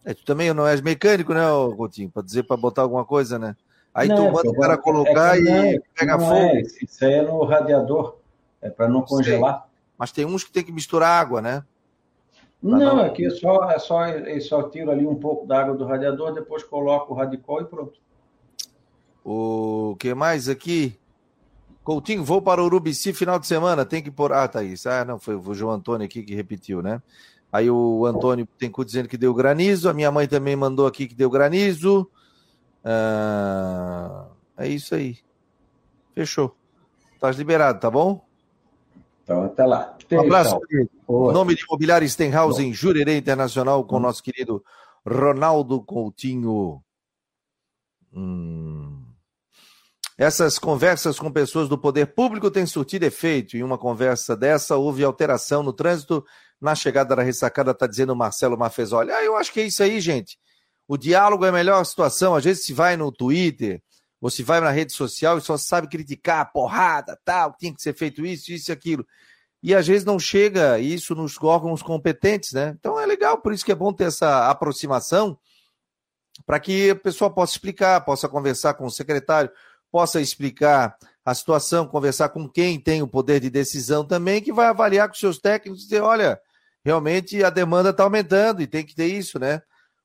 É, 0.06 0.14
tu 0.14 0.24
também 0.24 0.54
não 0.54 0.66
és 0.66 0.80
mecânico, 0.80 1.34
né, 1.34 1.42
Coutinho? 1.76 2.10
Para 2.10 2.24
dizer 2.24 2.44
para 2.44 2.56
botar 2.56 2.84
alguma 2.84 3.04
coisa, 3.04 3.38
né? 3.38 3.56
Aí 3.94 4.08
não, 4.08 4.16
tu 4.16 4.32
manda 4.32 4.50
o 4.50 4.56
cara 4.56 4.78
colocar 4.78 5.38
é, 5.38 5.42
e 5.42 5.50
é, 5.76 5.80
pega 5.98 6.18
fogo. 6.18 6.34
É, 6.34 6.62
isso 6.62 7.04
aí 7.06 7.14
é 7.16 7.22
no 7.22 7.44
radiador, 7.44 8.16
é 8.62 8.70
para 8.70 8.88
não 8.88 9.02
congelar. 9.02 9.62
Sei. 9.62 9.70
Mas 9.98 10.12
tem 10.14 10.26
uns 10.26 10.46
que 10.46 10.52
tem 10.52 10.64
que 10.64 10.72
misturar 10.72 11.20
água, 11.20 11.42
né? 11.42 11.64
Não, 12.62 12.78
não, 12.78 13.00
aqui 13.02 13.26
é 13.26 13.30
só, 13.30 13.70
é 13.70 13.80
só, 13.80 14.06
é 14.06 14.40
só 14.40 14.64
tiro 14.64 14.92
ali 14.92 15.06
um 15.06 15.16
pouco 15.16 15.46
da 15.46 15.60
água 15.60 15.76
do 15.76 15.86
radiador, 15.86 16.34
depois 16.34 16.64
coloco 16.64 17.14
o 17.14 17.18
radicol 17.18 17.62
e 17.62 17.66
pronto. 17.66 18.00
O 19.32 19.96
que 19.98 20.12
mais 20.16 20.50
aqui? 20.50 20.98
Coutinho, 21.84 22.24
vou 22.24 22.42
para 22.42 22.64
Urubici 22.64 23.14
final 23.14 23.38
de 23.38 23.46
semana, 23.46 23.86
tem 23.86 24.02
que 24.02 24.10
pôr. 24.10 24.34
Ah, 24.34 24.48
tá 24.48 24.64
isso. 24.64 24.90
Ah, 24.90 25.06
não, 25.06 25.20
foi 25.20 25.36
o 25.36 25.54
João 25.54 25.74
Antônio 25.74 26.04
aqui 26.04 26.24
que 26.24 26.34
repetiu, 26.34 26.82
né? 26.82 27.00
Aí 27.52 27.70
o 27.70 28.08
Antônio 28.08 28.48
tem 28.58 28.72
dizendo 28.84 29.08
que 29.08 29.20
deu 29.20 29.32
granizo, 29.32 29.88
a 29.88 29.94
minha 29.94 30.10
mãe 30.10 30.28
também 30.28 30.56
mandou 30.56 30.88
aqui 30.88 31.08
que 31.08 31.14
deu 31.14 31.30
granizo. 31.30 32.10
Ah, 32.84 34.26
é 34.58 34.68
isso 34.68 34.96
aí. 34.96 35.20
Fechou. 36.16 36.56
Estás 37.14 37.38
liberado, 37.38 37.80
tá 37.80 37.92
bom? 37.92 38.26
Então, 39.24 39.44
até 39.44 39.64
lá. 39.64 39.96
Um 40.12 40.22
abraço. 40.22 40.60
Em 40.72 40.88
nome 41.08 41.54
de 41.54 41.64
Imobiliário 41.66 42.10
Stenhouse 42.10 42.66
em 42.66 42.74
Jurerê 42.74 43.16
Internacional 43.16 43.84
com 43.84 43.98
o 43.98 44.00
nosso 44.00 44.24
querido 44.24 44.66
Ronaldo 45.06 45.84
Coutinho. 45.84 46.82
Hum. 48.12 48.89
Essas 50.20 50.60
conversas 50.60 51.18
com 51.18 51.32
pessoas 51.32 51.70
do 51.70 51.78
poder 51.78 52.08
público 52.08 52.52
têm 52.52 52.66
surtido 52.66 53.06
efeito. 53.06 53.56
Em 53.56 53.64
uma 53.64 53.78
conversa 53.78 54.36
dessa, 54.36 54.76
houve 54.76 55.02
alteração 55.02 55.64
no 55.64 55.72
trânsito. 55.72 56.26
Na 56.60 56.76
chegada 56.76 57.16
da 57.16 57.24
ressacada, 57.24 57.72
está 57.72 57.88
dizendo 57.88 58.12
o 58.12 58.16
Marcelo 58.18 58.58
Mafezoli. 58.58 59.14
Ah, 59.14 59.24
eu 59.24 59.38
acho 59.38 59.54
que 59.54 59.62
é 59.62 59.68
isso 59.68 59.82
aí, 59.82 60.02
gente. 60.02 60.38
O 60.86 60.98
diálogo 60.98 61.46
é 61.46 61.48
a 61.48 61.54
melhor 61.54 61.82
situação. 61.86 62.36
Às 62.36 62.44
vezes 62.44 62.66
se 62.66 62.74
vai 62.74 62.98
no 62.98 63.14
Twitter, 63.14 63.82
ou 64.20 64.30
se 64.30 64.44
vai 64.44 64.60
na 64.60 64.72
rede 64.72 64.92
social 64.92 65.38
e 65.38 65.42
só 65.42 65.56
sabe 65.56 65.88
criticar, 65.88 66.52
porrada, 66.52 67.18
tal, 67.24 67.56
tinha 67.58 67.74
que 67.74 67.82
ser 67.82 67.96
feito 67.96 68.26
isso, 68.26 68.52
isso 68.52 68.72
e 68.72 68.74
aquilo. 68.74 69.08
E 69.64 69.74
às 69.74 69.88
vezes 69.88 70.04
não 70.04 70.20
chega 70.20 70.80
isso 70.80 71.16
nos 71.16 71.42
órgãos 71.42 71.82
competentes, 71.82 72.52
né? 72.52 72.76
Então 72.78 73.00
é 73.00 73.06
legal, 73.06 73.38
por 73.38 73.54
isso 73.54 73.64
que 73.64 73.72
é 73.72 73.76
bom 73.76 73.94
ter 73.94 74.06
essa 74.06 74.50
aproximação, 74.50 75.40
para 76.46 76.60
que 76.60 76.90
a 76.90 76.96
pessoa 76.98 77.34
possa 77.34 77.54
explicar, 77.54 78.02
possa 78.02 78.28
conversar 78.28 78.74
com 78.74 78.86
o 78.86 78.92
secretário, 78.92 79.50
possa 79.92 80.22
explicar 80.22 80.96
a 81.24 81.34
situação, 81.36 81.88
conversar 81.88 82.30
com 82.30 82.48
quem 82.48 82.80
tem 82.80 83.02
o 83.02 83.08
poder 83.08 83.40
de 83.40 83.50
decisão 83.50 84.06
também, 84.06 84.42
que 84.42 84.54
vai 84.54 84.68
avaliar 84.68 85.08
com 85.08 85.14
seus 85.14 85.38
técnicos 85.38 85.82
e 85.82 85.84
dizer, 85.84 86.02
olha, 86.02 86.40
realmente 86.84 87.44
a 87.44 87.50
demanda 87.50 87.90
está 87.92 88.04
aumentando 88.04 88.62
e 88.62 88.68
tem 88.68 88.86
que 88.86 88.96
ter 88.96 89.08
isso, 89.08 89.38
né? 89.40 89.62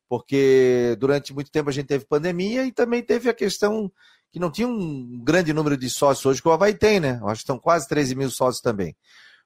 Porque 0.08 0.96
durante 0.98 1.32
muito 1.32 1.50
tempo 1.50 1.70
a 1.70 1.72
gente 1.72 1.86
teve 1.86 2.04
pandemia 2.04 2.66
e 2.66 2.72
também 2.72 3.02
teve 3.02 3.28
a 3.30 3.34
questão 3.34 3.90
que 4.30 4.38
não 4.38 4.50
tinha 4.50 4.68
um 4.68 5.22
grande 5.22 5.52
número 5.52 5.76
de 5.76 5.88
sócios 5.88 6.26
hoje 6.26 6.42
que 6.42 6.48
o 6.48 6.52
Havaí 6.52 6.74
tem, 6.74 7.00
né? 7.00 7.20
Acho 7.24 7.36
que 7.36 7.44
estão 7.44 7.58
quase 7.58 7.88
13 7.88 8.14
mil 8.14 8.30
sócios 8.30 8.60
também. 8.60 8.96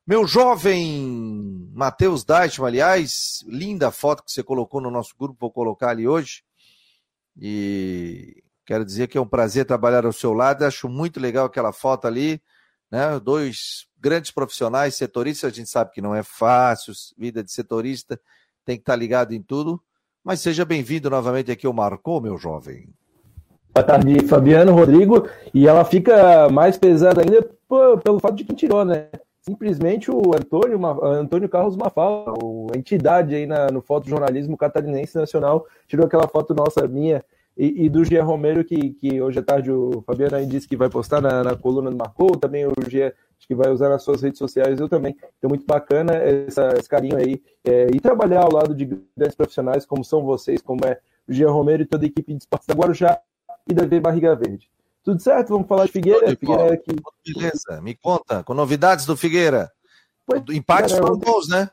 Meu 0.07 0.27
jovem 0.27 1.71
Matheus 1.75 2.25
Deichmann, 2.25 2.69
aliás, 2.69 3.45
linda 3.47 3.91
foto 3.91 4.25
que 4.25 4.33
você 4.33 4.43
colocou 4.43 4.81
no 4.81 4.91
nosso 4.91 5.15
grupo, 5.19 5.37
vou 5.39 5.53
colocar 5.53 5.91
ali 5.91 6.09
hoje. 6.09 6.43
E 7.37 8.43
Quero 8.69 8.85
dizer 8.85 9.09
que 9.09 9.17
é 9.17 9.21
um 9.21 9.27
prazer 9.27 9.65
trabalhar 9.65 10.05
ao 10.05 10.13
seu 10.13 10.35
lado. 10.35 10.63
Acho 10.63 10.91
muito 10.91 11.19
legal 11.19 11.47
aquela 11.47 11.73
foto 11.73 12.07
ali, 12.07 12.39
né? 12.91 13.19
Dois 13.19 13.87
grandes 13.99 14.31
profissionais, 14.31 14.95
setoristas. 14.95 15.51
A 15.51 15.55
gente 15.55 15.71
sabe 15.71 15.91
que 15.91 16.03
não 16.03 16.15
é 16.15 16.23
fácil, 16.23 16.93
vida 17.17 17.43
de 17.43 17.51
setorista, 17.51 18.21
tem 18.67 18.77
que 18.77 18.83
estar 18.83 18.95
ligado 18.95 19.33
em 19.33 19.41
tudo. 19.41 19.81
Mas 20.23 20.41
seja 20.41 20.67
bem-vindo 20.67 21.09
novamente 21.09 21.51
aqui 21.51 21.67
ao 21.67 21.73
Marcou, 21.73 22.21
meu 22.21 22.37
jovem. 22.37 22.91
Boa 23.73 23.87
tarde, 23.87 24.27
Fabiano, 24.27 24.75
Rodrigo. 24.75 25.27
E 25.55 25.67
ela 25.67 25.83
fica 25.83 26.51
mais 26.51 26.77
pesada 26.77 27.23
ainda 27.23 27.49
pelo 28.05 28.21
fato 28.21 28.35
de 28.35 28.45
quem 28.45 28.55
tirou, 28.55 28.85
né? 28.85 29.09
Simplesmente 29.41 30.11
o 30.11 30.35
Antônio, 30.37 30.79
Antônio 31.07 31.49
Carlos 31.49 31.75
Mafala, 31.75 32.35
a 32.75 32.77
entidade 32.77 33.35
aí 33.35 33.47
na, 33.47 33.69
no 33.69 33.81
fotojornalismo 33.81 34.59
catarinense 34.59 35.17
nacional, 35.17 35.65
tirou 35.87 36.05
aquela 36.05 36.29
foto 36.29 36.53
nossa, 36.53 36.87
minha, 36.87 37.25
e, 37.59 37.87
e 37.87 37.89
do 37.89 38.05
Gia 38.05 38.23
Romero, 38.23 38.65
que, 38.65 38.91
que 38.91 39.21
hoje 39.21 39.41
à 39.41 39.43
tarde 39.43 39.73
o 39.73 40.01
Fabiano 40.07 40.37
aí 40.37 40.47
disse 40.47 40.69
que 40.69 40.77
vai 40.77 40.89
postar 40.89 41.21
na, 41.21 41.43
na 41.43 41.57
coluna 41.57 41.91
do 41.91 41.97
Marcou, 41.97 42.37
também 42.37 42.65
o 42.65 42.73
Gia 42.89 43.13
que 43.49 43.55
vai 43.55 43.71
usar 43.71 43.89
nas 43.89 44.03
suas 44.03 44.21
redes 44.21 44.39
sociais, 44.39 44.79
eu 44.79 44.91
também. 44.91 45.17
Então, 45.39 45.49
muito 45.49 45.65
bacana 45.65 46.13
essa, 46.15 46.69
esse 46.79 46.89
carinho 46.89 47.17
aí. 47.17 47.43
É, 47.65 47.87
e 47.95 47.99
trabalhar 47.99 48.43
ao 48.43 48.53
lado 48.53 48.75
de 48.75 48.85
grandes 49.17 49.35
profissionais 49.35 49.87
como 49.87 50.05
são 50.05 50.23
vocês, 50.23 50.61
como 50.61 50.85
é 50.85 51.01
o 51.27 51.33
Gia 51.33 51.49
Romero 51.49 51.83
e 51.83 51.87
toda 51.87 52.05
a 52.05 52.09
equipe 52.09 52.31
de 52.35 52.41
esportes 52.41 52.67
da 52.67 52.75
Guarujá 52.75 53.19
e 53.67 53.73
da 53.73 53.87
V 53.87 54.01
Barriga 54.01 54.37
Verde. 54.37 54.71
Tudo 55.03 55.23
certo, 55.23 55.49
vamos 55.49 55.67
falar 55.67 55.87
de 55.87 55.93
Figueira. 55.93 56.29
Figueira 56.37 56.75
aqui. 56.75 56.95
Beleza, 57.27 57.81
me 57.81 57.95
conta, 57.95 58.45
com 58.45 58.53
novidades 58.53 59.07
do 59.07 59.17
Figueira. 59.17 59.71
Pois, 60.27 60.43
Empates 60.51 60.95
foram 60.99 61.17
bons, 61.17 61.49
né? 61.49 61.71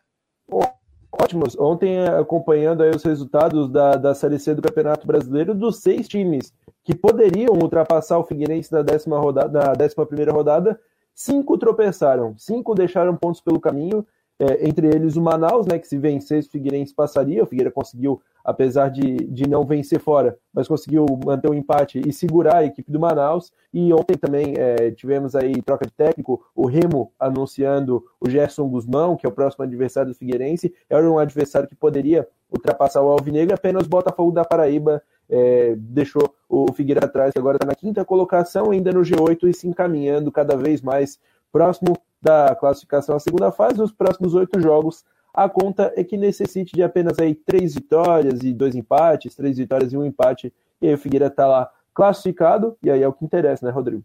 Ótimos. 1.21 1.57
Ontem, 1.57 2.05
acompanhando 2.07 2.83
aí 2.83 2.89
os 2.89 3.03
resultados 3.03 3.69
da, 3.69 3.95
da 3.95 4.13
Série 4.13 4.37
C 4.37 4.53
do 4.53 4.61
Campeonato 4.61 5.07
Brasileiro, 5.07 5.55
dos 5.55 5.77
seis 5.77 6.07
times 6.07 6.53
que 6.83 6.93
poderiam 6.93 7.53
ultrapassar 7.53 8.19
o 8.19 8.23
Figueirense 8.25 8.71
na 8.71 8.81
décima, 8.81 9.17
rodada, 9.17 9.59
na 9.59 9.73
décima 9.73 10.05
primeira 10.05 10.31
rodada, 10.31 10.79
cinco 11.13 11.57
tropeçaram, 11.57 12.35
cinco 12.37 12.75
deixaram 12.75 13.15
pontos 13.15 13.39
pelo 13.39 13.59
caminho, 13.59 14.05
é, 14.39 14.67
entre 14.67 14.87
eles 14.87 15.15
o 15.15 15.21
Manaus, 15.21 15.65
né, 15.65 15.79
que 15.79 15.87
se 15.87 15.97
vencesse 15.97 16.47
o 16.47 16.51
Figueirense 16.51 16.93
passaria, 16.93 17.43
o 17.43 17.47
Figueira 17.47 17.71
conseguiu 17.71 18.21
apesar 18.45 18.89
de, 18.89 19.15
de 19.25 19.49
não 19.49 19.65
vencer 19.65 19.99
fora, 19.99 20.37
mas 20.53 20.67
conseguiu 20.67 21.03
manter 21.25 21.49
o 21.49 21.51
um 21.51 21.55
empate 21.55 21.99
e 22.05 22.13
segurar 22.13 22.57
a 22.57 22.63
equipe 22.63 22.91
do 22.91 22.99
Manaus. 22.99 23.51
E 23.73 23.91
ontem 23.91 24.15
também 24.15 24.53
é, 24.55 24.91
tivemos 24.91 25.35
aí 25.35 25.59
troca 25.63 25.87
de 25.87 25.91
técnico, 25.91 26.45
o 26.55 26.67
Remo 26.67 27.11
anunciando 27.19 28.05
o 28.21 28.29
Gerson 28.29 28.69
Guzmão, 28.69 29.17
que 29.17 29.25
é 29.25 29.29
o 29.29 29.31
próximo 29.31 29.63
adversário 29.63 30.11
do 30.11 30.15
Figueirense, 30.15 30.71
era 30.87 31.09
um 31.09 31.17
adversário 31.17 31.67
que 31.67 31.75
poderia 31.75 32.27
ultrapassar 32.51 33.01
o 33.01 33.09
Alvinegro, 33.09 33.55
apenas 33.55 33.87
o 33.87 33.89
Botafogo 33.89 34.31
da 34.31 34.45
Paraíba 34.45 35.01
é, 35.27 35.73
deixou 35.77 36.35
o 36.47 36.71
Figueira 36.71 37.03
atrás, 37.03 37.33
que 37.33 37.39
agora 37.39 37.55
está 37.57 37.65
na 37.65 37.73
quinta 37.73 38.05
colocação, 38.05 38.69
ainda 38.69 38.91
no 38.91 39.01
G8 39.01 39.49
e 39.49 39.53
se 39.53 39.67
encaminhando 39.67 40.31
cada 40.31 40.55
vez 40.55 40.83
mais 40.83 41.19
próximo 41.51 41.97
da 42.25 42.55
classificação 42.55 43.15
à 43.15 43.19
segunda 43.19 43.51
fase. 43.51 43.77
Nos 43.77 43.91
próximos 43.91 44.33
oito 44.33 44.59
jogos, 44.59 45.05
a 45.31 45.47
conta 45.47 45.93
é 45.95 46.03
que 46.03 46.17
necessite 46.17 46.73
de 46.73 46.81
apenas 46.81 47.19
aí 47.19 47.35
três 47.35 47.75
vitórias 47.75 48.41
e 48.41 48.51
dois 48.51 48.75
empates, 48.75 49.35
três 49.35 49.57
vitórias 49.57 49.93
e 49.93 49.97
um 49.97 50.03
empate, 50.03 50.51
e 50.81 50.87
aí 50.87 50.93
o 50.95 50.97
Figueira 50.97 51.27
está 51.27 51.47
lá 51.47 51.69
classificado, 51.93 52.75
e 52.81 52.89
aí 52.89 53.03
é 53.03 53.07
o 53.07 53.13
que 53.13 53.23
interessa, 53.23 53.65
né, 53.65 53.71
Rodrigo? 53.71 54.03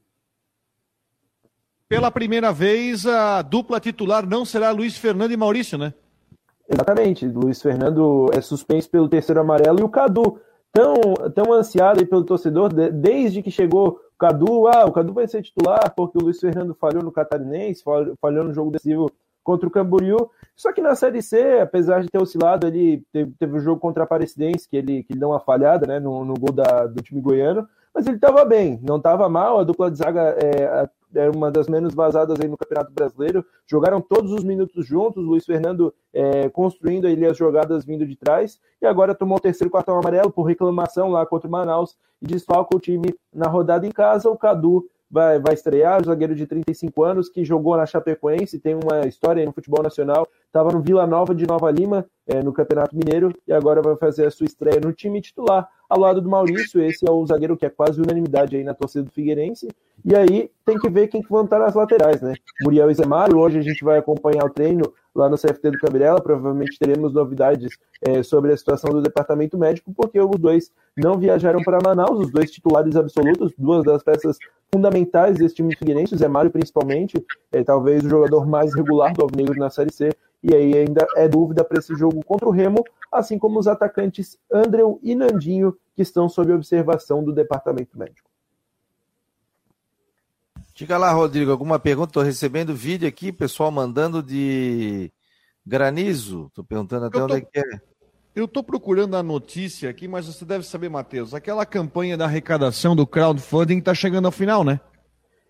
Pela 1.88 2.10
primeira 2.10 2.52
vez, 2.52 3.06
a 3.06 3.42
dupla 3.42 3.80
titular 3.80 4.28
não 4.28 4.44
será 4.44 4.70
Luiz 4.70 4.96
Fernando 4.96 5.32
e 5.32 5.36
Maurício, 5.36 5.78
né? 5.78 5.94
Exatamente, 6.68 7.26
Luiz 7.26 7.60
Fernando 7.60 8.30
é 8.32 8.40
suspenso 8.40 8.88
pelo 8.88 9.08
terceiro 9.08 9.40
amarelo 9.40 9.80
e 9.80 9.82
o 9.82 9.88
Cadu, 9.88 10.38
tão, 10.72 10.94
tão 11.34 11.52
ansiado 11.52 12.06
pelo 12.06 12.22
torcedor, 12.22 12.72
desde 12.72 13.42
que 13.42 13.50
chegou 13.50 13.98
Cadu, 14.20 14.68
ah, 14.68 14.84
o 14.84 14.92
Cadu 14.92 15.14
vai 15.14 15.26
ser 15.26 15.40
titular 15.40 15.94
porque 15.96 16.18
o 16.18 16.20
Luiz 16.20 16.38
Fernando 16.38 16.74
falhou 16.74 17.02
no 17.02 17.10
Catarinense, 17.10 17.82
falhou 18.20 18.44
no 18.44 18.52
jogo 18.52 18.70
decisivo 18.70 19.10
contra 19.42 19.66
o 19.66 19.70
Camboriú. 19.70 20.30
Só 20.54 20.74
que 20.74 20.82
na 20.82 20.94
Série 20.94 21.22
C, 21.22 21.58
apesar 21.60 22.02
de 22.02 22.08
ter 22.08 22.20
oscilado, 22.20 22.66
ele 22.66 23.02
teve, 23.10 23.32
teve 23.38 23.56
um 23.56 23.60
jogo 23.60 23.80
contra 23.80 24.02
a 24.02 24.04
Aparecidense, 24.04 24.68
que 24.68 24.76
ele, 24.76 25.02
que 25.04 25.14
ele 25.14 25.20
deu 25.20 25.30
uma 25.30 25.40
falhada 25.40 25.86
né, 25.86 25.98
no, 25.98 26.22
no 26.22 26.34
gol 26.34 26.52
da, 26.52 26.86
do 26.86 27.02
time 27.02 27.18
goiano, 27.18 27.66
mas 27.94 28.06
ele 28.06 28.16
estava 28.16 28.44
bem, 28.44 28.78
não 28.82 28.96
estava 28.96 29.28
mal. 29.28 29.58
A 29.58 29.64
dupla 29.64 29.90
de 29.90 29.98
zaga 29.98 30.36
é, 30.38 30.88
é, 31.14 31.30
uma 31.30 31.50
das 31.50 31.68
menos 31.68 31.94
vazadas 31.94 32.38
aí 32.40 32.48
no 32.48 32.56
Campeonato 32.56 32.92
Brasileiro. 32.92 33.44
Jogaram 33.66 34.00
todos 34.00 34.32
os 34.32 34.44
minutos 34.44 34.86
juntos, 34.86 35.24
Luiz 35.24 35.44
Fernando 35.44 35.92
é, 36.12 36.48
construindo 36.48 37.06
ali 37.06 37.26
as 37.26 37.36
jogadas 37.36 37.84
vindo 37.84 38.06
de 38.06 38.16
trás, 38.16 38.60
e 38.80 38.86
agora 38.86 39.14
tomou 39.14 39.38
o 39.38 39.40
terceiro 39.40 39.70
cartão 39.70 39.98
amarelo 39.98 40.30
por 40.30 40.44
reclamação 40.44 41.10
lá 41.10 41.26
contra 41.26 41.48
o 41.48 41.50
Manaus 41.50 41.96
e 42.22 42.26
desfalca 42.26 42.76
o 42.76 42.80
time 42.80 43.14
na 43.32 43.48
rodada 43.48 43.86
em 43.86 43.90
casa. 43.90 44.30
O 44.30 44.36
Cadu 44.36 44.86
vai, 45.10 45.40
vai 45.40 45.54
estrear, 45.54 46.04
zagueiro 46.04 46.34
de 46.34 46.46
35 46.46 47.02
anos, 47.02 47.28
que 47.28 47.44
jogou 47.44 47.76
na 47.76 47.84
Chapecoense, 47.84 48.60
tem 48.60 48.74
uma 48.74 49.06
história 49.06 49.44
no 49.44 49.52
futebol 49.52 49.82
nacional, 49.82 50.28
estava 50.46 50.70
no 50.70 50.80
Vila 50.80 51.06
Nova 51.06 51.34
de 51.34 51.46
Nova 51.46 51.70
Lima, 51.70 52.06
é, 52.26 52.42
no 52.42 52.52
Campeonato 52.52 52.96
Mineiro, 52.96 53.34
e 53.46 53.52
agora 53.52 53.82
vai 53.82 53.96
fazer 53.96 54.26
a 54.26 54.30
sua 54.30 54.46
estreia 54.46 54.80
no 54.80 54.92
time 54.92 55.20
titular, 55.20 55.68
ao 55.90 55.98
lado 55.98 56.20
do 56.20 56.30
Maurício, 56.30 56.80
esse 56.80 57.06
é 57.06 57.10
o 57.10 57.26
zagueiro 57.26 57.56
que 57.56 57.66
é 57.66 57.68
quase 57.68 58.00
unanimidade 58.00 58.56
aí 58.56 58.62
na 58.62 58.72
torcida 58.72 59.02
do 59.02 59.10
Figueirense, 59.10 59.68
e 60.04 60.14
aí 60.14 60.48
tem 60.64 60.78
que 60.78 60.88
ver 60.88 61.08
quem 61.08 61.20
que 61.20 61.28
vão 61.28 61.44
estar 61.44 61.58
nas 61.58 61.74
laterais, 61.74 62.22
né? 62.22 62.34
Muriel 62.62 62.90
e 62.90 62.94
Zé 62.94 63.04
Mário, 63.04 63.38
hoje 63.38 63.58
a 63.58 63.62
gente 63.62 63.82
vai 63.82 63.98
acompanhar 63.98 64.44
o 64.44 64.50
treino 64.50 64.92
lá 65.12 65.28
no 65.28 65.36
CFT 65.36 65.72
do 65.72 65.78
Cabirela, 65.78 66.20
provavelmente 66.22 66.78
teremos 66.78 67.12
novidades 67.12 67.76
é, 68.00 68.22
sobre 68.22 68.52
a 68.52 68.56
situação 68.56 68.92
do 68.92 69.02
departamento 69.02 69.58
médico, 69.58 69.92
porque 69.92 70.20
os 70.20 70.38
dois 70.38 70.70
não 70.96 71.18
viajaram 71.18 71.60
para 71.60 71.80
Manaus, 71.82 72.20
os 72.20 72.30
dois 72.30 72.52
titulares 72.52 72.94
absolutos, 72.94 73.52
duas 73.58 73.84
das 73.84 74.02
peças 74.02 74.38
fundamentais 74.72 75.36
desse 75.36 75.56
time 75.56 75.74
Figueirense, 75.74 76.14
o 76.14 76.18
Zé 76.18 76.28
Mário 76.28 76.52
principalmente, 76.52 77.22
é, 77.50 77.64
talvez 77.64 78.04
o 78.04 78.08
jogador 78.08 78.46
mais 78.46 78.72
regular 78.74 79.12
do 79.12 79.22
Alvinegro 79.22 79.58
na 79.58 79.70
Série 79.70 79.92
C, 79.92 80.10
e 80.42 80.54
aí 80.54 80.78
ainda 80.78 81.06
é 81.16 81.28
dúvida 81.28 81.64
para 81.64 81.78
esse 81.78 81.94
jogo 81.94 82.24
contra 82.24 82.48
o 82.48 82.50
Remo, 82.50 82.84
assim 83.12 83.38
como 83.38 83.58
os 83.58 83.66
atacantes 83.66 84.38
Andrew 84.52 84.98
e 85.02 85.14
Nandinho, 85.14 85.76
que 85.94 86.02
estão 86.02 86.28
sob 86.28 86.52
observação 86.52 87.22
do 87.22 87.32
departamento 87.32 87.98
médico. 87.98 88.30
Diga 90.74 90.96
lá, 90.96 91.12
Rodrigo, 91.12 91.50
alguma 91.50 91.78
pergunta? 91.78 92.08
Estou 92.08 92.22
recebendo 92.22 92.74
vídeo 92.74 93.06
aqui, 93.06 93.30
pessoal 93.30 93.70
mandando 93.70 94.22
de 94.22 95.12
granizo. 95.66 96.46
Estou 96.46 96.64
perguntando 96.64 97.04
até 97.04 97.18
tô, 97.18 97.24
onde 97.24 97.34
é 97.34 97.40
que 97.42 97.58
é. 97.58 97.80
Eu 98.34 98.46
estou 98.46 98.62
procurando 98.62 99.16
a 99.16 99.22
notícia 99.22 99.90
aqui, 99.90 100.08
mas 100.08 100.26
você 100.26 100.42
deve 100.44 100.64
saber, 100.64 100.88
Matheus. 100.88 101.34
Aquela 101.34 101.66
campanha 101.66 102.16
da 102.16 102.24
arrecadação 102.24 102.96
do 102.96 103.06
crowdfunding 103.06 103.78
está 103.78 103.92
chegando 103.92 104.24
ao 104.24 104.32
final, 104.32 104.64
né? 104.64 104.80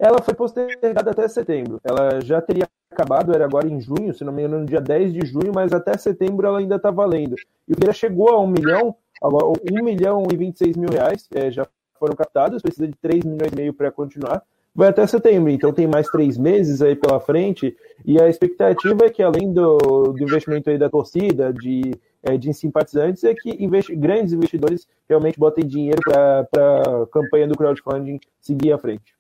Ela 0.01 0.23
foi 0.23 0.35
postergada 0.35 1.11
até 1.11 1.29
setembro. 1.29 1.79
Ela 1.85 2.21
já 2.21 2.41
teria 2.41 2.67
acabado, 2.91 3.35
era 3.35 3.45
agora 3.45 3.69
em 3.69 3.81
junho, 3.81 4.15
se 4.15 4.25
não 4.25 4.33
me 4.33 4.43
engano, 4.43 4.61
no 4.61 4.67
dia 4.67 4.81
10 4.81 5.13
de 5.13 5.27
junho, 5.27 5.53
mas 5.55 5.73
até 5.73 5.97
setembro 5.97 6.47
ela 6.47 6.59
ainda 6.59 6.77
está 6.77 6.91
valendo. 6.91 7.37
E 7.69 7.73
o 7.73 7.77
Vieira 7.77 7.93
chegou 7.93 8.31
a 8.31 8.41
um 8.41 8.47
milhão, 8.47 8.97
agora 9.23 9.47
1 9.47 9.85
milhão 9.85 10.27
e 10.33 10.37
26 10.37 10.77
mil 10.77 10.89
reais 10.91 11.29
é, 11.35 11.51
já 11.51 11.67
foram 11.99 12.17
captados, 12.17 12.63
precisa 12.63 12.89
de 12.89 12.95
3 12.95 13.25
milhões 13.25 13.53
e 13.53 13.57
meio 13.57 13.75
para 13.75 13.93
continuar 13.93 14.43
vai 14.75 14.89
até 14.89 15.07
setembro, 15.07 15.51
então 15.51 15.73
tem 15.73 15.87
mais 15.87 16.07
três 16.07 16.39
meses 16.39 16.81
aí 16.81 16.95
pela 16.95 17.21
frente, 17.21 17.77
e 18.05 18.21
a 18.21 18.29
expectativa 18.29 19.05
é 19.05 19.11
que 19.11 19.23
além 19.23 19.53
do, 19.53 19.79
do 20.13 20.23
investimento 20.23 20.71
aí 20.71 20.79
da 20.79 20.89
torcida, 20.89 21.53
de, 21.53 21.93
é, 22.23 22.37
de 22.37 22.53
simpatizantes, 22.55 23.25
é 23.25 23.35
que 23.35 23.51
investi 23.63 23.95
grandes 23.97 24.33
investidores 24.33 24.87
realmente 25.09 25.39
botem 25.39 25.67
dinheiro 25.67 26.01
para 26.03 26.41
a 26.41 27.07
campanha 27.13 27.49
do 27.49 27.57
crowdfunding 27.57 28.21
seguir 28.41 28.73
à 28.73 28.79
frente. 28.79 29.20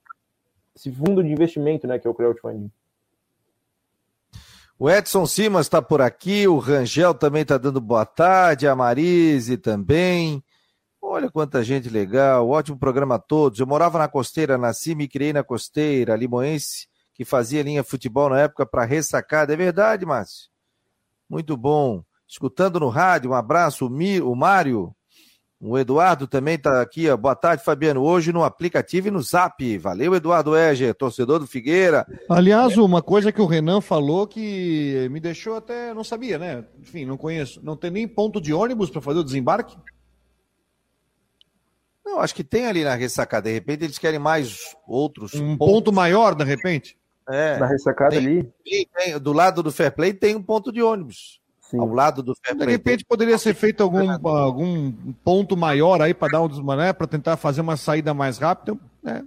Esse 0.75 0.91
fundo 0.91 1.23
de 1.23 1.31
investimento, 1.31 1.87
né, 1.87 1.99
que 1.99 2.07
é 2.07 2.11
o 2.11 2.15
crowdfunding. 2.15 2.71
O 4.79 4.89
Edson 4.89 5.27
Simas 5.27 5.67
está 5.67 5.83
por 5.83 6.01
aqui, 6.01 6.49
o 6.49 6.57
Rangel 6.57 7.13
também 7.13 7.43
está 7.43 7.59
dando 7.59 7.83
boa 7.83 8.07
tarde, 8.07 8.67
a 8.67 8.75
Marise 8.75 9.59
também. 9.59 10.43
Olha 11.03 11.31
quanta 11.31 11.63
gente 11.63 11.91
legal, 11.91 12.49
ótimo 12.49 12.79
programa 12.79 13.17
a 13.17 13.19
todos. 13.19 13.61
Eu 13.61 13.67
morava 13.67 13.99
na 13.99 14.09
costeira, 14.09 14.57
nasci 14.57 14.93
e 14.93 14.95
me 14.95 15.07
criei 15.07 15.33
na 15.33 15.45
costeira, 15.45 16.17
limoense, 16.17 16.89
que 17.13 17.27
fazia 17.27 17.63
linha 17.63 17.85
futebol 17.85 18.31
na 18.31 18.41
época 18.41 18.65
para 18.65 18.85
ressacada. 18.85 19.53
É 19.53 19.57
verdade, 19.57 20.07
Márcio? 20.07 20.49
Muito 21.29 21.57
bom. 21.57 22.03
Escutando 22.27 22.81
no 22.81 22.89
rádio, 22.89 23.33
um 23.33 23.35
abraço, 23.35 23.87
o, 23.87 23.91
Mi, 23.91 24.21
o 24.21 24.35
Mário. 24.35 24.95
O 25.63 25.79
Eduardo 25.79 26.27
também 26.27 26.55
está 26.55 26.81
aqui, 26.81 27.11
ó. 27.11 27.17
boa 27.19 27.37
tarde, 27.37 27.63
Fabiano. 27.63 28.03
Hoje 28.03 28.33
no 28.33 28.43
aplicativo 28.43 29.09
e 29.09 29.11
no 29.11 29.21
Zap. 29.21 29.77
Valeu, 29.77 30.15
Eduardo 30.15 30.57
Eger, 30.57 30.95
torcedor 30.95 31.39
do 31.39 31.47
Figueira. 31.47 32.07
Aliás, 32.31 32.79
uma 32.79 33.03
coisa 33.03 33.31
que 33.31 33.43
o 33.43 33.47
Renan 33.47 33.83
falou 33.83 34.27
que 34.27 35.07
me 35.11 35.21
deixou 35.21 35.57
até. 35.57 35.93
Não 35.93 36.03
sabia, 36.03 36.39
né? 36.39 36.65
Enfim, 36.81 37.05
não 37.05 37.19
conheço. 37.19 37.61
Não 37.63 37.77
tem 37.77 37.91
nem 37.91 38.09
ponto 38.09 38.41
de 38.41 38.55
ônibus 38.55 38.89
para 38.89 39.03
fazer 39.03 39.19
o 39.19 39.25
desembarque? 39.25 39.77
Não, 42.03 42.21
acho 42.21 42.35
que 42.35 42.43
tem 42.43 42.65
ali 42.65 42.83
na 42.83 42.95
ressacada. 42.95 43.51
De 43.51 43.53
repente 43.53 43.85
eles 43.85 43.99
querem 43.99 44.19
mais 44.19 44.75
outros. 44.89 45.35
Um 45.35 45.59
pontos. 45.59 45.75
ponto 45.75 45.93
maior, 45.93 46.35
de 46.35 46.43
repente? 46.43 46.97
É. 47.29 47.59
Na 47.59 47.67
ressacada 47.67 48.11
tem, 48.11 48.19
ali? 48.19 48.53
Tem, 48.65 48.89
tem, 48.97 49.19
do 49.19 49.33
lado 49.35 49.63
do 49.63 49.71
Fair 49.71 49.95
Play 49.95 50.15
tem 50.15 50.35
um 50.35 50.43
ponto 50.43 50.73
de 50.73 50.83
ônibus. 50.83 51.40
Sim. 51.71 51.79
Ao 51.79 51.89
lado 51.89 52.23
do 52.23 52.35
Fair 52.35 52.57
Play. 52.57 52.67
De 52.67 52.73
repente 52.73 53.05
poderia 53.05 53.39
ser 53.39 53.55
feito 53.55 53.81
algum, 53.83 54.11
algum 54.29 54.93
ponto 55.23 55.57
maior 55.57 56.03
aí 56.03 56.13
para 56.13 56.33
dar 56.33 56.43
um 56.43 56.49
desmané, 56.49 56.93
para 56.93 57.07
tentar 57.07 57.37
fazer 57.37 57.61
uma 57.61 57.77
saída 57.77 58.13
mais 58.13 58.39
rápida. 58.39 58.77
Né? 59.01 59.25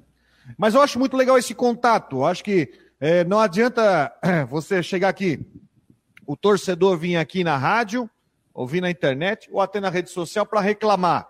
Mas 0.58 0.74
eu 0.74 0.82
acho 0.82 1.00
muito 1.00 1.16
legal 1.16 1.38
esse 1.38 1.56
contato. 1.56 2.18
Eu 2.18 2.26
acho 2.26 2.44
que 2.44 2.70
é, 3.00 3.24
não 3.24 3.40
adianta 3.40 4.14
você 4.50 4.84
chegar 4.84 5.08
aqui, 5.08 5.46
o 6.28 6.36
torcedor 6.36 6.98
vir 6.98 7.16
aqui 7.16 7.46
na 7.46 7.58
rádio, 7.58 8.10
ouvir 8.54 8.82
na 8.82 8.92
internet 8.92 9.50
ou 9.52 9.62
até 9.62 9.80
na 9.80 9.90
rede 9.90 10.10
social 10.10 10.46
para 10.46 10.60
reclamar. 10.60 11.30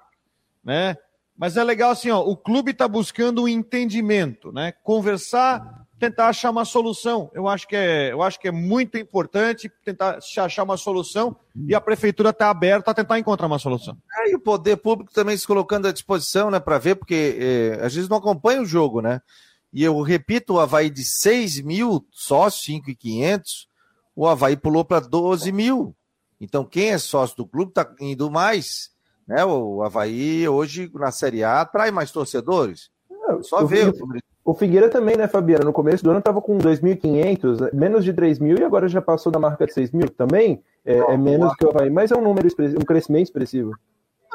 Né? 0.64 0.98
Mas 1.38 1.58
é 1.58 1.64
legal 1.64 1.92
assim, 1.92 2.10
ó, 2.10 2.22
o 2.22 2.36
clube 2.36 2.72
está 2.72 2.88
buscando 2.88 3.44
um 3.44 3.48
entendimento, 3.48 4.52
né? 4.52 4.72
Conversar, 4.84 5.83
tentar 6.04 6.28
achar 6.28 6.50
uma 6.50 6.66
solução. 6.66 7.32
Eu 7.34 7.48
acho 7.48 7.66
que 7.66 7.76
é, 7.76 8.12
eu 8.12 8.22
acho 8.22 8.38
que 8.38 8.50
é 8.50 8.52
muito 8.52 8.98
importante 8.98 9.72
tentar 9.86 10.20
achar 10.38 10.64
uma 10.64 10.76
solução 10.76 11.36
e 11.68 11.74
a 11.74 11.80
prefeitura 11.80 12.32
está 12.32 12.50
aberta 12.50 12.92
a 12.92 12.94
tentar 12.94 13.18
encontrar 13.20 13.48
uma 13.48 13.58
solução. 13.58 13.98
É, 14.20 14.32
e 14.32 14.36
o 14.36 14.40
poder 14.40 14.76
público 14.78 15.14
também 15.14 15.38
se 15.38 15.48
colocando 15.48 15.88
à 15.88 15.94
disposição, 15.94 16.52
né, 16.52 16.60
para 16.60 16.78
ver, 16.78 16.96
porque 16.96 17.38
é, 17.40 17.86
às 17.86 17.94
vezes 17.94 18.10
não 18.10 18.18
acompanha 18.18 18.62
o 18.62 18.66
jogo, 18.66 19.02
né? 19.02 19.22
E 19.72 19.82
eu 19.84 20.02
repito, 20.02 20.54
o 20.56 20.60
Havaí 20.60 20.90
de 20.90 21.04
6 21.06 21.62
mil, 21.62 22.06
só 22.12 22.50
5,500, 22.50 23.68
o 24.16 24.28
Havaí 24.28 24.58
pulou 24.58 24.84
para 24.84 25.00
12 25.00 25.52
mil. 25.52 25.96
Então, 26.40 26.66
quem 26.66 26.90
é 26.90 26.98
sócio 26.98 27.38
do 27.38 27.48
clube 27.48 27.70
está 27.72 27.90
indo 28.00 28.30
mais. 28.30 28.92
Né? 29.26 29.44
O 29.46 29.82
Havaí 29.82 30.48
hoje 30.48 30.92
na 30.94 31.12
Série 31.12 31.44
A 31.44 31.62
atrai 31.62 31.90
mais 31.90 32.12
torcedores. 32.12 32.92
É, 33.10 33.42
Só 33.42 33.66
ver. 33.66 33.94
O 34.46 34.54
Figueira 34.54 34.90
também, 34.90 35.16
né, 35.16 35.28
Fabiana? 35.28 35.64
No 35.64 35.72
começo 35.72 36.04
do 36.04 36.10
ano 36.10 36.20
estava 36.20 36.42
com 36.42 36.58
2.500, 36.58 37.74
menos 37.74 38.04
de 38.04 38.12
3 38.12 38.40
mil, 38.40 38.58
e 38.58 38.64
agora 38.64 38.90
já 38.90 39.02
passou 39.02 39.32
da 39.32 39.40
marca 39.40 39.66
de 39.66 39.74
6 39.74 39.92
mil. 39.92 40.10
Também 40.10 40.62
é, 40.84 40.98
é 40.98 41.18
menos 41.18 41.56
que 41.56 41.66
o 41.66 41.70
Havaí, 41.70 41.90
mas 41.90 42.12
é 42.12 42.16
um 42.16 42.22
número 42.22 42.48
um 42.48 42.86
crescimento 42.86 43.28
expressivo. 43.28 43.72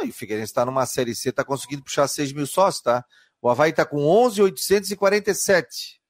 O 0.02 0.12
Figueirense 0.12 0.50
está 0.50 0.64
numa 0.64 0.86
Série 0.86 1.14
C, 1.14 1.28
está 1.28 1.44
conseguindo 1.44 1.82
puxar 1.82 2.08
6 2.08 2.32
mil 2.32 2.46
sócios, 2.46 2.82
tá? 2.82 3.04
O 3.42 3.50
Havaí 3.50 3.70
está 3.70 3.84
com 3.84 4.06
11,847. 4.06 6.00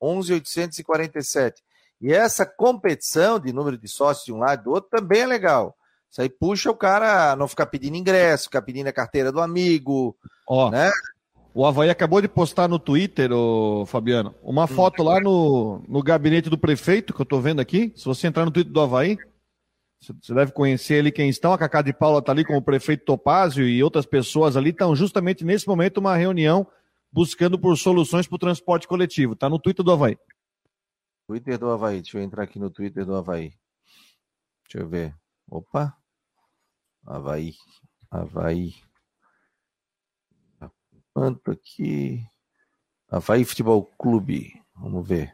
11,847. 0.00 1.62
E 2.00 2.12
essa 2.12 2.44
competição 2.44 3.38
de 3.38 3.52
número 3.52 3.78
de 3.78 3.88
sócios 3.88 4.26
de 4.26 4.32
um 4.32 4.38
lado 4.38 4.60
e 4.60 4.64
do 4.64 4.70
outro 4.72 4.90
também 4.90 5.20
é 5.20 5.26
legal. 5.26 5.76
Isso 6.10 6.20
aí 6.20 6.28
puxa 6.28 6.70
o 6.70 6.76
cara 6.76 7.32
a 7.32 7.36
não 7.36 7.48
ficar 7.48 7.66
pedindo 7.66 7.96
ingresso, 7.96 8.44
ficar 8.44 8.62
pedindo 8.62 8.88
a 8.88 8.92
carteira 8.92 9.30
do 9.30 9.40
amigo, 9.40 10.16
Ó, 10.48 10.70
né? 10.70 10.90
O 11.56 11.64
Havaí 11.64 11.88
acabou 11.88 12.20
de 12.20 12.28
postar 12.28 12.68
no 12.68 12.78
Twitter, 12.78 13.32
ô, 13.32 13.86
Fabiano, 13.86 14.34
uma 14.42 14.64
hum. 14.64 14.66
foto 14.66 15.02
lá 15.02 15.18
no, 15.18 15.82
no 15.88 16.02
gabinete 16.02 16.50
do 16.50 16.58
prefeito, 16.58 17.14
que 17.14 17.22
eu 17.22 17.24
tô 17.24 17.40
vendo 17.40 17.60
aqui. 17.60 17.94
Se 17.96 18.04
você 18.04 18.26
entrar 18.26 18.44
no 18.44 18.50
Twitter 18.50 18.70
do 18.70 18.78
Havaí, 18.78 19.16
você 19.98 20.34
deve 20.34 20.52
conhecer 20.52 20.98
ali 20.98 21.10
quem 21.10 21.30
estão. 21.30 21.54
A 21.54 21.58
Cacá 21.58 21.80
de 21.80 21.94
Paula 21.94 22.18
está 22.18 22.30
ali 22.30 22.44
com 22.44 22.58
o 22.58 22.62
prefeito 22.62 23.06
Topázio 23.06 23.66
e 23.66 23.82
outras 23.82 24.04
pessoas 24.04 24.54
ali. 24.54 24.68
Estão 24.68 24.94
justamente 24.94 25.46
nesse 25.46 25.66
momento 25.66 25.96
uma 25.96 26.14
reunião 26.14 26.66
buscando 27.10 27.58
por 27.58 27.74
soluções 27.78 28.26
para 28.26 28.36
o 28.36 28.38
transporte 28.38 28.86
coletivo. 28.86 29.32
Está 29.32 29.48
no 29.48 29.58
Twitter 29.58 29.82
do 29.82 29.92
Havaí. 29.92 30.18
Twitter 31.26 31.56
do 31.56 31.70
Havaí. 31.70 32.02
Deixa 32.02 32.18
eu 32.18 32.22
entrar 32.22 32.42
aqui 32.42 32.58
no 32.58 32.68
Twitter 32.68 33.06
do 33.06 33.14
Havaí. 33.14 33.50
Deixa 34.68 34.84
eu 34.84 34.86
ver. 34.86 35.16
Opa. 35.50 35.96
Havaí. 37.06 37.54
Havaí. 38.10 38.74
Quanto 41.16 41.50
aqui? 41.50 42.20
Havaí 43.10 43.42
Futebol 43.42 43.90
Clube. 43.98 44.52
Vamos 44.78 45.08
ver. 45.08 45.32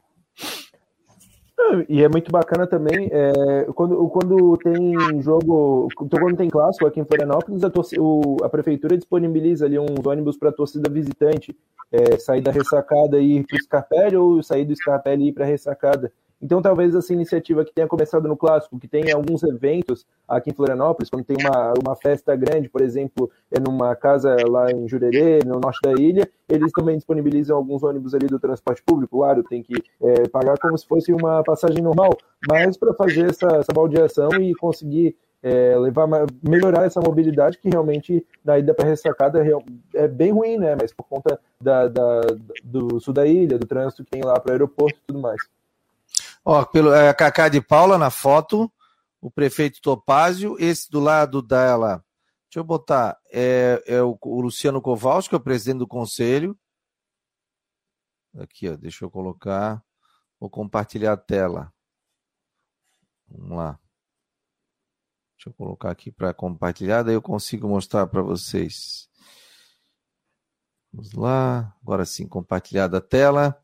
E 1.89 2.05
é 2.05 2.09
muito 2.09 2.31
bacana 2.31 2.69
também, 2.69 3.09
é, 3.11 3.65
quando, 3.75 4.09
quando 4.09 4.57
tem 4.59 5.21
jogo, 5.21 5.89
quando 5.97 6.37
tem 6.37 6.49
clássico 6.49 6.87
aqui 6.87 7.01
em 7.01 7.05
Florianópolis, 7.05 7.65
a, 7.65 7.73
o, 7.99 8.37
a 8.45 8.49
prefeitura 8.49 8.97
disponibiliza 8.97 9.67
ali 9.67 9.77
uns 9.77 10.07
ônibus 10.07 10.37
para 10.37 10.51
a 10.51 10.53
torcida 10.53 10.89
visitante, 10.89 11.57
é, 11.91 12.17
sair 12.17 12.43
da 12.43 12.53
ressacada 12.53 13.19
e 13.19 13.39
ir 13.39 13.45
para 13.45 13.57
o 13.57 13.63
Scarpelli 13.63 14.17
ou 14.17 14.41
sair 14.41 14.65
do 14.65 14.77
Scarpelli 14.77 15.25
e 15.25 15.29
ir 15.31 15.33
para 15.33 15.45
a 15.45 15.49
ressacada. 15.49 16.13
Então, 16.43 16.61
talvez 16.61 16.93
essa 16.93 17.13
iniciativa 17.13 17.65
que 17.65 17.73
tenha 17.73 17.87
começado 17.87 18.27
no 18.27 18.37
Clássico, 18.37 18.79
que 18.79 18.89
tem 18.89 19.13
alguns 19.13 19.45
eventos 19.45 20.05
aqui 20.27 20.51
em 20.51 20.53
Florianópolis, 20.53 21.09
quando 21.09 21.25
tem 21.25 21.37
uma, 21.39 21.73
uma 21.87 21.95
festa 21.95 22.35
grande, 22.35 22.69
por 22.69 22.83
exemplo, 22.83 23.31
é 23.49 23.61
numa 23.61 23.95
casa 23.95 24.35
lá 24.49 24.73
em 24.73 24.89
Jurerê, 24.89 25.39
no 25.47 25.61
norte 25.61 25.79
da 25.83 25.93
ilha, 25.93 26.29
eles 26.49 26.73
também 26.73 26.97
disponibilizam 26.97 27.57
alguns 27.57 27.85
ônibus 27.85 28.13
ali 28.13 28.27
do 28.27 28.41
transporte 28.41 28.83
público. 28.83 29.19
Claro, 29.19 29.45
tem 29.45 29.63
que 29.63 29.85
é, 30.03 30.29
pagar 30.29 30.59
como 30.59 30.77
se 30.77 30.85
fosse 30.87 31.13
uma 31.13 31.45
passagem 31.45 31.81
normal, 31.81 32.17
mas 32.49 32.77
para 32.77 32.93
fazer 32.93 33.31
essa, 33.31 33.47
essa 33.59 33.73
baldeação 33.73 34.31
e 34.41 34.53
conseguir 34.57 35.15
é, 35.43 35.77
levar, 35.77 36.09
melhorar 36.43 36.85
essa 36.85 37.01
mobilidade 37.01 37.59
que 37.59 37.69
realmente 37.69 38.25
na 38.45 38.59
ida 38.59 38.75
para 38.75 38.89
ressacada 38.89 39.45
é, 39.45 39.53
é 39.95 40.09
bem 40.09 40.33
ruim, 40.33 40.57
né? 40.57 40.77
Mas 40.81 40.93
por 40.93 41.05
conta 41.05 41.39
da, 41.61 41.89
da, 41.89 42.21
do 42.65 42.99
sul 43.01 43.15
da 43.15 43.27
ilha, 43.27 43.59
do 43.59 43.67
trânsito 43.67 44.05
que 44.05 44.11
tem 44.11 44.23
lá 44.23 44.39
para 44.41 44.51
o 44.51 44.53
aeroporto 44.53 44.99
e 44.99 45.07
tudo 45.07 45.21
mais. 45.21 45.41
Ó, 46.45 46.65
pelo, 46.65 46.93
é, 46.93 47.13
Cacá 47.15 47.49
de 47.49 47.61
Paula 47.61 47.97
na 47.97 48.11
foto, 48.11 48.73
o 49.21 49.31
prefeito 49.31 49.81
Topázio, 49.81 50.57
esse 50.59 50.91
do 50.91 50.99
lado 50.99 51.41
dela, 51.41 52.05
deixa 52.49 52.59
eu 52.59 52.65
botar, 52.65 53.17
é, 53.31 53.83
é 53.87 54.03
o, 54.03 54.19
o 54.21 54.41
Luciano 54.41 54.83
Kowalski, 54.83 55.31
que 55.31 55.35
é 55.37 55.39
o 55.39 55.43
presidente 55.43 55.79
do 55.79 55.87
conselho. 55.87 56.59
Aqui, 58.37 58.69
ó, 58.69 58.77
deixa 58.77 59.05
eu 59.05 59.11
colocar, 59.11 59.85
vou 60.41 60.51
compartilhar 60.51 61.13
a 61.13 61.17
tela. 61.17 61.73
Vamos 63.29 63.57
lá. 63.57 63.79
Deixa 65.37 65.51
eu 65.51 65.55
colocar 65.55 65.91
aqui 65.91 66.11
para 66.11 66.35
compartilhar, 66.35 67.03
daí 67.03 67.15
eu 67.15 67.23
consigo 67.23 67.69
mostrar 67.69 68.07
para 68.07 68.23
vocês. 68.23 69.09
Vamos 70.93 71.13
lá, 71.13 71.77
agora 71.83 72.05
sim, 72.05 72.27
compartilhada 72.27 72.99
a 72.99 73.01
tela. 73.01 73.61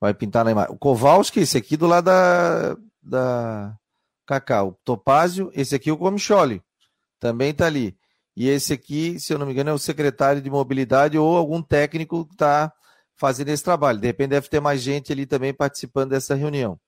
Vai 0.00 0.12
pintar 0.12 0.44
na 0.44 0.50
imagem. 0.50 0.74
O 0.74 0.78
Kowalski, 0.78 1.40
esse 1.40 1.56
aqui 1.56 1.76
do 1.76 1.86
lado 1.86 2.04
da, 2.04 2.76
da 3.02 3.78
Cacau. 4.26 4.78
Topázio, 4.84 5.50
esse 5.54 5.74
aqui 5.74 5.88
é 5.88 5.92
o 5.92 5.96
Comicholi. 5.96 6.62
Também 7.18 7.50
está 7.50 7.66
ali. 7.66 7.96
E 8.36 8.48
esse 8.48 8.72
aqui, 8.72 9.18
se 9.18 9.32
eu 9.32 9.38
não 9.38 9.46
me 9.46 9.52
engano, 9.52 9.70
é 9.70 9.72
o 9.72 9.78
secretário 9.78 10.42
de 10.42 10.50
mobilidade 10.50 11.16
ou 11.16 11.36
algum 11.36 11.62
técnico 11.62 12.26
que 12.26 12.34
está 12.34 12.70
fazendo 13.14 13.48
esse 13.48 13.64
trabalho. 13.64 13.98
De 13.98 14.06
repente 14.06 14.30
deve 14.30 14.48
ter 14.48 14.60
mais 14.60 14.82
gente 14.82 15.10
ali 15.12 15.24
também 15.24 15.54
participando 15.54 16.10
dessa 16.10 16.34
reunião. 16.34 16.78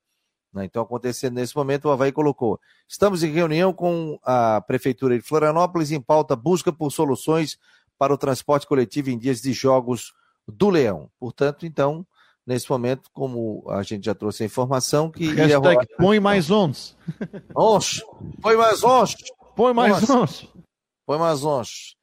Né? 0.52 0.66
Então, 0.66 0.82
acontecendo 0.82 1.34
nesse 1.34 1.56
momento, 1.56 1.86
o 1.86 1.90
Havaí 1.90 2.12
colocou. 2.12 2.60
Estamos 2.86 3.22
em 3.22 3.32
reunião 3.32 3.72
com 3.72 4.18
a 4.22 4.60
Prefeitura 4.60 5.16
de 5.18 5.24
Florianópolis 5.24 5.90
em 5.90 6.00
pauta 6.00 6.36
busca 6.36 6.70
por 6.70 6.90
soluções 6.90 7.58
para 7.96 8.12
o 8.12 8.18
transporte 8.18 8.66
coletivo 8.66 9.10
em 9.10 9.18
dias 9.18 9.40
de 9.40 9.52
jogos 9.52 10.12
do 10.46 10.68
Leão. 10.68 11.10
Portanto, 11.18 11.64
então, 11.64 12.06
nesse 12.48 12.70
momento, 12.70 13.10
como 13.12 13.62
a 13.68 13.82
gente 13.82 14.06
já 14.06 14.14
trouxe 14.14 14.42
a 14.42 14.46
informação, 14.46 15.10
que 15.10 15.26
Hashtag 15.26 15.50
ia 15.50 15.58
rolar... 15.58 15.86
põe 15.98 16.18
mais 16.18 16.50
ons. 16.50 16.96
Ons, 17.54 18.02
põe 18.40 18.56
mais 18.56 18.82
ons. 18.82 19.14
Põe 19.54 19.74
mais 19.74 20.08
ons. 20.08 20.48
Põe 21.04 21.18
mais 21.18 21.44
ons. 21.44 21.94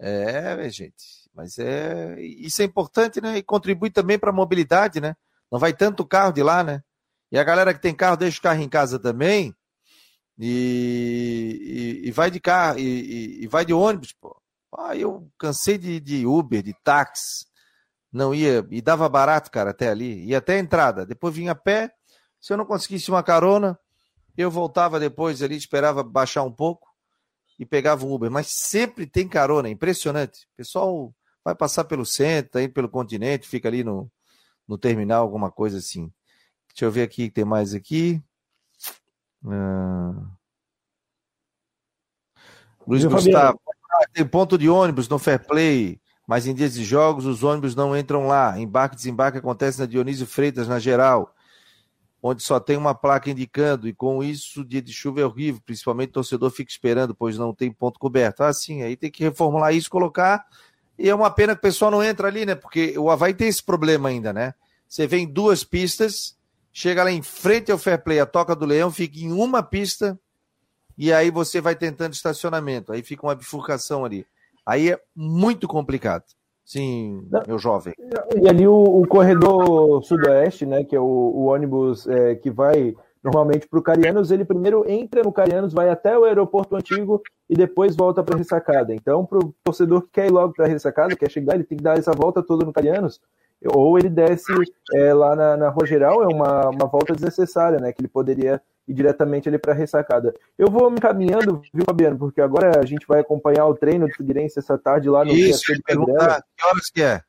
É, 0.00 0.70
gente, 0.70 1.28
mas 1.34 1.58
é 1.58 2.18
isso 2.18 2.62
é 2.62 2.64
importante, 2.64 3.20
né? 3.20 3.36
E 3.36 3.42
contribui 3.42 3.90
também 3.90 4.18
para 4.18 4.30
a 4.30 4.32
mobilidade, 4.32 5.02
né? 5.02 5.14
Não 5.52 5.58
vai 5.58 5.74
tanto 5.74 6.06
carro 6.06 6.32
de 6.32 6.42
lá, 6.42 6.64
né? 6.64 6.82
E 7.30 7.38
a 7.38 7.44
galera 7.44 7.74
que 7.74 7.82
tem 7.82 7.94
carro 7.94 8.16
deixa 8.16 8.38
o 8.38 8.42
carro 8.42 8.62
em 8.62 8.70
casa 8.70 8.98
também 8.98 9.54
e, 10.38 12.00
e, 12.02 12.08
e 12.08 12.10
vai 12.10 12.30
de 12.30 12.40
carro 12.40 12.78
e, 12.78 13.42
e, 13.44 13.46
vai 13.46 13.66
de 13.66 13.74
ônibus, 13.74 14.14
pô. 14.18 14.34
Ah, 14.78 14.96
eu 14.96 15.28
cansei 15.36 15.76
de, 15.76 16.00
de 16.00 16.24
Uber, 16.24 16.62
de 16.62 16.72
táxi 16.82 17.49
não 18.12 18.34
ia, 18.34 18.66
e 18.70 18.80
dava 18.80 19.08
barato, 19.08 19.50
cara, 19.50 19.70
até 19.70 19.88
ali, 19.88 20.24
ia 20.24 20.38
até 20.38 20.54
a 20.54 20.58
entrada, 20.58 21.06
depois 21.06 21.34
vinha 21.34 21.52
a 21.52 21.54
pé, 21.54 21.92
se 22.40 22.52
eu 22.52 22.56
não 22.56 22.64
conseguisse 22.64 23.10
uma 23.10 23.22
carona, 23.22 23.78
eu 24.36 24.50
voltava 24.50 24.98
depois 24.98 25.42
ali, 25.42 25.56
esperava 25.56 26.02
baixar 26.02 26.42
um 26.42 26.52
pouco 26.52 26.88
e 27.58 27.66
pegava 27.66 28.04
um 28.04 28.12
Uber, 28.12 28.30
mas 28.30 28.48
sempre 28.48 29.06
tem 29.06 29.28
carona, 29.28 29.68
é 29.68 29.70
impressionante, 29.70 30.46
o 30.54 30.56
pessoal 30.56 31.14
vai 31.44 31.54
passar 31.54 31.84
pelo 31.84 32.04
centro, 32.04 32.60
indo 32.60 32.72
pelo 32.72 32.88
continente, 32.88 33.48
fica 33.48 33.68
ali 33.68 33.84
no, 33.84 34.10
no 34.66 34.78
terminal, 34.78 35.22
alguma 35.22 35.50
coisa 35.50 35.78
assim. 35.78 36.12
Deixa 36.68 36.84
eu 36.84 36.90
ver 36.90 37.02
aqui, 37.02 37.30
tem 37.30 37.44
mais 37.44 37.74
aqui. 37.74 38.22
Ah... 39.46 40.30
Luiz 42.86 43.04
Gustavo, 43.04 43.60
tem 44.12 44.26
ponto 44.26 44.56
de 44.56 44.68
ônibus 44.68 45.08
no 45.08 45.18
Fair 45.18 45.46
Play, 45.46 46.00
mas 46.30 46.46
em 46.46 46.54
dias 46.54 46.74
de 46.74 46.84
jogos 46.84 47.26
os 47.26 47.42
ônibus 47.42 47.74
não 47.74 47.96
entram 47.96 48.28
lá. 48.28 48.56
Embarque 48.56 48.94
e 48.94 48.98
desembarque 48.98 49.38
acontece 49.38 49.80
na 49.80 49.84
Dionísio 49.84 50.28
Freitas, 50.28 50.68
na 50.68 50.78
geral, 50.78 51.34
onde 52.22 52.40
só 52.40 52.60
tem 52.60 52.76
uma 52.76 52.94
placa 52.94 53.28
indicando, 53.28 53.88
e 53.88 53.92
com 53.92 54.22
isso, 54.22 54.64
dia 54.64 54.80
de 54.80 54.92
chuva 54.92 55.22
é 55.22 55.24
horrível, 55.24 55.60
principalmente 55.66 56.10
o 56.10 56.12
torcedor 56.12 56.52
fica 56.52 56.70
esperando, 56.70 57.16
pois 57.16 57.36
não 57.36 57.52
tem 57.52 57.72
ponto 57.72 57.98
coberto. 57.98 58.44
Ah, 58.44 58.52
sim, 58.52 58.80
aí 58.84 58.96
tem 58.96 59.10
que 59.10 59.24
reformular 59.24 59.74
isso, 59.74 59.90
colocar. 59.90 60.46
E 60.96 61.08
é 61.08 61.14
uma 61.16 61.32
pena 61.32 61.56
que 61.56 61.58
o 61.58 61.62
pessoal 61.62 61.90
não 61.90 62.00
entra 62.00 62.28
ali, 62.28 62.46
né? 62.46 62.54
Porque 62.54 62.96
o 62.96 63.10
Havaí 63.10 63.34
tem 63.34 63.48
esse 63.48 63.64
problema 63.64 64.08
ainda, 64.08 64.32
né? 64.32 64.54
Você 64.88 65.08
vem 65.08 65.26
duas 65.26 65.64
pistas, 65.64 66.36
chega 66.72 67.02
lá 67.02 67.10
em 67.10 67.22
frente 67.22 67.72
ao 67.72 67.78
Fair 67.78 68.04
Play, 68.04 68.20
a 68.20 68.26
Toca 68.26 68.54
do 68.54 68.66
Leão 68.66 68.92
fica 68.92 69.18
em 69.18 69.32
uma 69.32 69.64
pista, 69.64 70.16
e 70.96 71.12
aí 71.12 71.28
você 71.28 71.60
vai 71.60 71.74
tentando 71.74 72.12
estacionamento. 72.12 72.92
Aí 72.92 73.02
fica 73.02 73.26
uma 73.26 73.34
bifurcação 73.34 74.04
ali. 74.04 74.24
Aí 74.70 74.92
é 74.92 75.00
muito 75.16 75.66
complicado. 75.66 76.22
Sim, 76.64 77.28
meu 77.48 77.58
jovem. 77.58 77.92
E 78.40 78.48
ali 78.48 78.68
o, 78.68 78.72
o 78.74 79.04
corredor 79.08 80.00
sudoeste, 80.04 80.64
né, 80.64 80.84
que 80.84 80.94
é 80.94 81.00
o, 81.00 81.02
o 81.04 81.46
ônibus 81.46 82.06
é, 82.06 82.36
que 82.36 82.52
vai 82.52 82.94
normalmente 83.20 83.68
para 83.68 83.80
o 83.80 83.82
Carianos, 83.82 84.30
ele 84.30 84.44
primeiro 84.44 84.88
entra 84.88 85.24
no 85.24 85.32
Carianos, 85.32 85.72
vai 85.72 85.90
até 85.90 86.16
o 86.16 86.22
aeroporto 86.22 86.76
antigo 86.76 87.20
e 87.48 87.56
depois 87.56 87.96
volta 87.96 88.22
para 88.22 88.36
a 88.36 88.38
ressacada. 88.38 88.94
Então, 88.94 89.26
para 89.26 89.40
o 89.40 89.52
torcedor 89.64 90.02
que 90.02 90.12
quer 90.12 90.28
ir 90.28 90.30
logo 90.30 90.54
para 90.54 90.66
a 90.66 90.68
ressacada, 90.68 91.16
quer 91.16 91.28
chegar, 91.28 91.56
ele 91.56 91.64
tem 91.64 91.76
que 91.76 91.82
dar 91.82 91.98
essa 91.98 92.12
volta 92.12 92.40
toda 92.40 92.64
no 92.64 92.72
Carianos, 92.72 93.20
ou 93.66 93.98
ele 93.98 94.08
desce 94.08 94.52
é, 94.94 95.12
lá 95.12 95.36
na, 95.36 95.56
na 95.56 95.68
Rua 95.68 95.86
Geral, 95.86 96.22
é 96.22 96.26
uma, 96.26 96.70
uma 96.70 96.86
volta 96.86 97.12
desnecessária, 97.12 97.78
né? 97.78 97.92
Que 97.92 98.00
ele 98.00 98.08
poderia 98.08 98.60
ir 98.88 98.94
diretamente 98.94 99.48
ali 99.48 99.58
para 99.58 99.72
a 99.72 99.76
ressacada. 99.76 100.34
Eu 100.58 100.68
vou 100.70 100.90
me 100.90 100.98
caminhando, 100.98 101.60
viu, 101.72 101.84
Fabiano? 101.84 102.18
Porque 102.18 102.40
agora 102.40 102.80
a 102.80 102.86
gente 102.86 103.06
vai 103.06 103.20
acompanhar 103.20 103.66
o 103.66 103.74
treino 103.74 104.06
do 104.06 104.14
Figueirense 104.14 104.58
essa 104.58 104.78
tarde 104.78 105.08
lá 105.08 105.24
no 105.24 105.32
Isso, 105.32 105.72
perguntar 105.84 106.42
que 106.56 106.66
horas 106.66 106.90
que 106.90 107.02
é? 107.02 107.22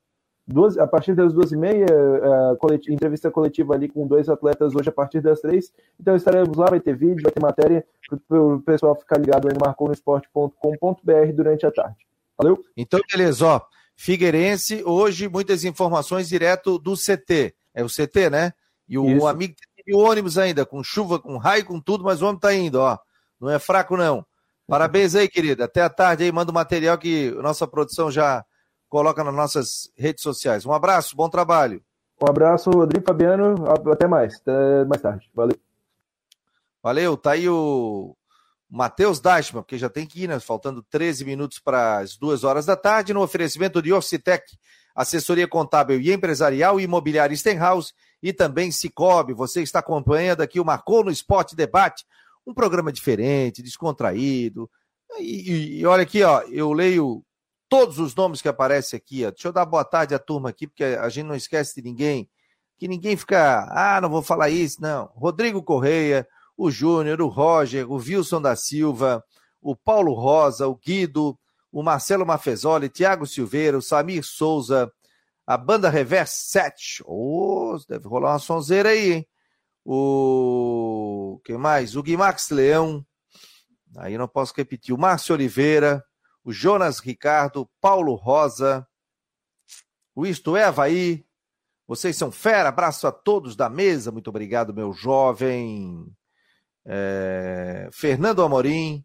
Duas, 0.47 0.77
a 0.77 0.88
partir 0.88 1.13
das 1.13 1.34
duas 1.34 1.51
e 1.51 1.55
meia, 1.57 1.86
uh, 1.86 2.57
coletiva, 2.57 2.93
entrevista 2.93 3.29
coletiva 3.29 3.73
ali 3.73 3.88
com 3.88 4.07
dois 4.07 4.27
atletas 4.27 4.75
hoje 4.75 4.89
a 4.89 4.91
partir 4.91 5.21
das 5.21 5.39
três. 5.39 5.71
Então 5.99 6.15
estaremos 6.15 6.57
lá, 6.57 6.65
vai 6.65 6.79
ter 6.79 6.95
vídeo, 6.95 7.21
vai 7.23 7.32
ter 7.32 7.39
matéria 7.39 7.86
para 8.27 8.41
o 8.41 8.59
pessoal 8.61 8.95
ficar 8.95 9.17
ligado 9.17 9.47
aí 9.47 9.53
no 9.53 9.59
marconosport.com.br 9.63 11.34
durante 11.34 11.65
a 11.65 11.71
tarde. 11.71 11.97
Valeu? 12.38 12.61
Então, 12.75 12.99
beleza, 13.09 13.45
ó. 13.45 13.61
Figueirense, 14.02 14.84
hoje, 14.84 15.30
muitas 15.30 15.64
informações 15.64 16.28
direto 16.28 16.80
do 16.80 16.95
CT. 16.95 17.54
É 17.72 17.84
o 17.84 17.88
CT, 17.88 18.32
né? 18.32 18.52
E 18.89 18.97
o 18.97 19.08
Isso. 19.08 19.28
amigo 19.28 19.54
tem 19.76 19.95
o 19.95 19.99
ônibus 19.99 20.39
ainda, 20.39 20.66
com 20.66 20.84
chuva, 20.84 21.20
com 21.20 21.38
raio, 21.38 21.64
com 21.64 21.80
tudo, 21.80 22.04
mas 22.04 22.20
o 22.20 22.26
homem 22.26 22.39
tá 22.39 22.52
indo, 22.52 22.80
ó. 22.80 22.97
Não 23.39 23.47
é 23.47 23.60
fraco, 23.60 23.95
não. 23.95 24.26
Parabéns 24.68 25.14
aí, 25.14 25.30
querida. 25.30 25.66
Até 25.66 25.84
a 25.84 25.89
tarde 25.89 26.24
aí, 26.24 26.32
manda 26.32 26.49
o 26.49 26.54
material 26.54 26.97
que 26.97 27.30
nossa 27.43 27.68
produção 27.68 28.10
já 28.10 28.43
coloca 28.89 29.24
nas 29.24 29.36
nossas 29.36 29.91
redes 29.95 30.24
sociais. 30.24 30.66
Um 30.66 30.74
abraço, 30.74 31.16
bom 31.16 31.30
trabalho. 31.30 31.80
Um 32.20 32.28
abraço, 32.28 32.72
Rodrigo 32.72 33.06
Fabiano. 33.06 33.70
Até 33.91 34.08
mais. 34.08 34.38
Até 34.38 34.84
mais 34.84 34.99
tarde. 34.99 35.30
Valeu. 35.32 35.60
Valeu. 36.82 37.16
Tá 37.16 37.34
aí 37.34 37.47
o 37.47 38.16
Matheus 38.72 39.19
Dashman, 39.19 39.61
porque 39.61 39.78
já 39.78 39.89
tem 39.89 40.07
que 40.07 40.24
ir, 40.24 40.30
né? 40.30 40.39
Faltando 40.39 40.82
13 40.82 41.26
minutos 41.26 41.59
para 41.59 41.97
as 41.97 42.15
duas 42.15 42.45
horas 42.45 42.65
da 42.65 42.78
tarde, 42.78 43.13
no 43.13 43.22
oferecimento 43.22 43.82
de 43.82 43.91
Orcitec, 43.91 44.45
assessoria 44.95 45.45
contábil 45.45 45.99
e 45.99 46.13
empresarial, 46.13 46.80
imobiliária 46.80 47.36
Stenhouse 47.36 47.93
e 48.24 48.32
também 48.32 48.72
Cicobi. 48.72 49.34
Você 49.34 49.61
está 49.61 49.80
acompanhando 49.80 50.39
aqui 50.39 50.57
o 50.57 50.63
Marcou 50.63 51.03
no 51.03 51.11
Esporte 51.11 51.53
Debate, 51.53 52.05
um 52.47 52.53
programa 52.53 52.93
diferente, 52.93 53.61
descontraído. 53.61 54.72
E, 55.19 55.51
e, 55.51 55.80
e, 55.80 55.86
olha 55.86 56.03
aqui, 56.03 56.24
ó, 56.24 56.41
eu 56.43 56.72
leio 56.72 57.26
todos 57.67 57.99
os 57.99 58.15
nomes 58.15 58.41
que 58.41 58.47
aparecem 58.47 58.95
aqui. 58.95 59.26
Ó. 59.26 59.32
Deixa 59.32 59.49
eu 59.49 59.53
dar 59.53 59.65
boa 59.65 59.84
tarde 59.84 60.15
à 60.15 60.19
turma 60.19 60.47
aqui, 60.47 60.65
porque 60.65 60.86
a 60.86 61.09
gente 61.09 61.26
não 61.26 61.36
esquece 61.36 61.76
de 61.76 61.82
ninguém. 61.82 62.30
Que 62.78 62.88
ninguém 62.88 63.17
fica, 63.17 63.67
ah, 63.69 63.99
não 63.99 64.09
vou 64.09 64.22
falar 64.22 64.49
isso, 64.49 64.82
não. 64.82 65.11
Rodrigo 65.13 65.61
Correia, 65.61 66.26
o 66.58 66.70
Júnior, 66.70 67.22
o 67.22 67.28
Roger, 67.28 67.89
o 67.91 67.95
Wilson 67.95 68.41
da 68.41 68.56
Silva, 68.56 69.24
o 69.62 69.76
Paulo 69.76 70.14
Rosa, 70.14 70.68
o 70.68 70.76
Guido, 70.76 71.38
o 71.72 71.82
Marcelo 71.82 72.26
Mafezoli, 72.26 72.89
Tiago 72.89 73.26
Silveira, 73.26 73.78
o 73.78 73.82
Samir 73.82 74.24
Souza, 74.24 74.91
a 75.45 75.58
banda 75.58 75.89
Reverse 75.89 76.49
7. 76.49 77.04
Oh, 77.06 77.78
deve 77.88 78.08
rolar 78.08 78.34
uma 78.34 78.39
sonzeira 78.39 78.89
aí, 78.89 79.14
hein? 79.14 79.28
O 79.84 81.41
que 81.43 81.58
mais? 81.58 81.95
O 81.95 82.04
Guimax 82.04 82.49
Leão. 82.49 83.06
Aí 83.97 84.18
não 84.18 84.28
posso 84.28 84.54
repetir. 84.56 84.93
O 84.93 84.97
Márcio 84.97 85.34
Oliveira, 85.34 86.04
o 86.43 86.52
Jonas 86.52 86.99
Ricardo, 86.99 87.70
Paulo 87.82 88.16
Rosa, 88.16 88.88
o 90.16 90.26
Isto 90.26 90.56
é 90.56 90.66
Havaí. 90.66 91.26
Vocês 91.88 92.16
são 92.16 92.32
fera. 92.32 92.70
Abraço 92.70 93.08
a 93.08 93.12
todos 93.12 93.56
da 93.56 93.70
mesa. 93.70 94.12
Muito 94.12 94.30
obrigado, 94.30 94.74
meu 94.74 94.93
jovem. 94.93 96.06
É... 96.86 97.89
Fernando 97.91 98.41
Amorim. 98.43 99.03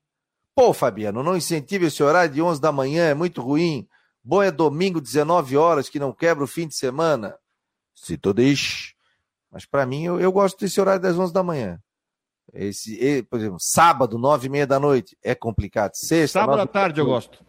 Pô, 0.54 0.72
Fabiano, 0.72 1.22
não 1.22 1.36
incentive 1.36 1.86
esse 1.86 2.02
horário 2.02 2.32
de 2.32 2.40
11 2.40 2.60
da 2.60 2.72
manhã, 2.72 3.04
é 3.04 3.14
muito 3.14 3.42
ruim. 3.42 3.86
Bom 4.24 4.42
é 4.42 4.50
domingo, 4.50 5.00
19 5.00 5.56
horas, 5.56 5.88
que 5.88 6.00
não 6.00 6.12
quebra 6.12 6.42
o 6.42 6.48
fim 6.48 6.66
de 6.66 6.74
semana. 6.74 7.36
Se 7.94 8.16
tu 8.16 8.32
deixa. 8.32 8.94
Mas 9.52 9.64
para 9.64 9.86
mim, 9.86 10.04
eu, 10.04 10.18
eu, 10.18 10.32
gosto 10.32 10.58
desse 10.58 10.80
horário 10.80 11.00
das 11.00 11.18
11 11.18 11.32
da 11.32 11.42
manhã. 11.42 11.78
Esse, 12.52 13.22
por 13.24 13.38
exemplo, 13.38 13.58
sábado, 13.60 14.18
9 14.18 14.46
e 14.46 14.50
meia 14.50 14.66
da 14.66 14.80
noite, 14.80 15.16
é 15.22 15.34
complicado. 15.34 15.92
Sexta, 15.94 16.40
sábado 16.40 16.60
à 16.60 16.66
tarde 16.66 17.00
eu 17.00 17.06
gosto. 17.06 17.44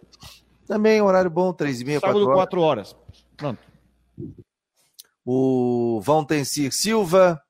Também 0.68 1.02
horário 1.02 1.32
bom, 1.32 1.54
3 1.54 1.82
e 1.82 1.86
meia, 1.86 2.00
Sábado, 2.00 2.26
4 2.26 2.62
horas. 2.62 2.94
4 2.94 3.00
horas. 3.00 3.18
Pronto. 3.38 3.60
O 5.26 6.00
Valtencir 6.02 6.72
Silva, 6.74 7.42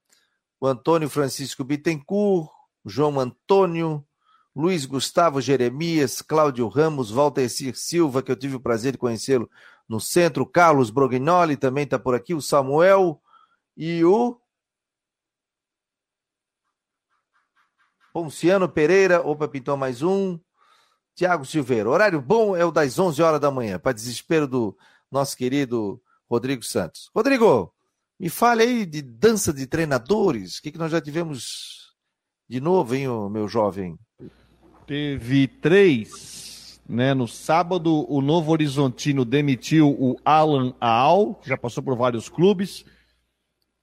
o 0.59 0.67
Antônio 0.67 1.09
Francisco 1.09 1.63
Bittencourt, 1.63 2.49
João 2.87 3.19
Antônio, 3.19 4.05
Luiz 4.55 4.85
Gustavo 4.85 5.39
Jeremias, 5.39 6.21
Cláudio 6.21 6.67
Ramos, 6.67 7.11
Valtecir 7.11 7.77
Silva, 7.77 8.23
que 8.23 8.31
eu 8.31 8.35
tive 8.35 8.55
o 8.55 8.59
prazer 8.59 8.93
de 8.93 8.97
conhecê-lo 8.97 9.49
no 9.87 9.99
centro, 9.99 10.45
Carlos 10.45 10.89
Brognoli 10.89 11.55
também 11.55 11.83
está 11.83 11.97
por 11.97 12.15
aqui, 12.15 12.33
o 12.33 12.41
Samuel 12.41 13.21
e 13.75 14.03
o 14.03 14.39
Ponciano 18.11 18.67
Pereira, 18.67 19.21
opa, 19.21 19.47
pintou 19.47 19.77
mais 19.77 20.01
um. 20.01 20.39
Tiago 21.13 21.45
Silveira. 21.45 21.89
Horário 21.89 22.21
bom 22.21 22.55
é 22.55 22.63
o 22.65 22.71
das 22.71 22.97
11 22.97 23.21
horas 23.21 23.39
da 23.39 23.49
manhã, 23.49 23.79
para 23.79 23.91
desespero 23.91 24.47
do 24.47 24.77
nosso 25.11 25.37
querido 25.37 26.01
Rodrigo 26.29 26.63
Santos. 26.63 27.09
Rodrigo, 27.15 27.73
me 28.19 28.29
fale 28.29 28.63
aí 28.63 28.85
de 28.85 29.01
dança 29.01 29.53
de 29.53 29.65
treinadores. 29.65 30.57
O 30.57 30.61
que, 30.61 30.71
que 30.71 30.77
nós 30.77 30.91
já 30.91 30.99
tivemos 30.99 31.86
de 32.49 32.61
novo, 32.61 32.95
hein, 32.95 33.07
meu 33.29 33.47
jovem? 33.47 33.97
Teve 34.85 35.47
três. 35.47 36.81
Né? 36.87 37.13
No 37.13 37.27
sábado, 37.27 38.09
o 38.09 38.21
Novo 38.21 38.51
Horizontino 38.53 39.25
demitiu 39.25 39.89
o 39.89 40.15
Alan 40.23 40.73
Aal, 40.79 41.41
já 41.43 41.57
passou 41.57 41.83
por 41.83 41.97
vários 41.97 42.29
clubes. 42.29 42.85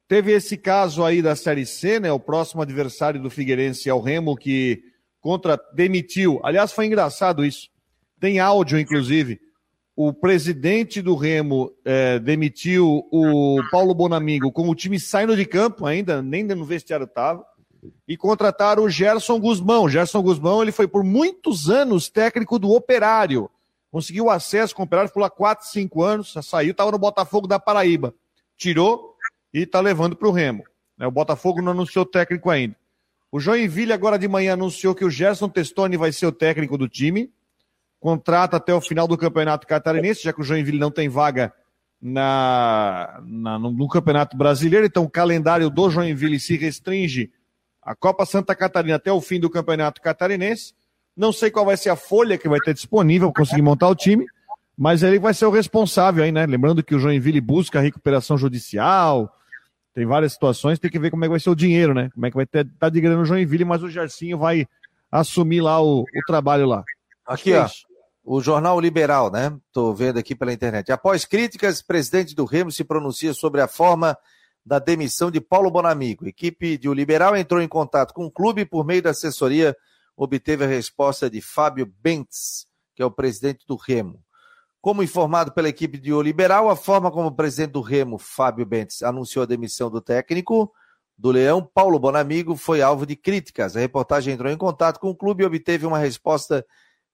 Teve 0.08 0.32
esse 0.32 0.56
caso 0.56 1.04
aí 1.04 1.20
da 1.20 1.36
Série 1.36 1.66
C, 1.66 2.00
né? 2.00 2.10
O 2.10 2.18
próximo 2.18 2.62
adversário 2.62 3.20
do 3.20 3.28
Figueirense 3.28 3.90
é 3.90 3.94
o 3.94 4.00
Remo, 4.00 4.34
que 4.36 4.82
contra 5.20 5.58
demitiu. 5.74 6.40
Aliás, 6.42 6.72
foi 6.72 6.86
engraçado 6.86 7.44
isso. 7.44 7.68
Tem 8.18 8.38
áudio, 8.38 8.78
inclusive. 8.78 9.38
O 9.94 10.12
presidente 10.12 11.02
do 11.02 11.14
Remo 11.14 11.70
é, 11.84 12.18
demitiu 12.18 13.06
o 13.12 13.60
Paulo 13.70 13.94
Bonamigo 13.94 14.50
com 14.50 14.68
o 14.68 14.74
time 14.74 14.98
saindo 14.98 15.36
de 15.36 15.44
campo 15.44 15.84
ainda, 15.84 16.22
nem 16.22 16.42
no 16.42 16.64
vestiário 16.64 17.04
estava 17.04 17.44
e 18.06 18.16
contrataram 18.16 18.84
o 18.84 18.90
Gerson 18.90 19.40
Guzmão. 19.40 19.88
Gerson 19.88 20.22
Guzmão 20.22 20.62
ele 20.62 20.72
foi 20.72 20.86
por 20.86 21.02
muitos 21.02 21.68
anos 21.68 22.08
técnico 22.08 22.58
do 22.58 22.70
Operário. 22.70 23.50
Conseguiu 23.90 24.28
acesso 24.28 24.74
com 24.74 24.82
o 24.82 24.84
Operário, 24.84 25.08
ficou 25.08 25.22
lá 25.22 25.30
4, 25.30 25.66
5 25.68 26.02
anos, 26.02 26.34
saiu, 26.42 26.72
estava 26.72 26.90
no 26.90 26.98
Botafogo 26.98 27.46
da 27.46 27.58
Paraíba. 27.58 28.14
Tirou 28.56 29.14
e 29.52 29.60
está 29.60 29.80
levando 29.80 30.16
para 30.16 30.28
o 30.28 30.32
Remo. 30.32 30.64
Né, 30.98 31.06
o 31.06 31.10
Botafogo 31.10 31.62
não 31.62 31.72
anunciou 31.72 32.04
técnico 32.04 32.50
ainda. 32.50 32.76
O 33.30 33.40
Joinville 33.40 33.92
agora 33.92 34.18
de 34.18 34.28
manhã 34.28 34.52
anunciou 34.52 34.94
que 34.94 35.04
o 35.04 35.10
Gerson 35.10 35.48
Testoni 35.48 35.96
vai 35.96 36.12
ser 36.12 36.26
o 36.26 36.32
técnico 36.32 36.78
do 36.78 36.88
time. 36.88 37.32
Contrata 37.98 38.56
até 38.56 38.72
o 38.74 38.80
final 38.80 39.08
do 39.08 39.16
Campeonato 39.16 39.66
Catarinense, 39.66 40.22
já 40.22 40.32
que 40.32 40.40
o 40.40 40.44
Joinville 40.44 40.78
não 40.78 40.90
tem 40.90 41.08
vaga 41.08 41.52
na, 42.00 43.20
na 43.24 43.58
no, 43.58 43.72
no 43.72 43.88
Campeonato 43.88 44.36
Brasileiro. 44.36 44.86
Então 44.86 45.04
o 45.04 45.10
calendário 45.10 45.70
do 45.70 45.90
Joinville 45.90 46.38
se 46.38 46.56
restringe 46.56 47.32
a 47.84 47.94
Copa 47.94 48.24
Santa 48.24 48.54
Catarina 48.54 48.96
até 48.96 49.12
o 49.12 49.20
fim 49.20 49.38
do 49.38 49.50
Campeonato 49.50 50.00
Catarinense. 50.00 50.72
Não 51.16 51.32
sei 51.32 51.50
qual 51.50 51.66
vai 51.66 51.76
ser 51.76 51.90
a 51.90 51.96
folha 51.96 52.38
que 52.38 52.48
vai 52.48 52.58
ter 52.60 52.74
disponível 52.74 53.30
para 53.30 53.42
conseguir 53.42 53.62
montar 53.62 53.88
o 53.88 53.94
time, 53.94 54.26
mas 54.76 55.02
ele 55.02 55.18
vai 55.18 55.34
ser 55.34 55.46
o 55.46 55.50
responsável 55.50 56.24
aí, 56.24 56.32
né? 56.32 56.46
Lembrando 56.46 56.82
que 56.82 56.94
o 56.94 56.98
Joinville 56.98 57.40
busca 57.40 57.78
a 57.78 57.82
recuperação 57.82 58.36
judicial, 58.36 59.32
tem 59.94 60.04
várias 60.06 60.32
situações, 60.32 60.78
tem 60.78 60.90
que 60.90 60.98
ver 60.98 61.10
como 61.10 61.24
é 61.24 61.28
que 61.28 61.32
vai 61.32 61.40
ser 61.40 61.50
o 61.50 61.54
dinheiro, 61.54 61.94
né? 61.94 62.10
Como 62.12 62.26
é 62.26 62.30
que 62.30 62.36
vai 62.36 62.46
ter 62.46 62.66
tá 62.78 62.88
de 62.88 63.00
grana 63.00 63.18
no 63.18 63.24
Joinville, 63.24 63.64
mas 63.64 63.82
o 63.82 63.88
Gercinho 63.88 64.38
vai 64.38 64.66
assumir 65.10 65.60
lá 65.60 65.80
o, 65.80 66.00
o 66.00 66.26
trabalho 66.26 66.66
lá. 66.66 66.82
Aqui, 67.26 67.52
é 67.52 67.60
ó. 67.60 67.68
O 68.24 68.40
Jornal 68.40 68.80
Liberal, 68.80 69.30
né? 69.30 69.54
Estou 69.68 69.94
vendo 69.94 70.18
aqui 70.18 70.34
pela 70.34 70.52
internet. 70.52 70.90
Após 70.90 71.24
críticas, 71.26 71.82
presidente 71.82 72.34
do 72.34 72.46
Remo 72.46 72.72
se 72.72 72.82
pronuncia 72.82 73.34
sobre 73.34 73.60
a 73.60 73.68
forma 73.68 74.16
da 74.64 74.78
demissão 74.78 75.30
de 75.30 75.40
Paulo 75.40 75.70
Bonamigo. 75.70 76.24
A 76.24 76.28
equipe 76.28 76.78
de 76.78 76.88
O 76.88 76.94
Liberal 76.94 77.36
entrou 77.36 77.60
em 77.60 77.68
contato 77.68 78.14
com 78.14 78.24
o 78.24 78.30
clube 78.30 78.64
por 78.64 78.84
meio 78.84 79.02
da 79.02 79.10
assessoria, 79.10 79.76
obteve 80.16 80.64
a 80.64 80.68
resposta 80.68 81.28
de 81.28 81.40
Fábio 81.40 81.92
Bentes, 82.00 82.66
que 82.94 83.02
é 83.02 83.06
o 83.06 83.10
presidente 83.10 83.66
do 83.66 83.76
Remo. 83.76 84.22
Como 84.80 85.02
informado 85.02 85.52
pela 85.52 85.68
equipe 85.68 85.98
de 85.98 86.12
O 86.12 86.22
Liberal, 86.22 86.68
a 86.68 86.76
forma 86.76 87.10
como 87.10 87.28
o 87.28 87.34
presidente 87.34 87.72
do 87.72 87.80
Remo, 87.80 88.18
Fábio 88.18 88.66
Bentes, 88.66 89.02
anunciou 89.02 89.42
a 89.42 89.46
demissão 89.46 89.90
do 89.90 90.00
técnico 90.00 90.72
do 91.16 91.30
Leão, 91.30 91.62
Paulo 91.62 91.98
Bonamigo, 91.98 92.56
foi 92.56 92.82
alvo 92.82 93.06
de 93.06 93.16
críticas. 93.16 93.76
A 93.76 93.80
reportagem 93.80 94.34
entrou 94.34 94.50
em 94.50 94.56
contato 94.56 94.98
com 94.98 95.10
o 95.10 95.14
clube 95.14 95.42
e 95.42 95.46
obteve 95.46 95.86
uma 95.86 95.98
resposta 95.98 96.66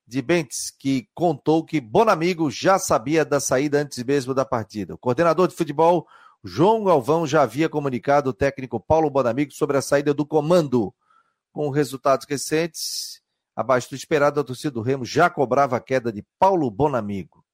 de 0.07 0.23
Bentes, 0.23 0.71
que 0.77 1.07
contou 1.15 1.65
que 1.65 1.81
Bonamigo 1.81 2.51
já 2.51 2.79
sabia 2.79 3.25
da 3.25 3.39
saída 3.39 3.79
antes 3.79 4.03
mesmo 4.03 4.35
da 4.35 4.45
partida. 4.45 4.95
O 4.95 4.99
coordenador 4.99 5.47
de 5.47 5.55
futebol, 5.55 6.07
João 6.43 6.85
Galvão 6.85 7.27
já 7.27 7.43
havia 7.43 7.69
comunicado 7.69 8.31
o 8.31 8.33
técnico 8.33 8.81
Paulo 8.81 9.11
Bonamigo 9.11 9.53
sobre 9.53 9.77
a 9.77 9.83
saída 9.83 10.15
do 10.15 10.25
comando. 10.25 10.95
Com 11.53 11.69
resultados 11.69 12.27
recentes, 12.29 13.21
abaixo 13.55 13.91
do 13.91 13.97
esperado, 13.97 14.39
a 14.41 14.45
torcida 14.45 14.71
do 14.71 14.83
Remo 14.83 15.05
já 15.05 15.29
cobrava 15.29 15.77
a 15.77 15.81
queda 15.81 16.13
de 16.13 16.25
Paulo 16.39 16.71
Bonamigo. 16.71 17.45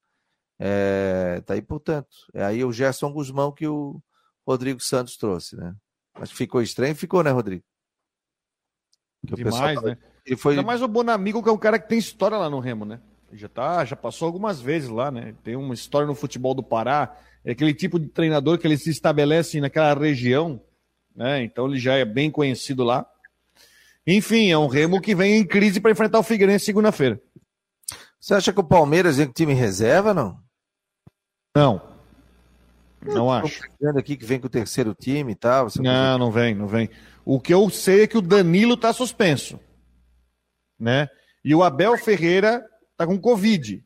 É, 0.58 1.42
tá 1.46 1.54
aí, 1.54 1.62
portanto. 1.62 2.16
É 2.34 2.44
aí 2.44 2.64
o 2.64 2.72
Gerson 2.72 3.12
Guzmão 3.12 3.52
que 3.52 3.66
o 3.66 4.00
Rodrigo 4.46 4.80
Santos 4.80 5.16
trouxe, 5.16 5.56
né? 5.56 5.74
Mas 6.18 6.30
ficou 6.30 6.62
estranho, 6.62 6.94
ficou, 6.94 7.22
né, 7.22 7.30
Rodrigo? 7.30 7.64
Que 9.26 9.34
Demais, 9.34 9.82
né? 9.82 9.98
Ele 10.24 10.36
foi... 10.36 10.54
Ainda 10.54 10.66
mais 10.66 10.82
o 10.82 10.88
Bonamigo, 10.88 11.42
que 11.42 11.48
é 11.48 11.52
um 11.52 11.58
cara 11.58 11.78
que 11.78 11.88
tem 11.88 11.98
história 11.98 12.36
lá 12.36 12.48
no 12.48 12.60
Remo, 12.60 12.84
né? 12.84 13.00
Já, 13.32 13.48
tá, 13.48 13.84
já 13.84 13.96
passou 13.96 14.26
algumas 14.26 14.60
vezes 14.60 14.88
lá, 14.88 15.10
né? 15.10 15.34
Tem 15.42 15.56
uma 15.56 15.74
história 15.74 16.06
no 16.06 16.14
futebol 16.14 16.54
do 16.54 16.62
Pará 16.62 17.16
é 17.46 17.52
aquele 17.52 17.72
tipo 17.72 18.00
de 18.00 18.08
treinador 18.08 18.58
que 18.58 18.66
ele 18.66 18.76
se 18.76 18.90
estabelece 18.90 19.60
naquela 19.60 19.94
região, 19.94 20.60
né? 21.14 21.44
Então 21.44 21.68
ele 21.68 21.78
já 21.78 21.94
é 21.94 22.04
bem 22.04 22.28
conhecido 22.28 22.82
lá. 22.82 23.06
Enfim, 24.04 24.50
é 24.50 24.58
um 24.58 24.66
Remo 24.66 25.00
que 25.00 25.14
vem 25.14 25.36
em 25.36 25.46
crise 25.46 25.80
para 25.80 25.92
enfrentar 25.92 26.18
o 26.18 26.24
Figueirense 26.24 26.64
segunda-feira. 26.64 27.20
Você 28.18 28.34
acha 28.34 28.52
que 28.52 28.58
o 28.58 28.64
Palmeiras 28.64 29.20
é 29.20 29.22
um 29.22 29.32
time 29.32 29.54
reserva, 29.54 30.12
não? 30.12 30.40
Não. 31.54 31.80
Não 33.00 33.30
acho. 33.32 33.62
Aqui 33.96 34.16
que 34.16 34.24
vem 34.26 34.40
com 34.40 34.48
o 34.48 34.50
terceiro 34.50 34.92
time 34.92 35.30
e 35.30 35.36
tal. 35.36 35.68
Não, 35.76 36.18
não 36.18 36.32
vem, 36.32 36.52
não 36.52 36.66
vem. 36.66 36.90
O 37.24 37.40
que 37.40 37.54
eu 37.54 37.70
sei 37.70 38.02
é 38.02 38.06
que 38.08 38.18
o 38.18 38.22
Danilo 38.22 38.74
está 38.74 38.92
suspenso. 38.92 39.60
Né? 40.76 41.08
E 41.44 41.54
o 41.54 41.62
Abel 41.62 41.96
Ferreira 41.96 42.66
está 42.96 43.06
com 43.06 43.18
Covid. 43.20 43.84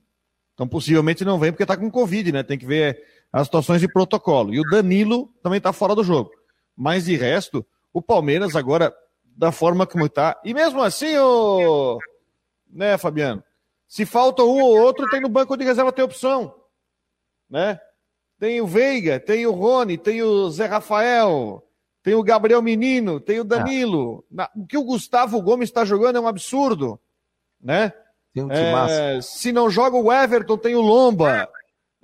Então, 0.55 0.69
possivelmente 0.69 1.25
não 1.25 1.39
vem 1.39 1.51
porque 1.51 1.65
está 1.65 1.77
com 1.77 1.91
Covid, 1.91 2.33
né? 2.33 2.43
Tem 2.43 2.59
que 2.59 2.67
ver 2.67 3.03
as 3.33 3.47
situações 3.47 3.81
de 3.81 3.89
protocolo. 3.89 4.55
E 4.55 4.61
o 4.61 4.71
Danilo 4.71 5.33
também 5.43 5.59
está 5.59 5.73
fora 5.73 5.95
do 5.95 6.05
jogo. 6.05 6.31
Mas 6.77 7.05
de 7.05 7.17
resto, 7.17 7.67
o 7.93 8.01
Palmeiras 8.01 8.55
agora, 8.55 8.95
da 9.25 9.53
forma 9.53 9.87
como 9.87 10.07
está. 10.07 10.41
E 10.45 10.55
mesmo 10.55 10.83
assim, 10.83 11.17
o. 11.17 11.99
Né, 12.71 12.97
Fabiano? 12.97 13.43
Se 13.89 14.07
falta 14.07 14.43
um 14.43 14.61
ou 14.61 14.79
outro, 14.79 15.09
tem 15.11 15.21
no 15.21 15.29
banco 15.29 15.57
de 15.57 15.65
reserva 15.65 15.93
tem 15.93 16.05
opção. 16.05 16.55
Né? 17.49 17.81
Tem 18.39 18.61
o 18.61 18.67
Veiga, 18.67 19.19
tem 19.19 19.47
o 19.47 19.53
Rony, 19.53 19.99
tem 19.99 20.23
o 20.23 20.49
Zé 20.51 20.67
Rafael, 20.67 21.67
tem 22.03 22.15
o 22.15 22.23
Gabriel 22.23 22.63
Menino, 22.63 23.19
tem 23.19 23.41
o 23.41 23.45
Danilo. 23.45 24.25
Ah. 24.39 24.51
O 24.55 24.65
que 24.65 24.79
o 24.79 24.85
Gustavo 24.85 25.43
Gomes 25.43 25.69
está 25.69 25.85
jogando 25.85 26.17
é 26.17 26.21
um 26.21 26.29
absurdo. 26.29 27.01
Né? 27.61 27.93
Tem 28.33 28.45
um 28.45 28.51
é, 28.51 29.21
se 29.21 29.53
não 29.53 29.69
joga 29.69 29.97
o 29.97 30.13
Everton, 30.13 30.57
tem 30.57 30.75
o 30.75 30.81
Lomba. 30.81 31.49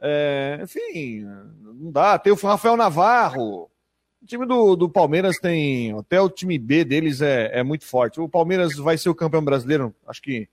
É, 0.01 0.61
enfim, 0.63 1.25
não 1.75 1.91
dá. 1.91 2.19
Tem 2.19 2.33
o 2.33 2.37
Rafael 2.37 2.77
Navarro. 2.77 3.71
O 4.23 4.27
time 4.27 4.45
do, 4.45 4.75
do 4.75 4.89
Palmeiras 4.89 5.39
tem. 5.39 5.97
Até 5.97 6.21
o 6.21 6.29
time 6.29 6.59
B 6.59 6.85
deles 6.85 7.21
é, 7.21 7.61
é 7.61 7.63
muito 7.63 7.87
forte. 7.87 8.21
O 8.21 8.29
Palmeiras 8.29 8.75
vai 8.77 8.99
ser 8.99 9.09
o 9.09 9.15
campeão 9.15 9.45
brasileiro. 9.45 9.95
Acho 10.07 10.21
que. 10.21 10.49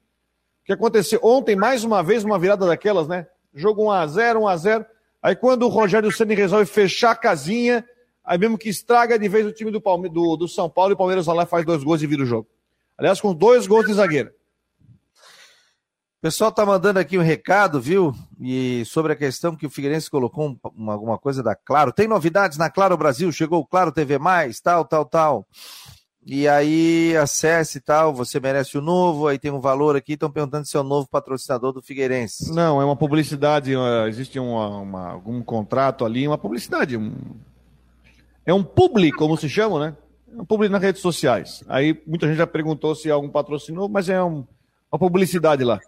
O 0.61 0.65
que 0.65 0.74
aconteceu? 0.74 1.19
Ontem, 1.21 1.55
mais 1.55 1.84
uma 1.84 2.01
vez, 2.01 2.24
uma 2.24 2.39
virada 2.39 2.65
daquelas, 2.65 3.07
né? 3.07 3.28
Jogo 3.53 3.84
1x0, 3.84 4.36
1x0. 4.36 4.86
Aí 5.21 5.36
quando 5.36 5.63
o 5.63 5.69
Rogério 5.69 6.11
Ceni 6.11 6.36
resolve 6.36 6.65
fechar 6.65 7.11
a 7.11 7.15
casinha, 7.15 7.84
aí 8.24 8.38
mesmo 8.38 8.57
que 8.57 8.69
estraga 8.69 9.17
de 9.17 9.28
vez 9.28 9.45
o 9.45 9.51
time 9.51 9.71
do, 9.71 9.82
Palme 9.82 10.09
do, 10.09 10.36
do 10.36 10.47
São 10.47 10.69
Paulo 10.69 10.91
e 10.91 10.95
o 10.95 10.97
Palmeiras 10.97 11.26
vai 11.26 11.36
lá 11.36 11.45
faz 11.45 11.65
dois 11.65 11.84
gols 11.84 12.01
e 12.01 12.07
vira 12.07 12.24
o 12.24 12.26
jogo. 12.26 12.47
Aliás, 12.97 13.19
com 13.19 13.34
dois 13.34 13.65
gols 13.67 13.86
de 13.86 13.93
zagueiro. 13.93 14.32
Pessoal 16.24 16.53
tá 16.53 16.65
mandando 16.65 16.99
aqui 16.99 17.17
um 17.17 17.21
recado, 17.21 17.82
viu? 17.82 18.15
E 18.39 18.86
sobre 18.86 19.11
a 19.11 19.15
questão 19.15 19.57
que 19.57 19.65
o 19.65 19.69
Figueirense 19.69 20.09
colocou 20.09 20.57
uma, 20.74 20.93
alguma 20.93 21.17
coisa 21.17 21.43
da 21.43 21.53
Claro. 21.53 21.91
Tem 21.91 22.07
novidades 22.07 22.57
na 22.57 22.69
Claro 22.69 22.95
Brasil, 22.95 23.30
chegou 23.30 23.59
o 23.59 23.65
Claro 23.67 23.91
TV+, 23.91 24.17
tal, 24.63 24.86
tal, 24.86 25.03
tal. 25.03 25.45
E 26.26 26.47
aí, 26.47 27.13
acesse 27.17 27.82
tal, 27.82 28.13
você 28.13 28.39
merece 28.39 28.78
o 28.78 28.82
novo, 28.82 29.28
aí 29.28 29.38
tem 29.38 29.51
um 29.51 29.59
valor 29.59 29.97
aqui, 29.97 30.13
estão 30.13 30.32
perguntando 30.32 30.65
se 30.65 30.78
é 30.78 30.80
o 30.80 30.84
novo 30.84 31.09
patrocinador 31.09 31.74
do 31.74 31.82
Figueirense. 31.82 32.53
Não, 32.53 32.82
é 32.82 32.86
uma 32.86 32.95
publicidade, 32.95 33.74
existe 34.07 34.39
uma, 34.39 34.78
uma, 34.78 35.11
algum 35.11 35.43
contrato 35.43 36.05
ali, 36.05 36.26
uma 36.26 36.38
publicidade. 36.38 36.95
Um... 36.95 37.11
É 38.45 38.53
um 38.53 38.63
publi, 38.63 39.11
como 39.11 39.36
se 39.36 39.49
chama, 39.49 39.88
né? 39.88 39.97
É 40.38 40.41
um 40.41 40.45
publi 40.45 40.69
nas 40.69 40.82
redes 40.82 41.01
sociais. 41.01 41.65
Aí 41.67 42.01
muita 42.07 42.28
gente 42.28 42.38
já 42.38 42.47
perguntou 42.47 42.95
se 42.95 43.11
algum 43.11 43.28
patrocinou, 43.28 43.89
mas 43.89 44.07
é 44.07 44.24
um, 44.24 44.47
uma 44.89 44.97
publicidade 44.97 45.65
lá. 45.65 45.82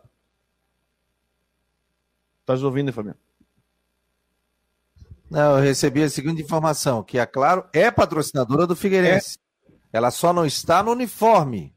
Tá 2.46 2.54
ouvindo, 2.54 2.94
Fabiano? 2.94 3.18
Não, 5.30 5.58
eu 5.58 5.64
recebi 5.64 6.04
a 6.04 6.10
seguinte 6.10 6.42
informação, 6.42 7.04
que 7.04 7.18
a 7.18 7.26
Claro 7.26 7.66
é 7.74 7.90
patrocinadora 7.90 8.68
do 8.68 8.76
Figueirense. 8.76 9.40
É. 9.68 9.98
Ela 9.98 10.12
só 10.12 10.32
não 10.32 10.46
está 10.46 10.84
no 10.84 10.92
uniforme, 10.92 11.74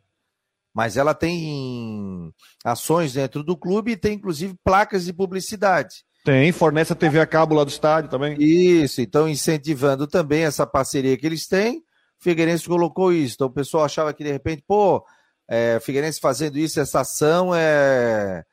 mas 0.75 0.97
ela 0.97 1.15
tem 1.15 2.33
ações 2.65 3.15
dentro 3.15 3.43
do 3.43 3.57
clube 3.57 3.93
e 3.93 3.97
tem 3.97 4.15
inclusive 4.15 4.55
placas 4.63 5.05
de 5.05 5.13
publicidade. 5.13 6.05
Tem, 6.25 6.53
fornece 6.53 6.93
a 6.93 6.97
TV 6.97 7.21
a 7.21 7.27
cabo 7.27 7.55
lá 7.55 7.65
do 7.65 7.71
estádio 7.71 8.11
também. 8.11 8.37
Isso, 8.39 9.01
então 9.01 9.29
incentivando 9.29 10.07
também 10.07 10.43
essa 10.43 10.67
parceria 10.67 11.17
que 11.17 11.25
eles 11.25 11.47
têm. 11.47 11.79
O 11.79 11.83
Figueirense 12.21 12.67
colocou 12.67 13.13
isso. 13.13 13.35
Então 13.35 13.47
o 13.47 13.53
pessoal 13.53 13.85
achava 13.85 14.13
que 14.13 14.25
de 14.25 14.31
repente, 14.31 14.63
pô, 14.67 15.05
é, 15.49 15.79
Figueirense 15.81 16.21
fazendo 16.21 16.59
isso, 16.59 16.79
essa 16.81 17.01
ação 17.01 17.55
é. 17.55 18.45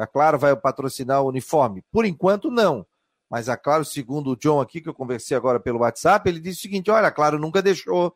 A 0.00 0.06
Claro 0.06 0.38
vai 0.38 0.54
patrocinar 0.56 1.22
o 1.22 1.28
uniforme. 1.28 1.82
Por 1.90 2.04
enquanto, 2.04 2.50
não. 2.50 2.86
Mas 3.30 3.48
a 3.48 3.56
Claro, 3.56 3.84
segundo 3.84 4.30
o 4.30 4.36
John 4.36 4.60
aqui, 4.60 4.80
que 4.80 4.88
eu 4.88 4.94
conversei 4.94 5.36
agora 5.36 5.60
pelo 5.60 5.80
WhatsApp, 5.80 6.28
ele 6.28 6.40
disse 6.40 6.58
o 6.58 6.62
seguinte: 6.62 6.90
olha, 6.90 7.08
a 7.08 7.12
Claro 7.12 7.38
nunca 7.38 7.62
deixou 7.62 8.14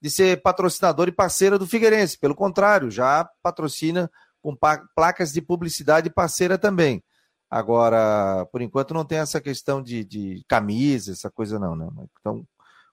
de 0.00 0.10
ser 0.10 0.42
patrocinador 0.42 1.08
e 1.08 1.12
parceira 1.12 1.58
do 1.58 1.66
Figueirense. 1.66 2.18
Pelo 2.18 2.34
contrário, 2.34 2.90
já 2.90 3.28
patrocina 3.42 4.10
com 4.42 4.56
placas 4.94 5.32
de 5.32 5.40
publicidade 5.40 6.10
parceira 6.10 6.58
também. 6.58 7.02
Agora, 7.50 8.46
por 8.52 8.60
enquanto, 8.60 8.92
não 8.92 9.04
tem 9.04 9.18
essa 9.18 9.40
questão 9.40 9.82
de, 9.82 10.04
de 10.04 10.44
camisa, 10.48 11.12
essa 11.12 11.30
coisa 11.30 11.58
não, 11.58 11.76
né? 11.76 11.88
Então, 12.20 12.46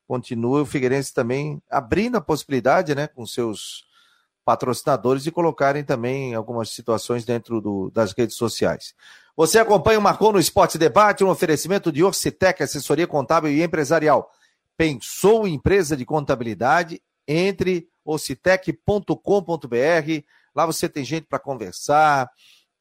continua 0.08 0.62
o 0.62 0.66
Figueirense 0.66 1.14
também 1.14 1.62
abrindo 1.70 2.18
a 2.18 2.22
possibilidade, 2.22 2.94
né, 2.94 3.08
com 3.08 3.26
seus 3.26 3.86
patrocinadores 4.44 5.24
de 5.24 5.32
colocarem 5.32 5.84
também 5.84 6.34
algumas 6.34 6.70
situações 6.70 7.26
dentro 7.26 7.62
do, 7.62 7.92
das 7.92 8.14
redes 8.14 8.36
sociais. 8.36 8.94
Você 9.36 9.60
acompanha 9.60 10.00
o 10.00 10.02
Marcou 10.02 10.34
no 10.34 10.40
Esporte 10.40 10.78
Debate, 10.78 11.24
um 11.24 11.30
oferecimento 11.30 11.92
de 11.92 12.04
Orcitec, 12.04 12.62
assessoria 12.62 13.08
contábil 13.08 13.52
e 13.52 13.64
empresarial. 13.64 14.30
Pensou 14.76 15.48
em 15.48 15.54
empresa 15.54 15.96
de 15.96 16.06
contabilidade? 16.06 17.02
Entre 17.28 17.88
ocitec.com.br. 18.04 19.16
Lá 20.54 20.66
você 20.66 20.90
tem 20.90 21.06
gente 21.06 21.28
para 21.28 21.40
conversar, 21.40 22.30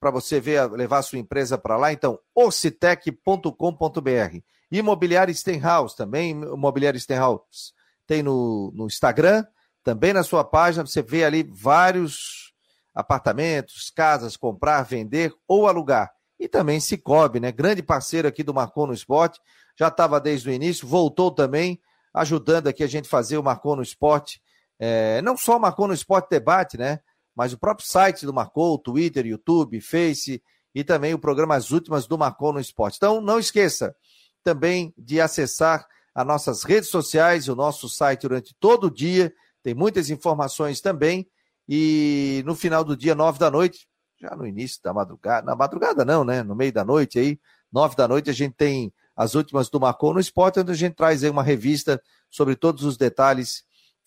para 0.00 0.10
você 0.10 0.40
ver, 0.40 0.68
levar 0.72 0.98
a 0.98 1.02
sua 1.02 1.18
empresa 1.18 1.58
para 1.58 1.76
lá. 1.76 1.92
Então, 1.92 2.18
ocitec.com.br. 2.34 4.38
Imobiliário 4.72 5.34
Stenhouse 5.34 5.96
também. 5.96 6.30
Imobiliário 6.30 6.98
Stenhouse 6.98 7.74
tem 8.06 8.22
no, 8.22 8.72
no 8.74 8.86
Instagram, 8.86 9.44
também 9.82 10.12
na 10.12 10.22
sua 10.22 10.44
página. 10.44 10.86
Você 10.86 11.02
vê 11.02 11.24
ali 11.24 11.42
vários 11.42 12.52
apartamentos, 12.94 13.90
casas, 13.90 14.36
comprar, 14.36 14.82
vender 14.82 15.32
ou 15.46 15.66
alugar. 15.66 16.10
E 16.38 16.48
também 16.48 16.80
Cicobi, 16.80 17.40
né? 17.40 17.52
Grande 17.52 17.82
parceiro 17.82 18.26
aqui 18.26 18.42
do 18.42 18.54
Marcou 18.54 18.86
no 18.86 18.94
Esporte. 18.94 19.40
Já 19.78 19.88
estava 19.88 20.20
desde 20.20 20.48
o 20.48 20.52
início, 20.52 20.86
voltou 20.86 21.30
também 21.30 21.80
ajudando 22.14 22.66
aqui 22.66 22.82
a 22.82 22.86
gente 22.86 23.08
fazer 23.08 23.38
o 23.38 23.42
Marcou 23.42 23.76
no 23.76 23.82
Esporte. 23.82 24.40
É, 24.78 25.20
não 25.22 25.36
só 25.36 25.56
o 25.56 25.60
Marcou 25.60 25.86
no 25.86 25.94
Esporte 25.94 26.30
Debate, 26.30 26.78
né? 26.78 27.00
Mas 27.34 27.52
o 27.52 27.58
próprio 27.58 27.86
site 27.86 28.26
do 28.26 28.32
Marcou, 28.32 28.78
Twitter, 28.78 29.26
YouTube, 29.26 29.80
Face 29.80 30.42
e 30.74 30.84
também 30.84 31.14
o 31.14 31.18
programa 31.18 31.54
As 31.54 31.70
Últimas 31.70 32.06
do 32.06 32.18
Marcou 32.18 32.52
no 32.52 32.60
Esporte. 32.60 32.96
Então, 32.96 33.20
não 33.20 33.38
esqueça 33.38 33.94
também 34.42 34.94
de 34.96 35.20
acessar 35.20 35.86
as 36.14 36.26
nossas 36.26 36.62
redes 36.64 36.88
sociais, 36.88 37.48
o 37.48 37.54
nosso 37.54 37.88
site 37.88 38.22
durante 38.22 38.54
todo 38.58 38.88
o 38.88 38.90
dia. 38.90 39.32
Tem 39.62 39.74
muitas 39.74 40.10
informações 40.10 40.80
também. 40.80 41.28
E 41.68 42.42
no 42.46 42.54
final 42.54 42.82
do 42.82 42.96
dia, 42.96 43.14
nove 43.14 43.38
da 43.38 43.50
noite, 43.50 43.86
já 44.20 44.34
no 44.34 44.46
início 44.46 44.80
da 44.82 44.92
madrugada, 44.92 45.46
na 45.46 45.54
madrugada 45.54 46.04
não, 46.04 46.24
né? 46.24 46.42
No 46.42 46.54
meio 46.54 46.72
da 46.72 46.84
noite 46.84 47.18
aí, 47.18 47.38
nove 47.72 47.94
da 47.94 48.08
noite, 48.08 48.28
a 48.28 48.32
gente 48.32 48.54
tem 48.54 48.92
as 49.16 49.34
últimas 49.34 49.68
do 49.68 49.78
Marcou 49.78 50.12
no 50.12 50.20
Esporte, 50.20 50.60
onde 50.60 50.72
a 50.72 50.74
gente 50.74 50.94
traz 50.94 51.22
aí 51.22 51.30
uma 51.30 51.42
revista 51.42 52.02
sobre 52.30 52.56
todos 52.56 52.84
os 52.84 52.96
detalhes 52.96 53.64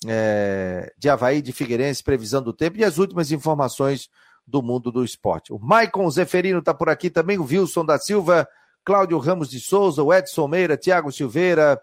é, 0.08 0.92
de 0.98 1.10
Havaí, 1.10 1.42
de 1.42 1.52
Figueirense, 1.52 2.04
previsão 2.04 2.42
do 2.42 2.54
tempo 2.54 2.78
e 2.78 2.84
as 2.84 2.98
últimas 2.98 3.32
informações 3.32 4.10
do 4.46 4.62
mundo 4.62 4.92
do 4.92 5.04
esporte. 5.04 5.54
O 5.54 5.60
Maicon 5.60 6.10
Zeferino 6.10 6.60
está 6.60 6.74
por 6.74 6.90
aqui 6.90 7.10
também, 7.10 7.38
o 7.38 7.46
Wilson 7.46 7.86
da 7.86 7.98
Silva, 7.98 8.48
Cláudio 8.84 9.18
Ramos 9.18 9.50
de 9.50 9.60
Souza, 9.60 10.04
o 10.04 10.14
Edson 10.14 10.48
Meira, 10.48 10.76
Tiago 10.76 11.12
Silveira. 11.12 11.80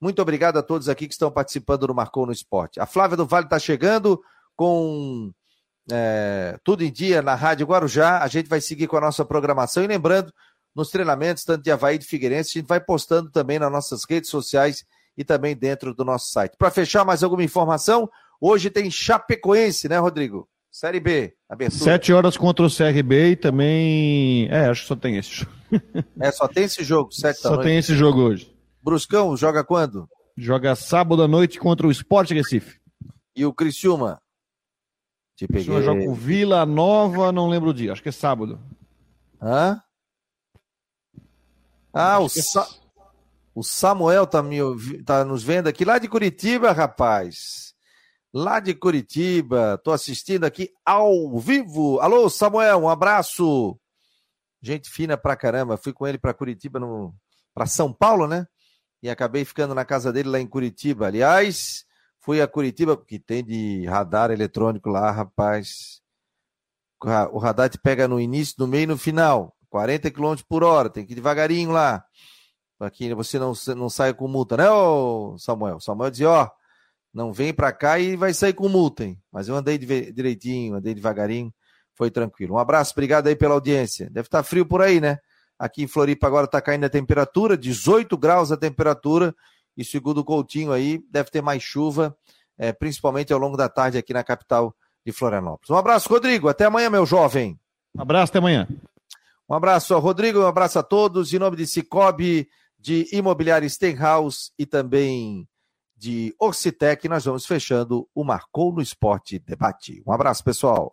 Muito 0.00 0.20
obrigado 0.20 0.58
a 0.58 0.62
todos 0.62 0.88
aqui 0.88 1.06
que 1.06 1.14
estão 1.14 1.30
participando 1.30 1.86
do 1.86 1.94
Marcou 1.94 2.26
no 2.26 2.32
Esporte. 2.32 2.80
A 2.80 2.86
Flávia 2.86 3.16
do 3.16 3.26
Vale 3.26 3.46
está 3.46 3.58
chegando 3.58 4.20
com 4.56 5.32
é, 5.90 6.58
tudo 6.64 6.84
em 6.84 6.92
dia 6.92 7.22
na 7.22 7.34
Rádio 7.34 7.66
Guarujá. 7.66 8.22
A 8.22 8.28
gente 8.28 8.48
vai 8.48 8.60
seguir 8.60 8.86
com 8.86 8.96
a 8.96 9.00
nossa 9.00 9.24
programação 9.24 9.82
e 9.82 9.86
lembrando 9.86 10.32
nos 10.74 10.90
treinamentos, 10.90 11.44
tanto 11.44 11.62
de 11.62 11.70
Havaí 11.70 11.96
e 11.96 11.98
de 11.98 12.06
Figueirense. 12.06 12.58
A 12.58 12.60
gente 12.60 12.68
vai 12.68 12.80
postando 12.80 13.30
também 13.30 13.58
nas 13.58 13.70
nossas 13.70 14.02
redes 14.08 14.30
sociais 14.30 14.84
e 15.16 15.24
também 15.24 15.56
dentro 15.56 15.94
do 15.94 16.04
nosso 16.04 16.30
site. 16.30 16.56
Para 16.58 16.70
fechar, 16.70 17.04
mais 17.04 17.22
alguma 17.22 17.44
informação? 17.44 18.08
Hoje 18.40 18.70
tem 18.70 18.90
Chapecoense, 18.90 19.88
né, 19.88 19.98
Rodrigo? 19.98 20.48
Série 20.70 20.98
B, 20.98 21.32
abertura. 21.48 21.84
Sete 21.84 22.12
horas 22.12 22.36
contra 22.36 22.66
o 22.66 22.68
CRB 22.68 23.30
e 23.30 23.36
também. 23.36 24.48
É, 24.50 24.66
acho 24.66 24.82
que 24.82 24.88
só 24.88 24.96
tem 24.96 25.16
esse. 25.16 25.46
é, 26.20 26.32
só 26.32 26.48
tem 26.48 26.64
esse 26.64 26.82
jogo, 26.82 27.12
sete 27.12 27.38
Só 27.38 27.56
tem 27.58 27.78
esse 27.78 27.94
jogo 27.94 28.22
hoje. 28.22 28.52
Bruscão 28.84 29.34
joga 29.34 29.64
quando? 29.64 30.06
Joga 30.36 30.76
sábado 30.76 31.22
à 31.22 31.26
noite 31.26 31.58
contra 31.58 31.86
o 31.86 31.90
Sport 31.90 32.32
Recife. 32.32 32.78
E 33.34 33.46
o 33.46 33.54
Criciúma? 33.54 34.20
Te 35.34 35.46
peguei. 35.46 35.64
Criciúma 35.64 35.80
joga 35.80 36.04
com 36.04 36.12
Vila 36.12 36.66
Nova, 36.66 37.32
não 37.32 37.48
lembro 37.48 37.70
o 37.70 37.74
dia, 37.74 37.92
acho 37.92 38.02
que 38.02 38.10
é 38.10 38.12
sábado. 38.12 38.60
Hã? 39.40 39.80
Ah, 41.94 42.18
o, 42.18 42.28
Sa... 42.28 42.68
o 43.54 43.62
Samuel 43.62 44.26
tá, 44.26 44.42
me, 44.42 44.58
tá 45.02 45.24
nos 45.24 45.42
vendo 45.42 45.66
aqui 45.66 45.82
lá 45.82 45.98
de 45.98 46.06
Curitiba, 46.06 46.70
rapaz. 46.72 47.74
Lá 48.34 48.60
de 48.60 48.74
Curitiba. 48.74 49.80
Tô 49.82 49.92
assistindo 49.92 50.44
aqui 50.44 50.68
ao 50.84 51.38
vivo. 51.38 52.00
Alô, 52.00 52.28
Samuel, 52.28 52.80
um 52.80 52.88
abraço. 52.90 53.78
gente 54.60 54.90
fina 54.90 55.16
pra 55.16 55.36
caramba. 55.36 55.78
Fui 55.78 55.92
com 55.94 56.06
ele 56.06 56.18
para 56.18 56.34
Curitiba, 56.34 56.78
no... 56.78 57.14
para 57.54 57.64
São 57.64 57.90
Paulo, 57.90 58.26
né? 58.26 58.46
E 59.04 59.10
acabei 59.10 59.44
ficando 59.44 59.74
na 59.74 59.84
casa 59.84 60.10
dele 60.10 60.30
lá 60.30 60.40
em 60.40 60.46
Curitiba. 60.46 61.08
Aliás, 61.08 61.84
fui 62.20 62.40
a 62.40 62.48
Curitiba, 62.48 62.96
que 62.96 63.18
tem 63.18 63.44
de 63.44 63.84
radar 63.84 64.30
eletrônico 64.30 64.88
lá, 64.88 65.10
rapaz. 65.10 66.00
O 67.30 67.38
radar 67.38 67.68
te 67.68 67.76
pega 67.76 68.08
no 68.08 68.18
início, 68.18 68.54
no 68.58 68.66
meio 68.66 68.84
e 68.84 68.86
no 68.86 68.96
final. 68.96 69.54
40 69.68 70.10
km 70.10 70.36
por 70.48 70.64
hora, 70.64 70.88
tem 70.88 71.04
que 71.04 71.12
ir 71.12 71.16
devagarinho 71.16 71.70
lá. 71.70 72.02
Para 72.78 72.90
que 72.90 73.14
você 73.14 73.38
não, 73.38 73.52
não 73.76 73.90
saia 73.90 74.14
com 74.14 74.26
multa, 74.26 74.56
né, 74.56 74.70
ô 74.70 75.36
Samuel? 75.36 75.80
Samuel 75.80 76.10
dizia, 76.10 76.30
ó, 76.30 76.50
não 77.12 77.30
vem 77.30 77.52
para 77.52 77.72
cá 77.74 77.98
e 77.98 78.16
vai 78.16 78.32
sair 78.32 78.54
com 78.54 78.70
multa, 78.70 79.04
hein? 79.04 79.20
Mas 79.30 79.48
eu 79.48 79.54
andei 79.54 79.76
direitinho, 79.76 80.76
andei 80.76 80.94
devagarinho 80.94 81.52
foi 81.92 82.10
tranquilo. 82.10 82.54
Um 82.54 82.58
abraço, 82.58 82.92
obrigado 82.92 83.26
aí 83.26 83.36
pela 83.36 83.52
audiência. 83.52 84.08
Deve 84.08 84.28
estar 84.28 84.38
tá 84.38 84.42
frio 84.42 84.64
por 84.64 84.80
aí, 84.80 84.98
né? 84.98 85.18
Aqui 85.58 85.82
em 85.82 85.86
Floripa 85.86 86.26
agora 86.26 86.46
está 86.46 86.60
caindo 86.60 86.84
a 86.84 86.90
temperatura, 86.90 87.56
18 87.56 88.16
graus 88.16 88.50
a 88.50 88.56
temperatura, 88.56 89.34
e 89.76 89.84
segundo 89.84 90.18
o 90.18 90.24
Coutinho 90.24 90.72
aí, 90.72 91.02
deve 91.10 91.30
ter 91.30 91.42
mais 91.42 91.62
chuva, 91.62 92.16
é, 92.58 92.72
principalmente 92.72 93.32
ao 93.32 93.38
longo 93.38 93.56
da 93.56 93.68
tarde 93.68 93.98
aqui 93.98 94.12
na 94.12 94.24
capital 94.24 94.74
de 95.04 95.12
Florianópolis. 95.12 95.70
Um 95.70 95.76
abraço, 95.76 96.08
Rodrigo. 96.08 96.48
Até 96.48 96.64
amanhã, 96.64 96.88
meu 96.90 97.04
jovem. 97.04 97.58
Um 97.94 98.02
abraço, 98.02 98.30
até 98.30 98.38
amanhã. 98.38 98.68
Um 99.48 99.54
abraço, 99.54 99.98
Rodrigo. 99.98 100.40
Um 100.40 100.46
abraço 100.46 100.78
a 100.78 100.82
todos. 100.82 101.32
Em 101.32 101.38
nome 101.38 101.56
de 101.56 101.66
Cicobi, 101.66 102.48
de 102.78 103.08
Imobiliária 103.12 103.68
Stenhouse 103.68 104.50
e 104.58 104.66
também 104.66 105.48
de 105.96 106.34
Ocitec, 106.38 107.08
nós 107.08 107.24
vamos 107.24 107.46
fechando 107.46 108.06
o 108.14 108.24
Marcou 108.24 108.72
no 108.72 108.82
Esporte 108.82 109.38
Debate. 109.38 110.02
Um 110.06 110.12
abraço, 110.12 110.44
pessoal. 110.44 110.92